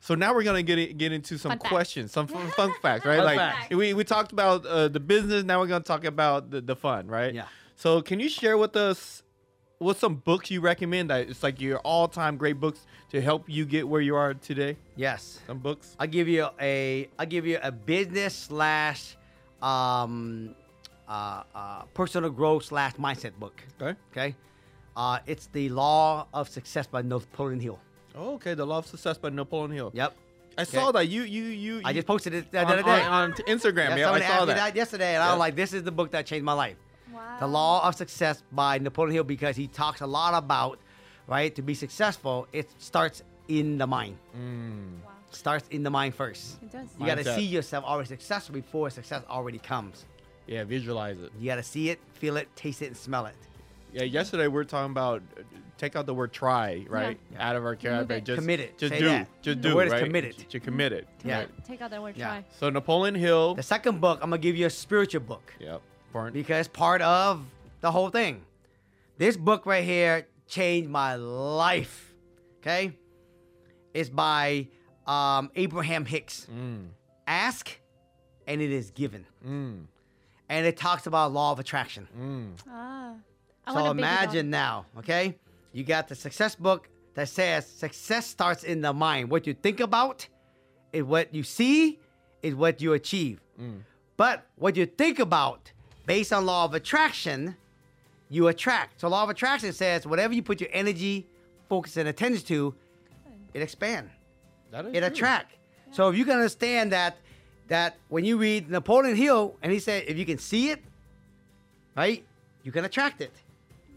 so 0.00 0.14
now 0.14 0.34
we're 0.34 0.42
gonna 0.44 0.62
get 0.62 0.78
i- 0.78 0.92
get 0.92 1.12
into 1.12 1.36
some 1.38 1.50
Fun 1.50 1.58
facts. 1.58 1.68
questions, 1.68 2.12
some 2.12 2.26
fun, 2.26 2.50
fun 2.52 2.72
facts, 2.82 3.04
right? 3.04 3.16
Fun 3.18 3.26
like 3.26 3.38
facts. 3.38 3.74
we 3.74 3.94
we 3.94 4.04
talked 4.04 4.32
about 4.32 4.64
uh, 4.66 4.88
the 4.88 5.00
business. 5.00 5.44
Now 5.44 5.60
we're 5.60 5.66
gonna 5.66 5.84
talk 5.84 6.04
about 6.04 6.50
the, 6.50 6.60
the 6.60 6.76
fun, 6.76 7.06
right? 7.08 7.34
Yeah. 7.34 7.44
So 7.76 8.00
can 8.02 8.18
you 8.20 8.28
share 8.28 8.56
with 8.58 8.74
us 8.76 9.22
what's 9.78 10.00
some 10.00 10.16
books 10.16 10.50
you 10.50 10.60
recommend 10.60 11.10
that 11.10 11.28
it's 11.28 11.42
like 11.42 11.60
your 11.60 11.78
all 11.78 12.08
time 12.08 12.36
great 12.36 12.58
books 12.60 12.86
to 13.10 13.20
help 13.20 13.44
you 13.48 13.64
get 13.64 13.88
where 13.88 14.00
you 14.00 14.16
are 14.16 14.34
today? 14.34 14.76
Yes. 14.96 15.40
Some 15.46 15.58
books. 15.58 15.96
I'll 15.98 16.06
give 16.06 16.28
you 16.28 16.48
a 16.60 17.08
I'll 17.18 17.26
give 17.26 17.46
you 17.46 17.58
a 17.62 17.70
business 17.72 18.34
slash 18.34 19.16
um, 19.62 20.54
uh, 21.08 21.42
uh, 21.54 21.82
personal 21.94 22.30
growth 22.30 22.64
slash 22.66 22.94
mindset 22.94 23.34
book. 23.38 23.62
Okay. 23.80 23.98
Okay. 24.12 24.36
Uh, 24.96 25.18
it's 25.26 25.46
the 25.52 25.68
Law 25.68 26.26
of 26.34 26.48
Success 26.48 26.86
by 26.86 27.02
Napoleon 27.02 27.60
Hill. 27.60 27.78
Oh, 28.16 28.34
okay. 28.34 28.54
The 28.54 28.66
Law 28.66 28.78
of 28.78 28.86
Success 28.86 29.16
by 29.16 29.30
Napoleon 29.30 29.70
Hill. 29.72 29.90
Yep. 29.94 30.14
I 30.56 30.64
saw 30.64 30.90
that 30.90 31.06
you 31.08 31.22
you 31.22 31.44
you. 31.44 31.80
I 31.84 31.92
just 31.92 32.06
posted 32.08 32.34
it 32.34 32.50
the 32.50 32.58
on, 32.58 32.66
other 32.66 32.82
day. 32.82 33.00
on, 33.02 33.30
on 33.30 33.32
Instagram. 33.46 33.90
Yeah, 33.90 33.96
Yeah, 33.96 34.10
I 34.10 34.20
saw 34.20 34.44
that. 34.44 34.56
that 34.56 34.74
yesterday, 34.74 35.14
and 35.14 35.22
I 35.22 35.26
Yeah. 35.26 35.32
was 35.34 35.38
like, 35.38 35.54
"This 35.54 35.72
is 35.72 35.84
the 35.84 35.92
book 35.92 36.10
that 36.10 36.26
changed 36.26 36.44
my 36.44 36.52
life." 36.52 36.76
Wow. 37.12 37.36
The 37.40 37.46
Law 37.46 37.86
of 37.86 37.94
Success 37.94 38.42
by 38.52 38.78
Napoleon 38.78 39.14
Hill 39.14 39.24
because 39.24 39.56
he 39.56 39.66
talks 39.66 40.00
a 40.00 40.06
lot 40.06 40.34
about, 40.34 40.78
right, 41.26 41.54
to 41.54 41.62
be 41.62 41.74
successful, 41.74 42.46
it 42.52 42.68
starts 42.78 43.22
in 43.48 43.78
the 43.78 43.86
mind. 43.86 44.16
Mm. 44.36 45.02
Wow. 45.04 45.10
Starts 45.30 45.68
in 45.68 45.82
the 45.82 45.90
mind 45.90 46.14
first. 46.14 46.62
It 46.62 46.72
does. 46.72 46.88
You 46.98 47.06
got 47.06 47.18
to 47.18 47.34
see 47.34 47.42
yourself 47.44 47.84
already 47.84 48.08
successful 48.08 48.54
before 48.54 48.90
success 48.90 49.22
already 49.28 49.58
comes. 49.58 50.04
Yeah, 50.46 50.64
visualize 50.64 51.18
it. 51.20 51.30
You 51.38 51.46
got 51.46 51.56
to 51.56 51.62
see 51.62 51.90
it, 51.90 51.98
feel 52.14 52.38
it, 52.38 52.48
taste 52.56 52.80
it, 52.80 52.86
and 52.86 52.96
smell 52.96 53.26
it. 53.26 53.34
Yeah, 53.92 54.04
yesterday 54.04 54.44
we 54.44 54.54
were 54.54 54.64
talking 54.64 54.90
about 54.90 55.22
uh, 55.38 55.42
take 55.76 55.96
out 55.96 56.06
the 56.06 56.14
word 56.14 56.32
try, 56.32 56.84
right? 56.88 57.18
Yeah. 57.32 57.48
Out 57.50 57.56
of 57.56 57.64
our 57.64 57.74
vocabulary. 57.74 58.20
Just 58.22 58.40
commit 58.40 58.60
it. 58.60 58.78
Just 58.78 58.92
Say 58.92 58.98
do. 59.00 59.04
that. 59.06 59.28
Just 59.42 59.62
The 59.62 59.68
do. 59.70 59.74
word 59.76 59.86
is 59.88 59.92
right? 59.92 60.04
committed. 60.04 60.36
To, 60.38 60.44
to 60.46 60.60
commit 60.60 60.92
it. 60.92 61.06
Yeah. 61.24 61.38
right? 61.40 61.48
Take 61.66 61.80
out 61.82 61.90
that 61.90 62.00
word 62.02 62.16
Yeah. 62.16 62.26
try. 62.26 62.44
So 62.58 62.70
Napoleon 62.70 63.14
Hill. 63.14 63.54
The 63.54 63.62
second 63.62 64.00
book, 64.00 64.18
I'm 64.22 64.30
gonna 64.30 64.38
give 64.40 64.56
you 64.56 64.66
a 64.66 64.70
spiritual 64.70 65.20
book 65.20 65.54
Yep. 65.58 65.80
Important. 66.08 66.34
because 66.34 66.68
part 66.68 67.02
of 67.02 67.44
the 67.80 67.90
whole 67.90 68.10
thing. 68.10 68.42
This 69.18 69.36
book 69.36 69.66
right 69.66 69.84
here 69.84 70.26
changed 70.46 70.88
my 70.88 71.16
life. 71.16 72.14
Okay, 72.60 72.92
it's 73.94 74.08
by 74.08 74.68
um, 75.06 75.50
Abraham 75.56 76.04
Hicks. 76.04 76.46
Mm. 76.52 76.88
Ask, 77.26 77.78
and 78.46 78.60
it 78.60 78.70
is 78.70 78.90
given. 78.90 79.26
Mm. 79.46 79.84
And 80.48 80.66
it 80.66 80.76
talks 80.76 81.06
about 81.06 81.32
law 81.32 81.52
of 81.52 81.58
attraction. 81.58 82.08
Mm. 82.18 82.52
Ah. 82.70 83.14
I 83.66 83.72
so 83.72 83.74
want 83.74 83.86
a 83.86 83.94
baby 83.94 84.02
dog. 84.02 84.22
imagine 84.24 84.50
now, 84.50 84.86
okay? 84.98 85.36
You 85.72 85.84
got 85.84 86.08
the 86.08 86.14
success 86.14 86.54
book 86.54 86.88
that 87.14 87.28
says 87.28 87.66
success 87.66 88.26
starts 88.26 88.64
in 88.64 88.80
the 88.80 88.92
mind. 88.94 89.30
What 89.30 89.46
you 89.46 89.52
think 89.52 89.80
about 89.80 90.26
is 90.92 91.02
what 91.02 91.34
you 91.34 91.42
see, 91.42 91.98
is 92.42 92.54
what 92.54 92.80
you 92.80 92.94
achieve. 92.94 93.40
Mm. 93.60 93.80
But 94.16 94.46
what 94.56 94.76
you 94.76 94.86
think 94.86 95.18
about 95.18 95.72
based 96.08 96.32
on 96.32 96.46
law 96.46 96.64
of 96.64 96.72
attraction, 96.74 97.54
you 98.30 98.48
attract. 98.48 98.98
So 99.00 99.08
law 99.08 99.22
of 99.22 99.30
attraction 99.30 99.72
says 99.74 100.06
whatever 100.06 100.32
you 100.34 100.42
put 100.42 100.58
your 100.60 100.70
energy, 100.72 101.26
focus, 101.68 101.96
and 101.98 102.08
attention 102.08 102.44
to, 102.46 102.74
it 103.54 103.60
expand. 103.62 104.08
That 104.70 104.86
is 104.86 104.94
It 104.94 105.00
true. 105.00 105.06
attract. 105.08 105.54
So 105.92 106.08
if 106.08 106.16
you 106.16 106.24
can 106.24 106.34
understand 106.34 106.92
that 106.92 107.18
that 107.68 107.96
when 108.08 108.24
you 108.24 108.38
read 108.38 108.70
Napoleon 108.70 109.14
Hill 109.14 109.54
and 109.62 109.70
he 109.70 109.78
said 109.78 110.04
if 110.08 110.16
you 110.16 110.24
can 110.24 110.38
see 110.38 110.70
it, 110.70 110.82
right, 111.94 112.24
you 112.62 112.72
can 112.72 112.84
attract 112.86 113.20
it. 113.20 113.32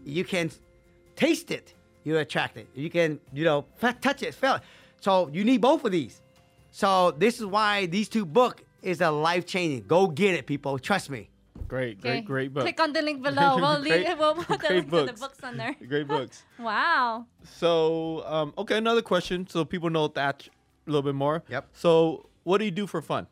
You 0.04 0.24
can 0.24 0.50
taste 1.16 1.50
it, 1.50 1.72
you 2.04 2.18
attract 2.18 2.56
it. 2.58 2.68
You 2.74 2.90
can, 2.90 3.18
you 3.32 3.44
know, 3.44 3.64
f- 3.82 4.00
touch 4.00 4.22
it, 4.22 4.34
feel 4.34 4.56
it. 4.56 4.62
So 5.00 5.30
you 5.32 5.44
need 5.44 5.60
both 5.62 5.84
of 5.86 5.92
these. 5.92 6.20
So 6.70 7.12
this 7.12 7.38
is 7.40 7.46
why 7.46 7.86
these 7.86 8.08
two 8.10 8.26
book 8.26 8.62
is 8.82 9.00
a 9.00 9.10
life 9.10 9.46
changing. 9.46 9.86
Go 9.86 10.06
get 10.06 10.34
it, 10.34 10.44
people. 10.46 10.78
Trust 10.78 11.08
me. 11.08 11.28
Great, 11.72 11.96
Okay. 12.00 12.20
great, 12.20 12.24
great 12.26 12.52
book. 12.52 12.64
Click 12.64 12.80
on 12.80 12.92
the 12.92 13.00
link 13.00 13.22
below. 13.28 13.56
We'll, 13.56 13.80
Great- 13.80 14.06
leave, 14.06 14.18
we'll 14.18 14.34
put 14.34 14.60
the 14.60 14.68
great 14.68 14.70
link 14.72 14.90
to 14.90 14.90
the 14.90 15.02
books. 15.06 15.20
books 15.20 15.38
on 15.42 15.56
there. 15.56 15.74
Great 15.88 16.06
books. 16.06 16.44
Wow. 16.58 17.24
So, 17.60 18.22
um, 18.26 18.52
okay, 18.58 18.76
another 18.76 19.00
question, 19.00 19.46
so 19.48 19.64
people 19.64 19.88
know 19.88 20.08
that 20.08 20.46
a 20.86 20.90
little 20.90 21.00
bit 21.02 21.14
more. 21.14 21.42
Yep. 21.48 21.68
So, 21.72 22.28
what 22.44 22.58
do 22.58 22.66
you 22.66 22.70
do 22.70 22.86
for 22.86 23.00
fun? 23.00 23.26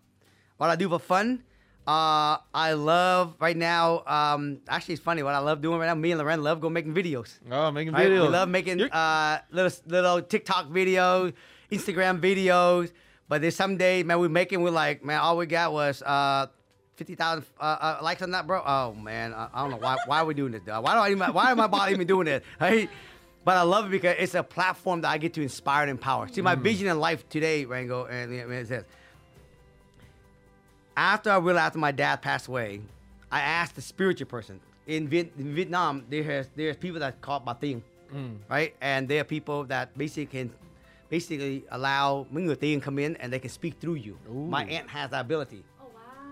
What 0.57 0.71
I 0.71 0.77
do 0.77 0.89
for 0.89 0.99
fun, 0.99 1.43
uh, 1.87 2.39
I 2.55 2.73
love 2.73 3.37
right 3.41 3.57
now. 3.59 4.05
Um, 4.07 4.61
actually, 4.71 4.95
it's 4.95 5.03
funny. 5.03 5.23
What 5.23 5.35
I 5.35 5.39
love 5.41 5.61
doing 5.61 5.79
right 5.79 5.87
now, 5.87 5.95
me 5.95 6.13
and 6.13 6.19
Loren 6.19 6.43
love 6.43 6.63
go 6.63 6.71
making 6.71 6.95
videos. 6.95 7.41
Oh, 7.51 7.71
making 7.71 7.93
Right? 7.93 8.09
videos. 8.09 8.23
We 8.23 8.29
love 8.29 8.49
making 8.49 8.81
uh, 8.91 9.41
little 9.51 9.73
little 9.87 10.23
TikTok 10.23 10.69
videos, 10.71 11.35
Instagram 11.71 12.21
videos. 12.23 12.91
But 13.29 13.43
there's 13.43 13.55
some 13.55 13.77
days, 13.77 14.07
man, 14.07 14.19
we 14.19 14.29
making 14.29 14.63
we're 14.63 14.71
like, 14.71 15.05
man, 15.05 15.21
all 15.21 15.37
we 15.37 15.45
got 15.47 15.73
was 15.75 16.01
uh, 16.03 16.47
fifty 17.01 17.15
thousand 17.15 17.47
uh, 17.59 17.63
uh, 17.65 17.99
likes 18.03 18.21
on 18.21 18.31
that, 18.33 18.47
bro. 18.47 18.63
Oh 18.65 18.93
man, 18.93 19.33
I, 19.33 19.49
I 19.55 19.63
don't 19.63 19.71
know 19.71 19.79
why 19.79 19.97
why 20.05 20.19
are 20.19 20.27
we 20.27 20.35
doing 20.35 20.53
this, 20.53 20.61
dog. 20.63 20.85
Why 20.85 20.93
do 20.93 21.01
I 21.01 21.11
even 21.11 21.33
why 21.33 21.51
am 21.51 21.59
I 21.59 21.67
bother 21.67 21.93
even 21.93 22.07
doing 22.07 22.27
this? 22.27 22.43
Right? 22.61 22.91
But 23.43 23.57
I 23.57 23.63
love 23.63 23.87
it 23.87 23.91
because 23.91 24.17
it's 24.19 24.35
a 24.35 24.43
platform 24.43 25.01
that 25.01 25.09
I 25.09 25.17
get 25.17 25.33
to 25.35 25.41
inspire 25.41 25.83
and 25.85 25.91
empower. 25.91 26.29
See, 26.29 26.43
my 26.43 26.55
vision 26.57 26.89
in 26.89 27.01
life 27.01 27.27
today, 27.31 27.65
Rango, 27.65 28.05
and 28.05 28.35
it 28.35 28.69
says, 28.69 28.85
after 30.95 31.31
I 31.31 31.39
realized 31.39 31.69
after 31.69 31.79
my 31.79 31.91
dad 31.91 32.21
passed 32.21 32.49
away, 32.49 32.83
I 33.33 33.41
asked 33.41 33.77
the 33.77 33.81
spiritual 33.81 34.27
person 34.29 34.61
in, 34.87 35.09
Viet- 35.09 35.33
in 35.39 35.55
Vietnam. 35.55 36.05
There's 36.11 36.49
there's 36.55 36.77
people 36.77 37.01
that 37.01 37.23
call 37.23 37.43
it 37.49 37.61
Thing, 37.61 37.83
right? 38.51 38.75
And 38.83 39.09
there 39.09 39.23
are 39.23 39.25
people 39.25 39.65
that 39.73 39.97
basically 39.97 40.27
can 40.27 40.51
basically 41.09 41.65
allow 41.71 42.27
người 42.31 42.57
tiên 42.57 42.83
come 42.83 42.99
in 42.99 43.17
and 43.17 43.33
they 43.33 43.39
can 43.39 43.51
speak 43.51 43.81
through 43.81 43.97
you. 43.97 44.19
My 44.29 44.65
aunt 44.65 44.91
has 44.91 45.11
that 45.11 45.23
ability. 45.23 45.65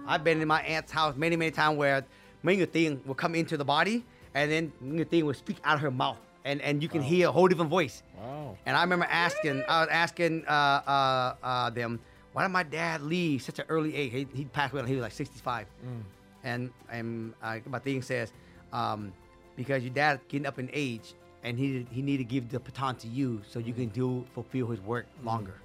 Wow. 0.09 0.15
I've 0.15 0.25
been 0.25 0.41
in 0.41 0.49
my 0.49 0.63
aunt's 0.63 0.93
house 0.93 1.17
many 1.17 1.37
many 1.37 1.51
times 1.51 1.79
where 1.79 2.05
người 2.43 2.67
tiên 2.67 2.99
will 3.05 3.15
come 3.15 3.35
into 3.35 3.57
the 3.57 3.65
body 3.65 4.03
and 4.35 4.51
then 4.51 4.73
những 4.83 5.09
thing 5.09 5.27
will 5.27 5.35
speak 5.35 5.59
out 5.65 5.75
of 5.75 5.81
her 5.83 5.91
mouth 5.91 6.19
and 6.45 6.63
and 6.63 6.83
you 6.83 6.89
can 6.89 7.03
hear 7.03 7.29
a 7.29 7.33
whole 7.33 7.49
different 7.49 7.71
voice. 7.71 8.03
Wow. 8.17 8.57
And 8.67 8.77
I 8.77 8.83
remember 8.83 9.07
asking, 9.11 9.63
I 9.69 9.81
was 9.81 9.89
asking 9.91 10.45
uh, 10.47 10.51
uh, 10.51 11.35
uh, 11.43 11.71
them, 11.71 12.01
why 12.33 12.43
did 12.43 12.51
my 12.51 12.63
dad 12.63 13.03
leave 13.03 13.43
such 13.43 13.59
an 13.59 13.67
early 13.69 13.95
age? 13.95 14.13
He, 14.13 14.27
he 14.35 14.45
passed 14.45 14.73
away 14.73 14.83
when 14.83 14.89
he 14.89 14.95
was 14.95 15.03
like 15.03 15.13
65. 15.13 15.67
And 16.45 16.71
and 16.91 17.35
uh, 17.43 17.59
my 17.67 17.79
thing 17.79 18.03
says, 18.03 18.33
um, 18.73 19.13
because 19.57 19.83
your 19.83 19.93
dad 19.93 20.21
getting 20.29 20.47
up 20.47 20.59
in 20.59 20.71
age, 20.73 21.15
and 21.43 21.59
he 21.59 21.87
he 21.91 22.01
need 22.03 22.19
to 22.19 22.25
give 22.25 22.49
the 22.49 22.61
baton 22.61 22.97
to 22.97 23.09
you 23.09 23.43
so 23.49 23.59
you 23.59 23.75
can 23.75 23.89
do 23.89 24.25
fulfill 24.35 24.69
his 24.69 24.81
work 24.81 25.07
longer. 25.25 25.61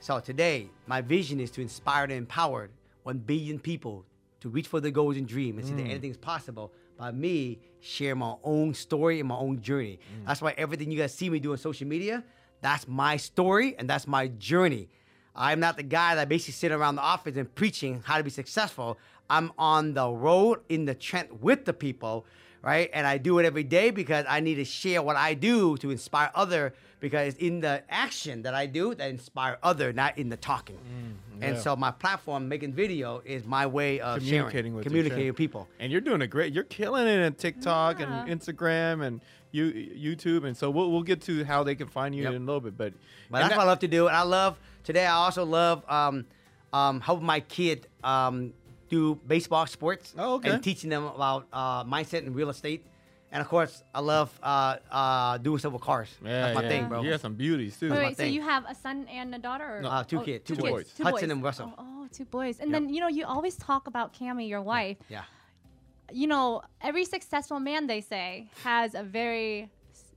So 0.00 0.20
today, 0.20 0.68
my 0.86 1.00
vision 1.00 1.40
is 1.40 1.50
to 1.52 1.60
inspire 1.60 2.04
and 2.04 2.12
empower 2.12 2.68
1 3.04 3.18
billion 3.18 3.58
people 3.58 4.04
to 4.40 4.48
reach 4.48 4.66
for 4.66 4.80
their 4.80 4.90
goals 4.90 5.16
and 5.16 5.26
dream 5.26 5.58
and 5.58 5.66
see 5.66 5.74
that 5.74 5.84
mm. 5.84 5.90
anything 5.90 6.10
is 6.10 6.16
possible 6.16 6.72
by 6.98 7.10
me 7.10 7.58
sharing 7.80 8.18
my 8.18 8.34
own 8.42 8.74
story 8.74 9.20
and 9.20 9.28
my 9.28 9.36
own 9.36 9.60
journey. 9.60 9.98
Mm. 9.98 10.26
That's 10.26 10.42
why 10.42 10.54
everything 10.56 10.90
you 10.90 10.98
guys 10.98 11.14
see 11.14 11.30
me 11.30 11.38
do 11.38 11.52
on 11.52 11.58
social 11.58 11.86
media, 11.86 12.24
that's 12.60 12.86
my 12.88 13.16
story 13.16 13.76
and 13.78 13.88
that's 13.88 14.06
my 14.06 14.28
journey. 14.28 14.88
I'm 15.34 15.60
not 15.60 15.76
the 15.76 15.82
guy 15.82 16.14
that 16.14 16.28
basically 16.28 16.52
sit 16.52 16.72
around 16.72 16.96
the 16.96 17.02
office 17.02 17.36
and 17.36 17.52
preaching 17.54 18.02
how 18.04 18.18
to 18.18 18.24
be 18.24 18.30
successful. 18.30 18.98
I'm 19.30 19.52
on 19.58 19.94
the 19.94 20.08
road 20.08 20.60
in 20.68 20.84
the 20.84 20.94
trend 20.94 21.40
with 21.40 21.64
the 21.64 21.72
people, 21.72 22.26
right? 22.62 22.90
And 22.92 23.06
I 23.06 23.18
do 23.18 23.38
it 23.38 23.46
every 23.46 23.64
day 23.64 23.90
because 23.90 24.26
I 24.28 24.40
need 24.40 24.56
to 24.56 24.64
share 24.64 25.02
what 25.02 25.16
I 25.16 25.34
do 25.34 25.76
to 25.78 25.90
inspire 25.90 26.30
other 26.34 26.74
because 27.02 27.34
it's 27.34 27.42
in 27.42 27.58
the 27.60 27.82
action 27.90 28.42
that 28.42 28.54
I 28.54 28.66
do 28.66 28.94
that 28.94 29.10
inspire 29.10 29.58
other, 29.60 29.92
not 29.92 30.16
in 30.16 30.28
the 30.28 30.36
talking. 30.36 30.78
And 31.40 31.56
yeah. 31.56 31.60
so 31.60 31.74
my 31.74 31.90
platform, 31.90 32.48
making 32.48 32.72
video, 32.74 33.20
is 33.24 33.44
my 33.44 33.66
way 33.66 33.98
of 33.98 34.20
Communicating 34.20 34.50
sharing, 34.52 34.74
with 34.76 34.84
communicating 34.86 35.26
with 35.26 35.36
people. 35.36 35.66
And 35.80 35.90
you're 35.90 36.00
doing 36.00 36.22
a 36.22 36.28
great. 36.28 36.52
You're 36.54 36.62
killing 36.62 37.08
it 37.08 37.18
in 37.18 37.34
TikTok 37.34 37.98
Yeah. 37.98 38.24
and 38.24 38.40
Instagram 38.40 39.04
and 39.04 39.20
you 39.50 39.72
YouTube, 39.72 40.44
and 40.46 40.56
so 40.56 40.70
we'll 40.70 40.92
we'll 40.92 41.02
get 41.02 41.20
to 41.22 41.44
how 41.44 41.64
they 41.64 41.74
can 41.74 41.88
find 41.88 42.14
you 42.14 42.22
Yep. 42.22 42.32
in 42.34 42.42
a 42.42 42.44
little 42.46 42.60
bit. 42.60 42.78
But, 42.78 42.94
But 43.28 43.38
that's 43.40 43.48
that- 43.50 43.58
what 43.58 43.64
I 43.64 43.66
love 43.68 43.80
to 43.80 43.88
do. 43.88 44.06
And 44.06 44.16
I 44.16 44.22
love 44.22 44.56
today. 44.84 45.04
I 45.04 45.14
also 45.16 45.44
love 45.44 45.82
um, 45.90 46.24
um, 46.72 47.00
helping 47.00 47.26
my 47.26 47.40
kid 47.40 47.88
um, 48.04 48.52
do 48.88 49.16
baseball 49.26 49.66
sports 49.66 50.14
Oh, 50.16 50.34
okay. 50.34 50.50
and 50.50 50.62
teaching 50.62 50.88
them 50.90 51.04
about 51.04 51.48
uh, 51.52 51.82
mindset 51.84 52.18
and 52.24 52.36
real 52.36 52.50
estate. 52.50 52.86
And 53.32 53.40
of 53.40 53.48
course, 53.48 53.82
I 53.94 54.00
love 54.00 54.30
uh, 54.42 54.76
uh, 54.90 55.38
doing 55.38 55.58
stuff 55.58 55.72
with 55.72 55.80
cars. 55.82 56.10
Yeah, 56.22 56.42
that's 56.42 56.54
my 56.54 56.62
yeah. 56.64 56.68
thing, 56.68 56.88
bro. 56.88 57.02
You 57.02 57.10
got 57.10 57.20
some 57.22 57.34
beauties 57.34 57.78
too. 57.78 57.90
Wait, 57.90 57.98
wait, 57.98 58.16
so 58.18 58.24
thing. 58.24 58.34
you 58.34 58.42
have 58.42 58.64
a 58.68 58.74
son 58.74 59.06
and 59.10 59.34
a 59.34 59.38
daughter? 59.38 59.78
Or? 59.78 59.80
No. 59.80 59.88
Uh, 59.88 60.04
two 60.04 60.18
Oh, 60.20 60.22
kids, 60.22 60.44
two 60.46 60.54
Two 60.54 60.60
boys, 60.60 60.70
boys. 60.70 60.92
Two 60.94 61.02
Hudson 61.04 61.28
boys. 61.28 61.32
and 61.32 61.42
Russell. 61.42 61.72
Oh, 61.78 61.84
oh, 62.04 62.08
two 62.12 62.26
boys. 62.26 62.60
And 62.60 62.70
Yep. 62.70 62.80
then, 62.82 62.94
you 62.94 63.00
know, 63.00 63.08
you 63.08 63.24
always 63.24 63.56
talk 63.56 63.86
about 63.86 64.12
Cammy, 64.12 64.46
your 64.48 64.60
wife. 64.60 64.98
Yeah. 65.08 65.22
You 66.12 66.26
know, 66.26 66.60
every 66.82 67.06
successful 67.06 67.58
man, 67.58 67.86
they 67.86 68.02
say, 68.02 68.48
has 68.64 68.94
a 68.94 69.02
very, 69.02 69.70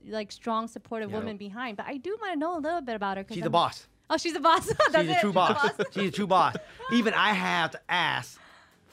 like, 0.06 0.30
strong, 0.30 0.68
supportive 0.68 1.10
Yep. 1.10 1.18
woman 1.18 1.36
behind. 1.38 1.78
But 1.78 1.86
I 1.86 1.96
do 1.96 2.18
want 2.20 2.34
to 2.34 2.38
know 2.38 2.58
a 2.58 2.60
little 2.60 2.82
bit 2.82 2.96
about 2.96 3.16
her. 3.16 3.24
She's 3.28 3.38
I'm- 3.38 3.44
the 3.44 3.50
boss. 3.50 3.86
Oh, 4.10 4.18
she's 4.18 4.34
the 4.34 4.40
boss. 4.40 4.66
That's 4.92 4.98
She's 4.98 5.08
a 5.08 5.16
it. 5.16 5.20
true 5.20 5.32
boss. 5.32 5.70
She's 5.92 6.08
a 6.10 6.12
true 6.12 6.28
boss. 6.28 6.54
Even 6.92 7.12
I 7.14 7.32
have 7.32 7.72
to 7.72 7.80
ask 7.88 8.38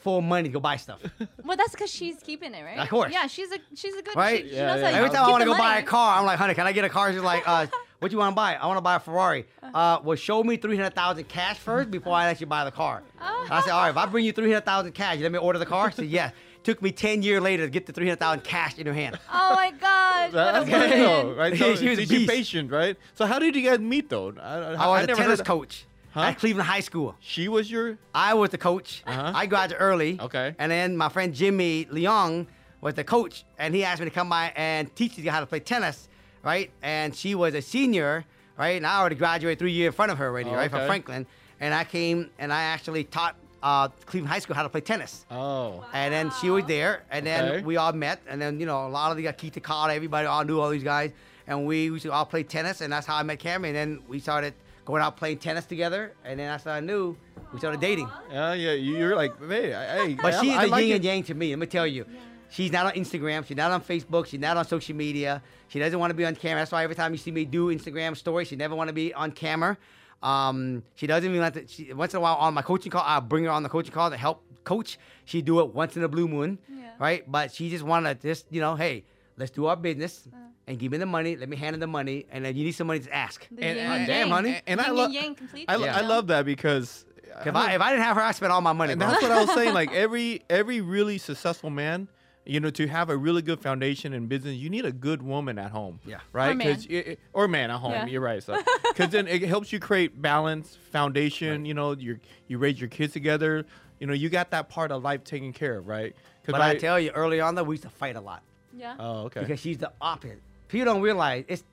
for 0.04 0.22
money 0.22 0.50
to 0.50 0.54
go 0.54 0.60
buy 0.60 0.76
stuff. 0.78 1.02
Well, 1.46 1.58
that's 1.58 1.72
because 1.72 1.92
she's 1.92 2.18
keeping 2.24 2.54
it, 2.54 2.63
right? 2.63 2.80
Of 2.80 2.88
course. 2.89 3.12
Yeah, 3.12 3.28
she's 3.28 3.52
a 3.52 3.58
she's 3.76 3.94
a 3.96 4.02
good. 4.02 4.16
Right? 4.16 4.44
She, 4.46 4.52
she 4.52 4.56
knows 4.56 4.80
yeah. 4.82 4.92
how 4.92 4.98
Every 4.98 5.10
time 5.10 5.24
I 5.24 5.26
keep 5.26 5.32
want 5.32 5.42
to 5.44 5.50
the 5.50 5.52
go 5.54 5.58
buy 5.58 5.72
a 5.72 5.76
money. 5.76 5.86
car, 5.88 6.20
I'm 6.20 6.26
like, 6.26 6.38
honey, 6.39 6.54
can 6.54 6.66
I 6.66 6.72
get 6.72 6.86
a 6.86 6.89
car? 6.89 7.12
She's 7.12 7.22
like, 7.22 7.44
uh, 7.48 7.68
what 8.00 8.12
you 8.13 8.18
want 8.18 8.32
to 8.32 8.36
buy? 8.36 8.56
I 8.56 8.66
want 8.68 8.78
to 8.78 8.82
buy 8.82 8.96
a 8.96 9.00
Ferrari. 9.00 9.46
Uh, 9.62 10.00
well, 10.04 10.16
show 10.16 10.42
me 10.44 10.56
300000 10.56 11.26
cash 11.28 11.58
first 11.58 11.92
before 11.92 12.13
I 12.16 12.28
let 12.28 12.39
you 12.39 12.48
buy 12.48 12.63
the 12.63 12.72
car. 12.72 13.04
Oh. 13.22 13.48
I 13.52 13.62
said, 13.62 13.72
all 13.72 13.82
right, 13.82 13.89
if 13.89 13.98
I 13.98 14.06
bring 14.06 14.24
you 14.26 14.32
300000 14.32 14.94
cash, 14.94 15.18
you 15.18 15.24
let 15.24 15.32
me 15.34 15.38
order 15.39 15.60
the 15.60 15.66
car? 15.66 15.92
She 15.92 15.96
said, 15.98 16.06
yes. 16.08 16.34
Took 16.63 16.82
me 16.82 16.92
10 16.94 17.24
years 17.24 17.42
later 17.42 17.66
to 17.66 17.70
get 17.70 17.86
the 17.88 17.92
300000 17.92 18.42
cash 18.46 18.78
in 18.80 18.88
her 18.88 18.94
hand. 18.94 19.20
Oh 19.32 19.54
my 19.56 19.72
gosh, 19.72 20.32
what 20.34 20.56
a 20.63 20.66
That's 20.66 20.70
good 20.70 20.92
though, 21.00 21.34
right? 21.34 21.58
So 21.58 21.76
She 21.76 21.89
was 21.89 22.00
a 22.00 22.02
she's 22.04 22.10
beast. 22.10 22.30
patient, 22.32 22.72
right? 22.72 22.96
So 23.16 23.26
how 23.26 23.38
did 23.39 23.54
you 23.56 23.62
guys 23.70 23.80
meet 23.80 24.10
though? 24.10 24.34
I, 24.42 24.74
I 24.76 24.88
was 24.88 25.04
a 25.04 25.08
never 25.08 25.22
tennis 25.22 25.39
heard- 25.39 25.46
coach 25.48 25.86
Huh? 26.13 26.21
at 26.21 26.39
Cleveland 26.39 26.67
High 26.67 26.82
School. 26.82 27.15
She 27.19 27.47
was 27.47 27.69
your 27.71 27.97
I 28.13 28.34
was 28.36 28.52
the 28.52 28.58
coach. 28.58 29.04
Uh-huh. 29.08 29.32
I 29.36 29.45
graduated 29.47 29.82
early. 29.82 30.19
Okay. 30.21 30.54
And 30.60 30.71
then 30.71 30.95
my 30.95 31.10
friend 31.10 31.34
Jimmy 31.34 31.86
Leong 31.86 32.45
was 32.82 32.93
the 32.93 33.04
coach, 33.04 33.45
and 33.58 33.73
he 33.73 33.84
asked 33.84 33.99
me 33.99 34.06
to 34.06 34.12
come 34.12 34.30
by 34.30 34.52
and 34.56 34.93
teach 34.95 35.17
you 35.17 35.32
how 35.32 35.39
to 35.39 35.45
play 35.45 35.60
tennis, 35.60 36.08
right? 36.43 36.69
And 36.82 37.15
she 37.15 37.34
was 37.34 37.54
a 37.56 37.62
senior, 37.62 38.26
right? 38.58 38.76
And 38.78 38.86
I 38.86 38.99
already 38.99 39.15
graduated 39.15 39.58
three 39.60 39.71
years 39.71 39.88
in 39.88 39.93
front 39.93 40.12
of 40.12 40.17
her 40.17 40.28
already, 40.28 40.49
Oh, 40.49 40.54
right, 40.56 40.69
from. 40.69 40.86
Franklin. 40.86 41.26
And 41.60 41.73
I 41.73 41.84
came 41.86 42.30
and 42.39 42.52
I 42.52 42.63
actually 42.63 43.06
taught 43.06 43.36
uh, 43.63 43.88
Cleveland 44.06 44.32
High 44.34 44.39
School 44.39 44.56
how 44.56 44.63
to 44.63 44.69
play 44.69 44.82
tennis. 44.82 45.26
oh. 45.32 45.86
And 45.93 46.13
then 46.13 46.32
she 46.41 46.49
was 46.49 46.65
there, 46.65 47.04
and 47.10 47.26
then 47.26 47.45
Okay. 47.52 47.63
we 47.63 47.78
all 47.78 47.93
met, 47.93 48.21
and 48.28 48.39
then 48.41 48.60
you 48.60 48.65
know 48.65 48.86
a 48.86 48.89
lot 48.89 49.10
of 49.12 49.17
the 49.17 49.32
Keith 49.34 49.54
Takata, 49.54 49.93
everybody 49.93 50.28
all 50.28 50.43
knew 50.43 50.60
all 50.60 50.69
these 50.69 50.84
guys, 50.84 51.12
and 51.47 51.65
we 51.65 51.86
used 51.86 52.04
to 52.04 52.12
all 52.12 52.26
play 52.26 52.43
tennis, 52.43 52.82
and 52.82 52.91
that's 52.91 53.08
how 53.08 53.15
I 53.15 53.23
met 53.23 53.39
Cameron. 53.39 53.73
And 53.76 53.97
then 53.97 54.04
we 54.10 54.19
started 54.19 54.54
going 54.86 55.02
out 55.02 55.17
playing 55.17 55.38
tennis 55.38 55.65
together, 55.65 56.13
and 56.26 56.39
then 56.39 56.48
that's 56.48 56.63
how 56.65 56.72
I 56.72 56.80
knew 56.80 57.15
we 57.52 57.60
started 57.60 57.80
dating. 57.80 58.10
Yeah, 58.32 58.54
yeah. 58.54 58.72
you- 58.74 58.98
You're 58.98 59.15
like, 59.15 59.34
hey, 59.48 59.72
hey. 59.72 60.17
But 60.22 60.39
she's 60.41 60.54
I 60.56 60.65
the 60.65 60.72
like 60.72 60.84
yin 60.84 60.91
it. 60.91 60.96
and 60.96 61.06
yang 61.06 61.24
to 61.24 61.34
me. 61.34 61.50
Let 61.50 61.60
me 61.60 61.67
tell 61.67 61.88
you. 61.88 62.06
She's 62.50 62.72
not 62.72 62.86
on 62.86 62.91
Instagram. 62.93 63.46
She's 63.48 63.58
not 63.58 63.72
on 63.72 63.82
Facebook. 63.82 64.28
She's 64.28 64.39
not 64.39 64.58
on 64.58 64.65
social 64.65 64.96
media. 64.96 65.41
She 65.69 65.80
doesn't 65.80 65.98
want 66.00 66.12
to 66.12 66.13
be 66.13 66.24
on 66.26 66.36
camera. 66.36 66.62
That's 66.62 66.72
why 66.72 66.84
every 66.84 66.96
time 66.96 67.12
you 67.12 67.17
see 67.17 67.32
me 67.32 67.46
do 67.46 67.74
Instagram 67.74 68.15
stories, 68.15 68.48
she 68.48 68.56
never 68.56 68.76
want 68.76 68.89
to 68.89 68.93
be 68.93 69.12
on 69.14 69.32
camera. 69.32 69.76
Um, 70.22 70.84
she 70.95 71.07
doesn't 71.07 71.28
even 71.28 71.41
like 71.41 71.53
to. 71.53 71.68
She, 71.68 71.91
once 71.93 72.14
in 72.14 72.18
a 72.18 72.22
while 72.22 72.36
on 72.36 72.53
my 72.53 72.62
coaching 72.62 72.91
call, 72.91 73.03
I'll 73.05 73.22
bring 73.22 73.43
her 73.45 73.49
on 73.49 73.64
the 73.64 73.70
coaching 73.70 73.91
call 73.93 74.10
to 74.12 74.18
help 74.18 74.43
coach. 74.64 74.99
She 75.26 75.41
do 75.41 75.60
it 75.62 75.74
once 75.74 75.97
in 75.97 76.03
a 76.03 76.07
blue 76.07 76.28
moon, 76.28 76.60
Yeah. 76.70 76.91
right? 76.99 77.30
But 77.30 77.51
she 77.51 77.70
just 77.70 77.84
want 77.84 78.05
to 78.05 78.14
just 78.16 78.45
you 78.51 78.62
know, 78.62 78.76
hey, 78.76 79.03
let's 79.38 79.51
do 79.51 79.66
our 79.66 79.76
business 79.76 80.28
Uh. 80.32 80.38
And 80.68 80.80
give 80.80 80.91
me 80.91 80.97
the 80.97 81.05
money. 81.05 81.36
Let 81.36 81.49
me 81.49 81.57
hand 81.57 81.76
her 81.76 81.80
the 81.80 81.88
money, 81.88 82.26
and 82.32 82.45
then 82.45 82.55
you 82.55 82.64
need 82.66 82.72
somebody 82.74 83.01
to 83.01 83.14
ask. 83.14 83.47
The 83.51 83.64
And- 83.64 83.80
and- 83.80 83.91
and 83.91 84.03
uh, 84.03 84.05
damn, 84.07 84.20
yang. 84.20 84.30
honey. 84.30 84.61
And 84.68 84.82
I 84.82 84.86
Yin 84.88 84.95
love, 84.95 85.05
and 85.05 85.14
yang 85.14 85.36
complete. 85.36 85.66
I, 85.68 85.76
lo- 85.76 85.86
Yeah. 85.86 85.97
I 85.97 86.01
love 86.01 86.28
that 86.28 86.45
because 86.45 87.05
If 87.45 87.55
I 87.55 87.74
if 87.76 87.82
I 87.82 87.89
didn't 87.91 88.03
have 88.03 88.16
her, 88.16 88.22
I 88.22 88.32
spent 88.32 88.51
all 88.51 88.61
my 88.61 88.74
money. 88.74 88.91
and 88.93 88.99
Bro. 88.99 89.09
that's 89.09 89.22
what 89.24 89.32
I 89.32 89.41
was 89.43 89.53
saying. 89.53 89.74
Like 89.74 89.91
every 90.05 90.41
every 90.49 90.82
really 90.82 91.18
successful 91.18 91.70
man, 91.72 92.07
you 92.45 92.59
know, 92.59 92.70
to 92.70 92.88
have 92.88 93.09
a 93.09 93.18
really 93.18 93.41
good 93.41 93.59
foundation 93.59 94.14
in 94.14 94.28
business, 94.28 94.55
you 94.55 94.70
need 94.70 94.86
a 94.86 94.91
good 94.91 95.22
woman 95.24 95.57
at 95.57 95.72
home. 95.72 95.99
Yeah. 96.05 96.20
Right. 96.32 96.51
Or 96.51 96.55
man. 96.55 96.74
'Cause 96.76 96.86
it- 96.86 97.07
it- 97.07 97.20
or 97.34 97.47
man 97.47 97.72
at 97.72 97.80
home. 97.80 97.91
Yeah. 97.93 98.05
You're 98.05 98.22
right. 98.22 98.41
So, 98.43 98.55
because 98.89 99.09
then 99.09 99.28
it 99.28 99.41
helps 99.43 99.74
you 99.74 99.80
create 99.80 100.22
balance, 100.22 100.78
foundation. 100.91 101.66
You 101.66 101.74
know, 101.74 101.93
you 101.93 102.20
you 102.47 102.57
raise 102.59 102.80
your 102.80 102.89
kids 102.89 103.14
together. 103.14 103.66
You 103.99 104.07
know, 104.07 104.14
you 104.14 104.30
got 104.30 104.51
that 104.51 104.70
part 104.70 104.91
of 104.91 105.01
life 105.03 105.24
taken 105.24 105.53
care 105.53 105.78
of, 105.80 105.88
right? 105.88 106.14
'Cause 106.45 106.51
but 106.53 106.59
by- 106.59 106.70
I 106.72 106.76
tell 106.76 106.99
you, 106.99 107.11
early 107.11 107.41
on 107.41 107.55
though, 107.55 107.64
we 107.64 107.74
used 107.74 107.84
to 107.84 107.89
fight 107.89 108.16
a 108.16 108.22
lot. 108.22 108.43
Yeah. 108.76 108.95
Oh, 108.99 109.24
okay. 109.26 109.41
because 109.41 109.59
she's 109.59 109.78
the 109.78 109.91
opposite. 110.01 110.41
People 110.74 110.91
don't 110.91 111.03
realize 111.03 111.45
it's 111.47 111.63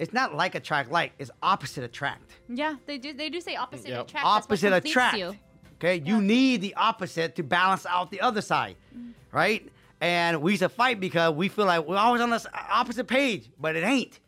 it's 0.00 0.12
not 0.12 0.34
like 0.34 0.56
attract 0.56 0.90
like, 0.90 1.12
it's 1.20 1.30
opposite 1.44 1.84
attract. 1.84 2.38
yeah, 2.48 2.74
they 2.86 2.98
do. 2.98 3.12
They 3.12 3.30
do 3.30 3.40
say 3.40 3.54
opposite 3.54 3.90
Yep. 3.90 4.08
attract. 4.08 4.26
Opposite 4.26 4.72
attract. 4.72 5.16
You. 5.16 5.36
Okay, 5.74 6.02
you 6.04 6.20
need 6.20 6.60
the 6.60 6.74
opposite 6.74 7.36
to 7.36 7.44
balance 7.44 7.86
out 7.86 8.10
the 8.10 8.20
other 8.20 8.40
side, 8.40 8.74
mm. 8.96 9.12
right? 9.30 9.70
And 10.00 10.42
we 10.42 10.52
used 10.52 10.62
to 10.62 10.68
fight 10.68 10.98
because 10.98 11.34
we 11.34 11.48
feel 11.48 11.66
like 11.66 11.86
we're 11.86 11.96
always 11.96 12.20
on 12.20 12.30
the 12.30 12.44
opposite 12.68 13.06
page, 13.06 13.48
but 13.60 13.76
it 13.76 13.84
ain't. 13.84 14.18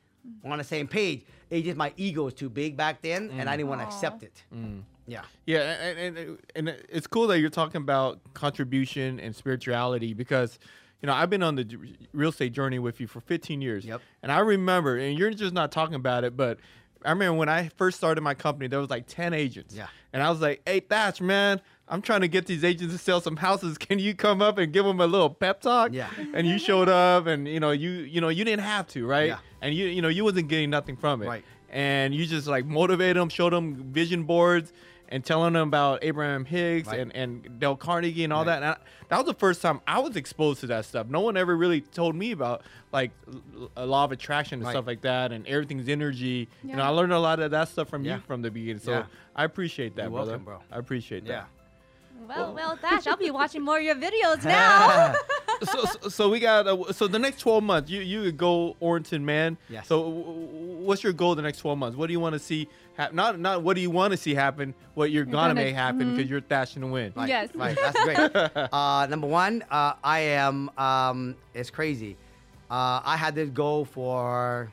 We're 0.45 0.53
on 0.53 0.59
the 0.59 0.65
same 0.65 0.87
page. 0.87 1.27
It's 1.51 1.65
just 1.65 1.77
my 1.77 1.93
ego 1.97 2.23
was 2.23 2.35
too 2.35 2.49
big 2.49 2.77
back 2.77 3.03
then, 3.03 3.33
and 3.37 3.51
I 3.51 3.57
didn't 3.57 3.69
want 3.69 3.81
to 3.81 3.87
mm. 3.87 3.93
accept 3.93 4.23
it. 4.23 4.45
Yeah. 5.09 5.23
Yeah, 5.45 5.61
and, 5.61 6.17
and 6.17 6.39
and 6.55 6.69
it's 6.89 7.09
cool 7.09 7.27
that 7.27 7.41
you're 7.41 7.51
talking 7.51 7.81
about 7.81 8.21
contribution 8.33 9.19
and 9.19 9.35
spirituality 9.35 10.15
because 10.15 10.61
you 11.03 11.07
know 11.07 11.13
I've 11.13 11.31
been 11.31 11.43
on 11.43 11.55
the 11.57 11.79
real 12.13 12.31
estate 12.31 12.53
journey 12.53 12.79
with 12.79 13.01
you 13.01 13.07
for 13.07 13.21
15 13.21 13.61
years. 13.61 13.85
Yep. 13.85 14.01
And 14.23 14.33
I 14.33 14.39
remember, 14.39 14.97
and 14.97 15.19
you're 15.19 15.31
just 15.31 15.53
not 15.53 15.71
talking 15.73 15.95
about 15.95 16.25
it, 16.25 16.37
but 16.37 16.59
I 17.05 17.11
remember 17.11 17.39
when 17.39 17.49
I 17.51 17.69
first 17.77 17.99
started 17.99 18.23
my 18.23 18.35
company, 18.35 18.67
there 18.67 18.81
was 18.81 18.89
like 18.91 19.07
10 19.07 19.35
agents. 19.35 19.75
Yeah. 19.75 19.89
And 20.13 20.23
I 20.23 20.31
was 20.31 20.41
like, 20.41 20.63
"Hey, 20.67 20.81
Thach, 20.81 21.21
man." 21.21 21.61
I'm 21.87 22.01
trying 22.01 22.23
to 22.23 22.29
get 22.29 22.47
these 22.47 22.65
agents 22.65 22.95
to 22.95 22.99
sell 22.99 23.21
some 23.21 23.37
houses. 23.37 23.77
Can 23.87 23.99
you 23.99 24.15
come 24.15 24.41
up 24.41 24.57
and 24.57 24.73
give 24.73 24.87
them 24.87 25.01
a 25.03 25.07
little 25.07 25.29
pep 25.29 25.61
talk? 25.61 25.93
Yeah. 25.93 26.09
And 26.33 26.47
you 26.47 26.59
showed 26.59 26.89
up, 26.89 27.27
and 27.27 27.47
you 27.47 27.61
know 27.61 27.73
you 27.73 27.91
you 27.91 28.23
know 28.23 28.31
you 28.31 28.43
didn't 28.43 28.63
have 28.63 28.87
to, 28.89 29.07
right? 29.07 29.27
Yeah. 29.29 29.39
And 29.61 29.75
you 29.75 29.87
you 29.89 30.01
know 30.01 30.09
you 30.09 30.25
wasn't 30.25 30.49
getting 30.49 30.71
nothing 30.71 30.97
from 30.97 31.21
it 31.23 31.27
Right. 31.27 31.45
and 31.69 32.15
you 32.15 32.25
just 32.25 32.47
like 32.47 32.65
motivated 32.65 33.17
them, 33.21 33.29
showed 33.29 33.53
them 33.53 33.93
vision 33.93 34.23
boards, 34.25 34.73
and 35.09 35.25
telling 35.25 35.53
them 35.53 35.69
about 35.69 36.01
Abraham 36.03 36.45
Hicks 36.45 36.89
Right. 36.89 37.01
and, 37.01 37.15
and 37.15 37.59
Dale 37.61 37.77
Carnegie 37.77 38.25
and 38.25 38.33
all 38.33 38.41
Right. 38.45 38.47
that. 38.47 38.57
And 38.57 38.65
I, 38.67 38.77
that 39.09 39.19
was 39.19 39.27
the 39.27 39.35
first 39.35 39.61
time 39.63 39.81
I 39.87 39.99
was 40.01 40.17
exposed 40.17 40.61
to 40.61 40.67
that 40.69 40.85
stuff. 40.87 41.09
No 41.09 41.21
one 41.21 41.37
ever 41.37 41.57
really 41.57 41.81
told 41.83 42.15
me 42.17 42.33
about 42.33 42.63
like 42.93 43.11
l- 43.29 43.71
a 43.77 43.87
law 43.87 44.05
of 44.05 44.13
attraction 44.13 44.57
and 44.61 44.65
Right. 44.65 44.73
stuff 44.73 44.87
like 44.87 45.03
that, 45.03 45.33
and 45.33 45.47
everything's 45.47 45.89
energy. 45.89 46.49
You 46.63 46.77
know, 46.77 46.83
I 46.83 46.89
learned 46.89 47.13
a 47.13 47.19
lot 47.19 47.41
of 47.41 47.51
that 47.51 47.69
stuff 47.69 47.89
from 47.89 48.05
Yeah. 48.05 48.15
you 48.17 48.21
from 48.21 48.43
the 48.43 48.51
beginning. 48.51 48.81
So 48.81 48.93
Yeah. 48.93 49.05
I 49.37 49.45
appreciate 49.45 49.97
that, 49.97 50.03
You're 50.03 50.11
brother. 50.13 50.31
welcome, 50.33 50.45
bro. 50.45 50.59
I 50.73 50.79
appreciate 50.79 51.25
Yeah. 51.25 51.33
that. 51.33 51.49
Well, 52.29 52.55
well, 52.55 52.77
Thach, 52.77 53.07
I'll 53.07 53.17
be 53.17 53.31
watching 53.41 53.63
more 53.63 53.79
of 53.79 53.85
your 53.85 53.95
videos 53.97 54.45
now. 54.45 55.15
so, 55.63 55.85
so, 55.85 56.09
so 56.09 56.29
we 56.31 56.41
got 56.41 56.67
uh, 56.67 56.93
so 56.93 57.07
the 57.07 57.19
next 57.19 57.41
12 57.41 57.63
months 57.63 57.91
you 57.91 58.01
you 58.01 58.33
go 58.33 58.77
Orrington 58.83 59.23
man 59.23 59.57
Yes. 59.69 59.87
so 59.87 60.03
w- 60.03 60.25
w- 60.25 60.47
what's 60.87 61.03
your 61.05 61.13
goal 61.13 61.35
the 61.37 61.43
next 61.43 61.59
12 61.59 61.79
months 61.79 61.97
what 61.97 62.09
do 62.09 62.13
you 62.13 62.19
want 62.21 62.33
to 62.33 62.39
see 62.41 62.69
hap- 62.97 63.13
not 63.15 63.39
not 63.39 63.63
what 63.63 63.75
do 63.75 63.81
you 63.81 63.91
want 63.91 64.11
to 64.11 64.17
see 64.17 64.35
happen 64.35 64.75
what 64.95 65.11
you're, 65.13 65.25
gonna, 65.25 65.49
gonna- 65.49 65.55
make 65.55 65.75
happen 65.75 66.15
because 66.17 66.29
you're 66.29 66.41
dashing 66.41 66.83
to 66.83 66.89
win 66.89 67.13
Right, 67.15 67.29
Yes. 67.29 67.51
Right. 67.55 67.77
That's 67.81 68.03
great. 68.05 68.19
uh, 68.73 69.07
number 69.09 69.27
one, 69.29 69.63
uh, 69.71 69.95
I 70.03 70.21
am. 70.21 70.71
Um, 70.77 71.37
it's 71.55 71.71
crazy. 71.71 72.17
Uh, 72.71 73.01
I 73.05 73.17
had 73.17 73.35
this 73.37 73.51
goal 73.51 73.85
for 73.85 74.71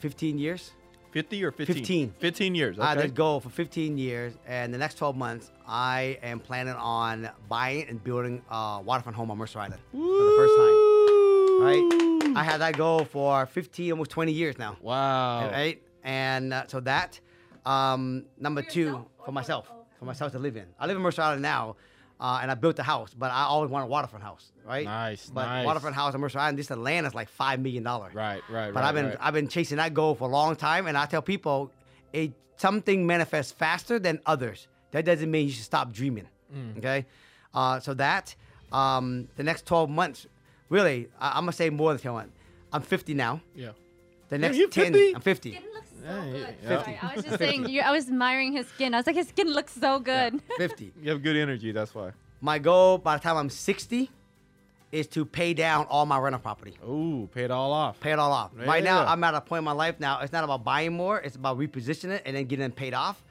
15 0.00 0.38
years. 0.38 0.72
50 1.16 1.44
or 1.44 1.50
15 1.50 1.76
15. 1.76 2.14
15 2.18 2.54
years 2.54 2.78
I 2.78 2.88
had 2.90 2.98
okay 2.98 3.06
this 3.06 3.16
goal 3.16 3.40
for 3.40 3.48
15 3.48 3.96
years, 3.96 4.34
and 4.46 4.74
the 4.74 4.76
next 4.76 4.96
12 4.96 5.16
months, 5.16 5.50
I 5.66 6.18
am 6.22 6.40
planning 6.40 6.74
on 6.74 7.30
buying 7.48 7.88
and 7.88 8.04
building 8.04 8.42
a 8.50 8.82
waterfront 8.84 9.16
home 9.16 9.30
on 9.30 9.38
Mercer 9.38 9.58
Island 9.60 9.80
for 9.92 9.96
the 9.96 10.34
first 10.36 10.54
time. 10.58 10.76
Right? 11.62 12.36
I 12.36 12.44
had 12.44 12.58
that 12.60 12.76
goal 12.76 13.06
for 13.06 13.46
15, 13.46 13.92
almost 13.92 14.10
20 14.10 14.30
years 14.30 14.58
now. 14.58 14.76
wow 14.82 15.50
Right? 15.50 15.82
And 16.04 16.52
uh, 16.52 16.66
so 16.66 16.80
that. 16.80 17.18
Um, 17.64 18.26
number 18.38 18.62
For 18.62 18.70
two, 18.70 18.80
yourself 18.82 19.06
for 19.24 19.32
myself, 19.32 19.66
for- 19.68 19.72
for 19.98 20.04
myself 20.04 20.32
to 20.32 20.38
live 20.38 20.56
in. 20.58 20.66
I 20.78 20.86
live 20.86 20.96
in 20.98 21.02
Mercer 21.02 21.22
Island 21.22 21.40
now, 21.40 21.76
uh, 22.20 22.38
and 22.42 22.50
I 22.50 22.54
built 22.54 22.78
a 22.78 22.82
house, 22.82 23.12
but 23.14 23.30
I 23.30 23.42
always 23.44 23.70
wanted 23.70 23.86
a 23.86 23.88
waterfront 23.88 24.24
house, 24.24 24.52
right? 24.66 24.84
Nice, 24.84 25.28
But 25.28 25.46
nice. 25.46 25.66
waterfront 25.66 25.94
house 25.96 26.14
on 26.14 26.20
Mercer 26.20 26.38
Island, 26.38 26.58
this 26.58 26.70
land 26.70 27.06
is 27.06 27.14
like 27.14 27.28
five 27.28 27.60
million 27.60 27.82
dollars. 27.82 28.14
right 28.14 28.42
right 28.50 28.72
But 28.72 28.80
right, 28.80 28.88
I've 28.88 28.94
been 28.94 29.06
right. 29.06 29.18
I've 29.20 29.34
been 29.34 29.48
chasing 29.48 29.76
that 29.78 29.92
goal 29.94 30.14
for 30.14 30.28
a 30.28 30.32
long 30.32 30.56
time, 30.56 30.86
and 30.86 30.96
I 30.96 31.06
tell 31.06 31.22
people, 31.22 31.70
it 32.12 32.32
something 32.56 33.06
manifests 33.06 33.52
faster 33.52 33.98
than 33.98 34.20
others. 34.26 34.66
That 34.92 35.04
doesn't 35.04 35.30
mean 35.30 35.46
you 35.46 35.52
should 35.52 35.64
stop 35.64 35.92
dreaming. 35.92 36.26
Mm. 36.54 36.78
Okay, 36.78 37.06
uh, 37.54 37.80
so 37.80 37.92
that 37.94 38.34
um, 38.72 39.28
the 39.36 39.42
next 39.42 39.66
12 39.66 39.90
months, 39.90 40.26
really, 40.70 41.08
I, 41.20 41.30
I'm 41.30 41.42
gonna 41.42 41.52
say 41.52 41.70
more 41.70 41.92
than 41.92 42.00
12 42.00 42.16
months. 42.16 42.32
I'm 42.72 42.82
50 42.82 43.14
now. 43.14 43.40
yeah 43.54 43.70
The 44.28 44.38
next 44.38 44.56
you 44.56 44.68
10, 44.68 44.92
50? 44.92 45.14
I'm 45.14 45.20
50. 45.20 45.60
Skin 46.06 46.32
so 46.32 46.38
good. 46.38 46.54
yeah. 46.62 46.82
Sorry, 46.84 46.98
I 47.02 47.14
was 47.16 47.24
just 47.24 47.38
saying, 47.44 47.68
you, 47.68 47.80
I 47.82 47.90
was 47.92 48.08
admiring 48.08 48.52
his 48.52 48.66
skin. 48.68 48.94
I 48.94 48.98
was 48.98 49.06
like, 49.06 49.16
his 49.16 49.28
skin 49.28 49.48
looks 49.52 49.72
so 49.72 49.98
good. 49.98 50.40
50. 50.56 50.92
you 51.02 51.10
have 51.10 51.22
good 51.22 51.36
energy 51.36 51.72
that's 51.72 51.94
why 51.94 52.12
My 52.40 52.58
goal 52.58 52.98
by 52.98 53.16
the 53.16 53.22
time 53.22 53.36
I'm 53.36 53.50
60 53.50 54.10
is 54.92 55.06
to 55.08 55.24
pay 55.24 55.52
down 55.52 55.86
all 55.90 56.06
my 56.06 56.18
rental 56.18 56.40
property. 56.40 56.74
Ooh, 56.88 57.28
pay 57.34 57.42
it 57.42 57.50
all 57.50 57.72
off 57.72 57.98
Pay 58.00 58.12
it 58.12 58.18
all 58.18 58.32
off. 58.32 58.52
Right 58.56 58.84
now, 58.84 59.04
I'm 59.04 59.22
at 59.24 59.34
a 59.34 59.40
point 59.40 59.58
in 59.58 59.64
my 59.64 59.72
life 59.72 59.96
now. 59.98 60.20
It's 60.20 60.32
not 60.32 60.44
about 60.44 60.62
buying 60.64 60.92
more. 60.92 61.20
It's 61.20 61.36
about 61.36 61.58
repositioning 61.58 62.10
it 62.12 62.22
and 62.24 62.36
then 62.36 62.44
getting 62.46 62.64
it 62.66 62.76
paid 62.76 62.94
off. 62.94 63.22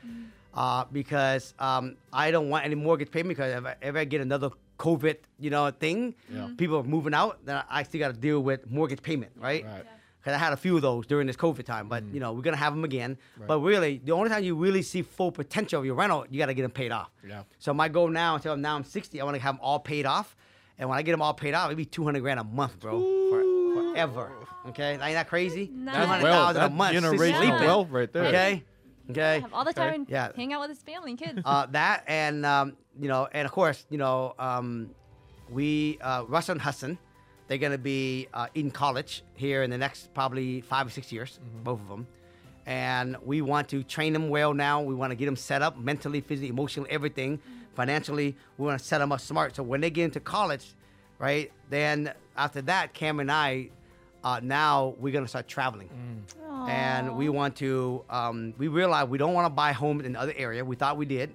Uh, 0.54 0.86
because 0.92 1.54
um, 1.60 1.96
I 2.14 2.32
don't 2.32 2.50
want 2.50 2.64
any 2.66 2.76
mortgage 2.76 3.12
payment 3.12 3.30
because 3.38 3.54
if 3.58 3.66
I 3.66 3.76
ever 3.82 4.06
get 4.06 4.22
another 4.22 4.52
COVID, 4.80 5.18
you 5.40 5.50
know, 5.50 5.70
thing, 5.72 6.16
Yeah. 6.34 6.50
people 6.58 6.78
are 6.78 6.84
moving 6.84 7.14
out, 7.14 7.46
then 7.46 7.62
I 7.70 7.84
still 7.84 8.00
got 8.00 8.14
to 8.14 8.20
deal 8.20 8.40
with 8.42 8.70
mortgage 8.70 9.02
payment, 9.02 9.32
right? 9.38 9.66
Right. 9.66 9.86
Because 10.26 10.42
I 10.42 10.44
had 10.44 10.54
a 10.54 10.58
few 10.58 10.76
of 10.76 10.82
those 10.82 11.06
during 11.06 11.28
this 11.28 11.36
COVID 11.36 11.66
time, 11.66 11.88
but 11.88 12.04
you 12.12 12.20
know 12.20 12.34
we're 12.34 12.42
gonna 12.42 12.58
have 12.58 12.74
them 12.74 12.84
again. 12.84 13.16
But 13.46 13.60
really, 13.60 14.02
the 14.04 14.12
only 14.14 14.32
time 14.32 14.44
you 14.44 14.56
really 14.56 14.82
see 14.82 15.04
full 15.04 15.32
potential 15.32 15.80
of 15.82 15.86
your 15.86 15.94
rental, 15.94 16.26
you 16.32 16.40
got 16.40 16.48
to 16.48 16.56
get 16.56 16.64
them 16.64 16.72
paid 16.72 16.92
off. 16.92 17.12
Yeah. 17.24 17.44
So 17.60 17.76
my 17.76 17.90
goal 17.90 18.08
now, 18.08 18.34
until 18.34 18.58
now 18.58 18.76
I'm 18.76 18.84
60, 18.84 19.22
I 19.22 19.24
want 19.24 19.36
to 19.36 19.42
have 19.44 19.54
them 19.54 19.60
all 19.62 19.78
paid 19.80 20.08
off. 20.08 20.36
And 20.80 20.90
when 20.90 20.98
I 20.98 21.04
get 21.04 21.12
them 21.12 21.22
all 21.22 21.36
paid 21.36 21.54
off, 21.54 21.70
it'll 21.70 21.78
be 21.78 21.86
200 21.86 22.22
grand 22.22 22.40
a 22.40 22.44
month, 22.44 22.80
bro, 22.80 23.00
for, 23.30 23.92
forever. 23.94 24.32
Okay, 24.70 24.94
ain't 24.94 25.00
that 25.00 25.30
crazy? 25.30 25.70
Nice. 25.72 25.94
that's 25.94 26.06
200,000 26.08 26.24
wealth 26.24 26.50
a 26.50 26.54
that's 26.56 26.74
month. 26.74 26.94
just 26.94 27.06
generational 27.06 27.38
sleeping. 27.38 27.68
wealth 27.68 27.90
right 27.92 28.12
there 28.12 28.24
Okay, 28.26 28.64
okay. 29.12 29.40
Have 29.42 29.54
all 29.54 29.64
the 29.64 29.74
time 29.74 29.94
and 29.94 30.10
Yeah. 30.10 30.32
hang 30.36 30.54
out 30.54 30.62
with 30.62 30.72
his 30.72 30.82
family 30.82 31.12
and 31.12 31.20
kids. 31.20 31.42
Uh, 31.46 31.68
that 31.68 32.04
and 32.08 32.48
um, 32.48 32.76
you 33.00 33.10
know, 33.10 33.28
and 33.32 33.46
of 33.46 33.52
course, 33.52 33.86
you 33.92 34.00
know, 34.00 34.34
um, 34.40 34.90
we 35.52 36.00
uh, 36.02 36.24
Russell 36.28 36.54
and 36.54 36.62
Hudson, 37.46 37.48
they're 37.48 37.58
gonna 37.58 37.78
be 37.78 38.28
uh, 38.34 38.48
in 38.56 38.72
college 38.72 39.24
here 39.36 39.64
in 39.64 39.70
the 39.70 39.78
next 39.78 40.14
probably 40.14 40.62
five 40.62 40.88
or 40.88 40.90
six 40.90 41.12
years, 41.12 41.40
both 41.64 41.80
of 41.82 41.88
them. 41.88 42.08
And 42.66 43.18
we 43.24 43.42
want 43.42 43.70
to 43.70 43.84
train 43.84 44.14
them 44.14 44.30
well 44.30 44.54
now. 44.54 44.82
We 44.82 44.96
want 44.96 45.12
to 45.12 45.16
get 45.16 45.26
them 45.26 45.36
set 45.36 45.62
up 45.62 45.78
mentally, 45.78 46.22
physically, 46.22 46.50
emotionally, 46.50 46.90
everything. 46.90 47.40
Financially, 47.76 48.36
we 48.58 48.66
want 48.66 48.80
to 48.80 48.86
set 48.86 49.00
them 49.00 49.12
up 49.12 49.22
smart. 49.22 49.56
So 49.56 49.62
when 49.64 49.82
they 49.82 49.92
get 49.92 50.06
into 50.06 50.20
college, 50.20 50.74
right, 51.20 51.52
then 51.70 52.12
after 52.36 52.62
that, 52.64 52.94
Cam 52.94 53.20
and 53.20 53.32
I, 53.32 53.70
uh, 54.24 54.40
now 54.42 54.96
we're 55.00 55.14
gonna 55.14 55.28
start 55.28 55.48
traveling. 55.48 55.90
And 56.68 57.16
we 57.18 57.30
want 57.30 57.56
to 57.58 58.04
um, 58.10 58.54
we 58.58 58.68
realize 58.70 59.08
we 59.08 59.18
don't 59.20 59.34
want 59.34 59.46
to 59.46 59.50
buy 59.52 59.72
homes 59.74 60.04
in 60.06 60.14
the 60.14 60.20
other 60.20 60.34
area. 60.36 60.66
We 60.66 60.76
thought 60.76 60.98
we 60.98 61.06
did. 61.06 61.30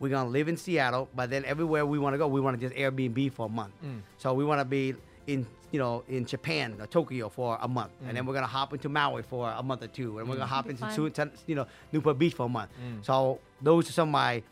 We're 0.00 0.10
gonna 0.10 0.30
live 0.30 0.48
in 0.48 0.56
seattle 0.56 1.08
but 1.14 1.28
then 1.28 1.44
everywhere 1.44 1.84
we 1.84 1.98
want 1.98 2.14
to 2.14 2.18
go 2.18 2.28
we 2.28 2.40
want 2.40 2.58
to 2.58 2.68
just 2.68 2.78
airbnb 2.78 3.32
for 3.32 3.46
a 3.46 3.48
month. 3.48 3.72
So 4.16 4.32
we 4.32 4.44
want 4.44 4.60
to 4.60 4.64
be 4.64 4.94
in 5.28 5.46
you 5.70 5.78
know 5.78 6.02
in 6.08 6.24
japan 6.24 6.74
or 6.80 6.86
tokyo 6.86 7.28
for 7.28 7.58
a 7.60 7.68
month. 7.68 7.92
And 8.06 8.16
then 8.16 8.24
mm. 8.24 8.26
we're 8.26 8.34
gonna 8.34 8.46
hop 8.46 8.72
into 8.72 8.88
maui 8.88 9.22
for 9.22 9.50
a 9.50 9.62
month 9.62 9.82
or 9.82 9.86
two. 9.86 10.18
And 10.18 10.28
we're 10.28 10.34
mm. 10.34 10.38
gonna 10.38 10.46
hop 10.46 10.68
into 10.68 10.80
fun. 10.80 11.30
You 11.46 11.54
know 11.54 11.66
newport 11.92 12.18
beach 12.18 12.34
for 12.34 12.46
a 12.46 12.48
month. 12.48 12.70
Mm. 12.70 13.04
So 13.04 13.38
those 13.62 13.88
are 13.88 13.92
some 13.92 14.08
of 14.08 14.12
my 14.12 14.42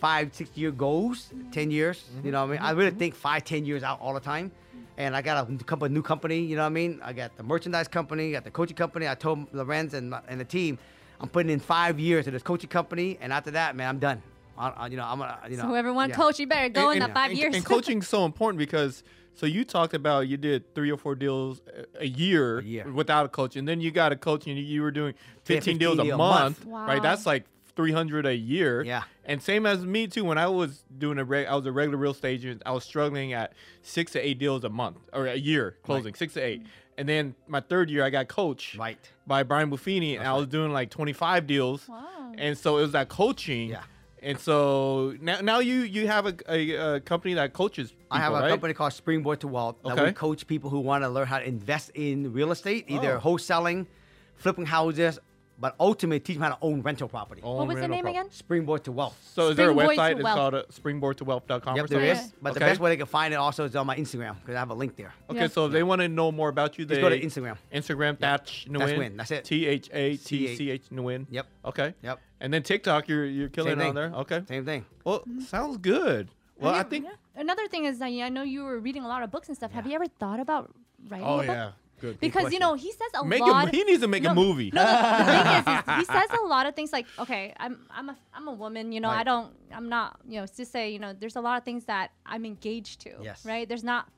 five 0.00 0.34
six 0.34 0.50
year 0.54 0.70
goals 0.70 1.30
10 1.52 1.70
years 1.70 2.04
you 2.06 2.18
mm-hmm. 2.18 2.30
know 2.30 2.42
what 2.42 2.50
i 2.50 2.52
mean? 2.52 2.60
I 2.60 2.70
really 2.72 2.90
mm-hmm. 2.90 2.98
think 2.98 3.14
five 3.14 3.44
ten 3.44 3.64
years 3.64 3.82
out 3.82 3.98
all 4.00 4.12
the 4.14 4.20
time. 4.20 4.52
And 4.98 5.14
I 5.16 5.20
got 5.20 5.50
a 5.50 5.64
couple 5.64 5.86
new 5.90 6.02
company, 6.02 6.40
you 6.40 6.56
know 6.56 6.62
what 6.62 6.68
I 6.68 6.80
mean? 6.80 7.00
I 7.02 7.12
got 7.12 7.36
the 7.36 7.42
merchandise 7.42 7.86
company, 7.86 8.32
got 8.32 8.44
the 8.44 8.50
coaching 8.50 8.76
company. 8.76 9.06
I 9.06 9.14
told 9.14 9.52
Lorenz 9.52 9.92
and, 9.92 10.08
my- 10.10 10.22
and 10.26 10.40
the 10.40 10.44
team, 10.44 10.78
I'm 11.20 11.28
putting 11.28 11.50
in 11.50 11.60
five 11.60 11.98
years 12.00 12.24
to 12.24 12.30
this 12.30 12.42
coaching 12.42 12.70
company, 12.70 13.18
and 13.20 13.30
after 13.30 13.50
that, 13.50 13.76
man, 13.76 13.88
I'm 13.88 13.98
done. 13.98 14.22
I, 14.58 14.68
I- 14.70 14.86
you 14.88 14.96
know, 14.96 15.04
I'm 15.04 15.18
gonna, 15.18 15.38
you 15.48 15.56
know. 15.56 15.62
So 15.64 15.68
whoever 15.68 15.92
won 15.92 16.10
yeah. 16.10 16.16
coach, 16.16 16.38
you 16.38 16.46
better 16.46 16.68
go 16.68 16.90
in 16.90 17.02
and, 17.02 17.10
that 17.10 17.14
five 17.14 17.30
and, 17.30 17.38
years. 17.38 17.54
And 17.54 17.64
coaching 17.74 17.98
is 17.98 18.08
so 18.08 18.24
important 18.24 18.58
because 18.58 19.02
so 19.34 19.44
you 19.46 19.64
talked 19.64 19.92
about 19.94 20.28
you 20.28 20.36
did 20.36 20.74
three 20.74 20.90
or 20.90 20.96
four 20.96 21.14
deals 21.14 21.60
a- 21.98 22.02
a 22.04 22.06
year, 22.06 22.58
A 22.58 22.62
year. 22.64 22.90
without 22.92 23.26
a 23.26 23.28
coach, 23.28 23.56
and 23.56 23.66
then 23.68 23.80
you 23.80 23.90
got 23.90 24.12
a 24.12 24.16
coach 24.16 24.46
and 24.46 24.56
you- 24.56 24.64
you 24.64 24.82
were 24.82 24.90
doing 24.90 25.14
15, 25.44 25.56
15 25.76 25.78
deals 25.78 25.98
a 25.98 26.02
deal 26.04 26.14
a 26.14 26.18
month, 26.18 26.64
month. 26.66 26.88
right? 26.88 27.02
That's 27.02 27.26
like 27.26 27.44
300 27.76 28.24
a 28.24 28.34
year. 28.34 28.82
Yeah. 28.82 29.02
And 29.26 29.42
same 29.42 29.66
as 29.66 29.84
me 29.84 30.06
too. 30.06 30.24
When 30.24 30.38
I 30.38 30.46
was 30.46 30.84
doing 30.96 31.18
a 31.18 31.24
reg, 31.24 31.46
I 31.46 31.54
was 31.54 31.66
a 31.66 31.72
regular 31.72 31.98
real 31.98 32.12
estate 32.12 32.34
agent. 32.40 32.62
I 32.64 32.72
was 32.72 32.84
struggling 32.84 33.32
at 33.34 33.52
six 33.82 34.12
to 34.12 34.20
eight 34.26 34.38
deals 34.38 34.64
a 34.64 34.70
month 34.70 34.96
or 35.12 35.26
a 35.26 35.34
year 35.36 35.76
closing, 35.82 36.14
six 36.14 36.32
to 36.34 36.40
eight. 36.40 36.62
And 36.98 37.06
then 37.06 37.34
my 37.46 37.60
third 37.60 37.90
year, 37.90 38.02
I 38.04 38.08
got 38.08 38.26
coached 38.28 38.78
Right. 38.78 38.98
by 39.26 39.42
Brian 39.42 39.70
Buffini, 39.70 40.16
and 40.18 40.26
I 40.26 40.32
was 40.32 40.46
doing 40.46 40.72
like 40.72 40.88
25 40.88 41.46
deals. 41.46 41.86
Wow. 41.86 42.32
And 42.38 42.56
so 42.56 42.78
it 42.78 42.82
was 42.82 42.92
that 42.92 43.10
coaching. 43.10 43.68
Yeah. 43.68 43.82
And 44.26 44.40
so 44.40 45.14
now, 45.20 45.40
now 45.40 45.60
you 45.60 45.76
you 45.82 46.08
have 46.08 46.26
a, 46.26 46.34
a, 46.52 46.94
a 46.96 47.00
company 47.00 47.34
that 47.34 47.52
coaches. 47.52 47.92
People, 47.92 48.06
I 48.10 48.18
have 48.18 48.32
a 48.32 48.40
right? 48.40 48.48
company 48.50 48.74
called 48.74 48.92
Springboard 48.92 49.38
to 49.42 49.48
Wealth 49.48 49.76
that 49.84 50.04
we 50.04 50.10
coach 50.12 50.48
people 50.48 50.68
who 50.68 50.80
want 50.80 51.04
to 51.04 51.08
learn 51.08 51.28
how 51.28 51.38
to 51.38 51.46
invest 51.46 51.92
in 51.94 52.32
real 52.32 52.50
estate, 52.50 52.86
either 52.88 53.18
Oh. 53.18 53.20
wholesaling, 53.20 53.86
flipping 54.34 54.66
houses, 54.66 55.20
but 55.58 55.74
ultimately 55.80 56.20
teach 56.20 56.36
them 56.36 56.42
how 56.42 56.50
to 56.50 56.58
own 56.60 56.82
rental 56.82 57.08
property. 57.08 57.40
Own 57.42 57.56
what 57.56 57.68
was 57.68 57.76
the 57.78 57.88
name 57.88 58.02
prop- 58.02 58.14
again? 58.14 58.30
Springboard 58.30 58.84
to 58.84 58.92
Wealth. 58.92 59.18
So 59.34 59.48
is 59.48 59.56
there 59.56 59.70
a 59.70 59.74
website? 59.74 60.12
It's 60.16 60.22
Wealth. 60.22 60.36
called 60.36 60.54
uh, 60.54 60.62
springboardtowealth.com. 60.72 61.76
Yep, 61.76 61.84
or 61.84 61.88
there 61.88 62.14
something? 62.14 62.26
is. 62.26 62.32
But 62.42 62.54
the 62.54 62.60
best 62.60 62.80
way 62.80 62.90
they 62.90 62.96
can 62.96 63.06
find 63.06 63.32
it 63.32 63.36
also 63.36 63.64
is 63.64 63.74
on 63.76 63.86
my 63.86 63.96
Instagram 63.96 64.36
because 64.40 64.54
I 64.54 64.58
have 64.58 64.70
a 64.70 64.74
link 64.74 64.96
there. 64.96 65.12
Okay, 65.30 65.40
Yeah. 65.40 65.46
so 65.48 65.66
if 65.66 65.72
they 65.72 65.82
want 65.82 66.00
to 66.02 66.08
know 66.08 66.30
more 66.32 66.48
about 66.48 66.78
you, 66.78 66.84
they 66.84 66.96
Just 66.96 67.02
go 67.02 67.08
to 67.08 67.20
Instagram. 67.20 67.56
Instagram 67.72 68.18
Thatch 68.18 68.66
Nguyen. 68.68 68.96
Nguyen, 68.98 69.16
that's 69.16 69.30
it. 69.30 69.44
T 69.44 69.66
H 69.66 69.88
A 69.92 70.16
T 70.16 70.56
C 70.56 70.70
H 70.70 70.82
Nguyen. 70.92 71.26
Yep. 71.30 71.46
Okay. 71.66 71.94
Yep. 72.02 72.20
And 72.40 72.52
then 72.52 72.62
TikTok, 72.62 73.08
you're 73.08 73.24
you're 73.24 73.48
killing 73.48 73.80
it 73.80 73.82
on 73.86 73.94
there. 73.94 74.12
Okay. 74.14 74.42
Same 74.48 74.64
thing. 74.64 74.84
Well, 75.04 75.24
sounds 75.46 75.78
good. 75.78 76.28
Well, 76.58 76.72
I 76.74 76.78
Have 76.78 76.86
you- 76.86 76.90
think. 76.90 77.04
yeah. 77.06 77.40
another 77.40 77.66
thing 77.68 77.84
is 77.84 77.98
that 77.98 78.06
I 78.06 78.28
know 78.28 78.42
you 78.42 78.64
were 78.64 78.78
reading 78.78 79.04
a 79.04 79.08
lot 79.08 79.22
of 79.22 79.30
books 79.30 79.48
and 79.48 79.56
stuff. 79.56 79.72
Have 79.72 79.86
you 79.86 79.94
ever 79.94 80.06
thought 80.06 80.40
about 80.40 80.70
writing 81.08 81.26
Oh 81.26 81.34
a 81.34 81.38
book? 81.38 81.46
yeah, 81.48 81.70
good. 82.00 82.20
Because 82.20 82.52
you 82.52 82.58
know 82.58 82.74
he 82.74 82.90
says 82.92 83.10
a 83.14 83.24
Make 83.24 83.40
lot. 83.40 83.68
a, 83.68 83.70
he 83.70 83.84
needs 83.84 84.00
to 84.00 84.08
make 84.08 84.22
no, 84.22 84.30
a 84.32 84.34
movie. 84.34 84.70
No, 84.72 84.82
the, 84.84 85.24
thing 85.24 85.76
is, 85.76 85.96
he 85.98 86.04
says 86.04 86.30
a 86.42 86.46
lot 86.46 86.66
of 86.66 86.74
things 86.74 86.92
like, 86.92 87.06
okay, 87.18 87.54
I'm 87.58 87.86
I'm 87.90 88.08
a 88.10 88.16
I'm 88.34 88.48
a 88.48 88.52
woman, 88.52 88.92
you 88.92 89.00
know, 89.00 89.08
I 89.08 89.22
don't, 89.24 89.52
I'm 89.72 89.88
not, 89.88 90.20
you 90.28 90.40
know, 90.40 90.46
to 90.46 90.64
say, 90.64 90.90
you 90.90 90.98
know, 90.98 91.12
there's 91.12 91.36
a 91.36 91.40
lot 91.40 91.58
of 91.58 91.64
things 91.64 91.84
that 91.86 92.10
I'm 92.24 92.44
engaged 92.44 93.00
to. 93.02 93.12
Yes. 93.22 93.44
Right. 93.44 93.68
There's 93.68 93.84
not. 93.84 94.08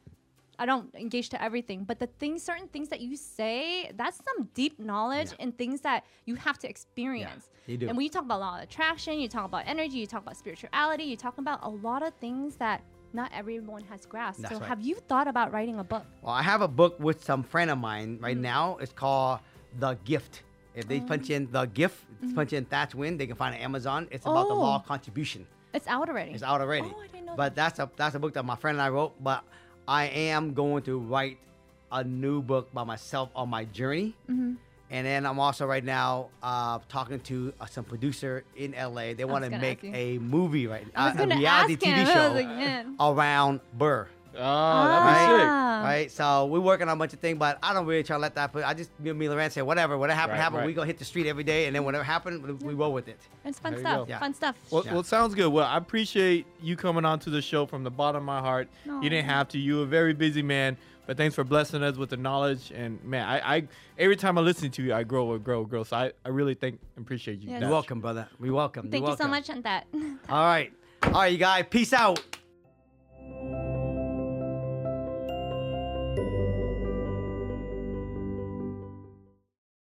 I 0.60 0.66
don't 0.66 0.92
engage 0.96 1.28
to 1.28 1.40
everything, 1.40 1.84
but 1.84 2.00
the 2.00 2.08
things, 2.18 2.42
certain 2.42 2.66
things 2.66 2.88
that 2.88 3.00
you 3.00 3.14
say, 3.16 3.92
that's 3.94 4.16
some 4.16 4.48
deep 4.54 4.80
knowledge 4.80 5.28
Yeah. 5.30 5.44
and 5.44 5.56
things 5.56 5.82
that 5.82 6.04
you 6.26 6.34
have 6.34 6.58
to 6.58 6.68
experience. 6.68 7.48
you 7.68 7.76
do. 7.76 7.86
And 7.86 7.96
when 7.96 8.02
you 8.02 8.10
talk 8.10 8.24
about 8.24 8.40
law 8.40 8.56
of 8.56 8.64
attraction, 8.64 9.20
you 9.20 9.28
talk 9.28 9.44
about 9.44 9.68
energy, 9.68 9.98
you 9.98 10.06
talk 10.08 10.22
about 10.22 10.36
spirituality, 10.36 11.04
you 11.04 11.16
talk 11.16 11.38
about 11.38 11.60
a 11.62 11.68
lot 11.70 12.02
of 12.02 12.12
things 12.14 12.56
that 12.56 12.82
not 13.12 13.30
everyone 13.34 13.82
has 13.84 14.04
grasped. 14.06 14.42
That's 14.42 14.54
so, 14.54 14.60
right. 14.60 14.68
have 14.68 14.80
you 14.80 14.94
thought 14.96 15.28
about 15.28 15.52
writing 15.52 15.78
a 15.78 15.84
book? 15.84 16.04
Well, 16.22 16.32
I 16.34 16.42
have 16.42 16.60
a 16.62 16.68
book 16.68 16.98
with 17.00 17.24
some 17.24 17.42
friend 17.42 17.70
of 17.70 17.78
mine 17.78 18.18
right 18.20 18.36
Mm. 18.36 18.40
now. 18.40 18.76
It's 18.80 18.92
called 18.92 19.40
The 19.78 19.94
Gift. 20.04 20.42
If 20.74 20.86
they 20.86 21.00
Oh. 21.00 21.04
punch 21.06 21.30
in 21.30 21.50
The 21.50 21.64
Gift, 21.66 22.04
punch 22.34 22.52
in 22.52 22.64
Thach 22.66 22.94
Nguyen, 22.94 23.18
they 23.18 23.26
can 23.26 23.36
find 23.36 23.54
it 23.54 23.58
on 23.58 23.64
Amazon. 23.64 24.08
It's 24.10 24.26
about 24.26 24.48
the 24.48 24.54
law 24.54 24.76
of 24.76 24.82
Mm-hmm. 24.82 24.86
Oh. 24.86 24.94
contribution. 24.94 25.46
It's 25.74 25.86
out 25.86 26.08
already. 26.08 26.32
It's 26.32 26.42
out 26.42 26.60
already. 26.60 26.92
Oh, 26.94 27.00
I 27.00 27.06
didn't 27.08 27.26
know 27.26 27.34
But 27.36 27.54
that's 27.54 27.78
a 27.78 27.90
that's 27.96 28.14
a 28.14 28.18
book 28.18 28.34
that 28.34 28.44
my 28.44 28.56
friend 28.56 28.76
and 28.76 28.82
I 28.82 28.88
wrote. 28.90 29.12
But 29.22 29.44
I 29.86 30.04
am 30.06 30.54
going 30.54 30.82
to 30.84 30.98
write 30.98 31.38
a 31.90 32.04
new 32.04 32.40
book 32.42 32.72
by 32.72 32.84
myself 32.84 33.30
on 33.34 33.48
my 33.48 33.64
journey. 33.64 34.14
Mm-hmm. 34.30 34.54
And 34.90 35.06
then 35.06 35.26
I'm 35.26 35.38
also 35.38 35.66
right 35.66 35.84
now 35.84 36.28
uh, 36.42 36.78
talking 36.88 37.20
to 37.20 37.52
uh, 37.60 37.66
some 37.66 37.84
producer 37.84 38.44
in 38.56 38.72
LA. 38.72 39.12
They 39.14 39.24
want 39.24 39.44
to 39.44 39.50
make 39.50 39.84
a 39.84 40.18
movie 40.18 40.66
right, 40.66 40.86
I 40.94 41.10
was 41.10 41.20
uh, 41.20 41.24
a 41.24 41.26
reality 41.36 41.74
ask 41.74 41.82
TV 41.82 41.94
him. 41.94 42.06
Show 42.06 42.32
was 42.32 42.44
like, 42.44 42.86
around 42.98 43.60
Burr. 43.76 44.08
Oh, 44.40 44.88
that'd 44.88 45.36
be 45.36 45.42
sick. 45.42 45.48
Right, 45.48 46.10
so 46.10 46.46
we're 46.46 46.60
working 46.60 46.88
on 46.88 46.96
a 46.96 46.98
bunch 46.98 47.12
of 47.12 47.18
things, 47.20 47.38
but 47.38 47.58
I 47.62 47.72
don't 47.74 47.86
really 47.86 48.02
try 48.02 48.16
to 48.16 48.20
let 48.20 48.34
that. 48.36 48.52
Put, 48.52 48.64
I 48.64 48.74
just 48.74 48.90
me 49.00 49.10
and 49.10 49.18
me 49.18 49.26
and 49.26 49.52
say 49.52 49.62
whatever, 49.62 49.96
whatever 49.98 50.16
happened, 50.18 50.32
Right, 50.32 50.42
happened. 50.42 50.58
right. 50.60 50.66
We 50.66 50.74
gonna 50.74 50.86
hit 50.86 50.98
the 50.98 51.04
street 51.04 51.26
every 51.26 51.44
day, 51.44 51.66
and 51.66 51.74
then 51.74 51.84
whatever 51.84 52.04
happened, 52.04 52.44
we- 52.44 52.68
we 52.68 52.74
roll 52.74 52.92
with 52.92 53.08
it. 53.08 53.18
It's 53.44 53.58
fun 53.58 53.72
There 53.72 53.80
stuff. 53.80 54.08
Yeah. 54.08 54.18
Fun 54.18 54.34
stuff. 54.34 54.56
Well, 54.70 54.84
Yeah. 54.84 54.94
well, 54.94 55.02
sounds 55.02 55.34
good. 55.34 55.48
Well, 55.48 55.66
I 55.66 55.76
appreciate 55.76 56.46
you 56.60 56.76
coming 56.76 57.04
on 57.04 57.18
to 57.20 57.30
the 57.30 57.42
show 57.42 57.66
from 57.66 57.84
the 57.84 57.90
bottom 57.90 58.22
of 58.22 58.26
my 58.26 58.40
heart. 58.40 58.68
You 58.84 59.00
didn't 59.08 59.26
have 59.26 59.48
to. 59.48 59.58
You're 59.58 59.84
a 59.84 59.86
very 59.86 60.12
busy 60.14 60.42
man, 60.42 60.76
but 61.08 61.16
thanks 61.16 61.34
for 61.34 61.42
blessing 61.42 61.82
us 61.82 61.96
with 61.96 62.10
the 62.10 62.18
knowledge. 62.18 62.70
And 62.70 63.02
man, 63.02 63.26
I, 63.26 63.56
I 63.56 63.68
every 63.98 64.14
time 64.14 64.36
I 64.36 64.42
listen 64.42 64.70
to 64.72 64.82
you, 64.82 64.92
I 64.92 65.04
grow 65.04 65.32
and 65.32 65.42
grow 65.42 65.60
and 65.60 65.70
grow. 65.70 65.82
So 65.82 65.96
I, 65.96 66.12
I 66.22 66.28
really 66.28 66.52
thank 66.52 66.78
and 66.96 67.04
appreciate 67.04 67.40
you. 67.40 67.48
Yes. 67.48 67.62
You're 67.62 67.70
welcome, 67.70 68.02
brother. 68.02 68.28
You're 68.38 68.52
welcome. 68.52 68.90
Thank 68.90 69.04
You're 69.04 69.12
you 69.12 69.16
so 69.16 69.26
much 69.26 69.48
on 69.48 69.62
that. 69.62 69.86
All 70.28 70.44
right, 70.44 70.70
all 71.04 71.12
right, 71.12 71.32
you 71.32 71.38
guys. 71.38 71.64
Peace 71.70 71.94
out. 71.94 72.20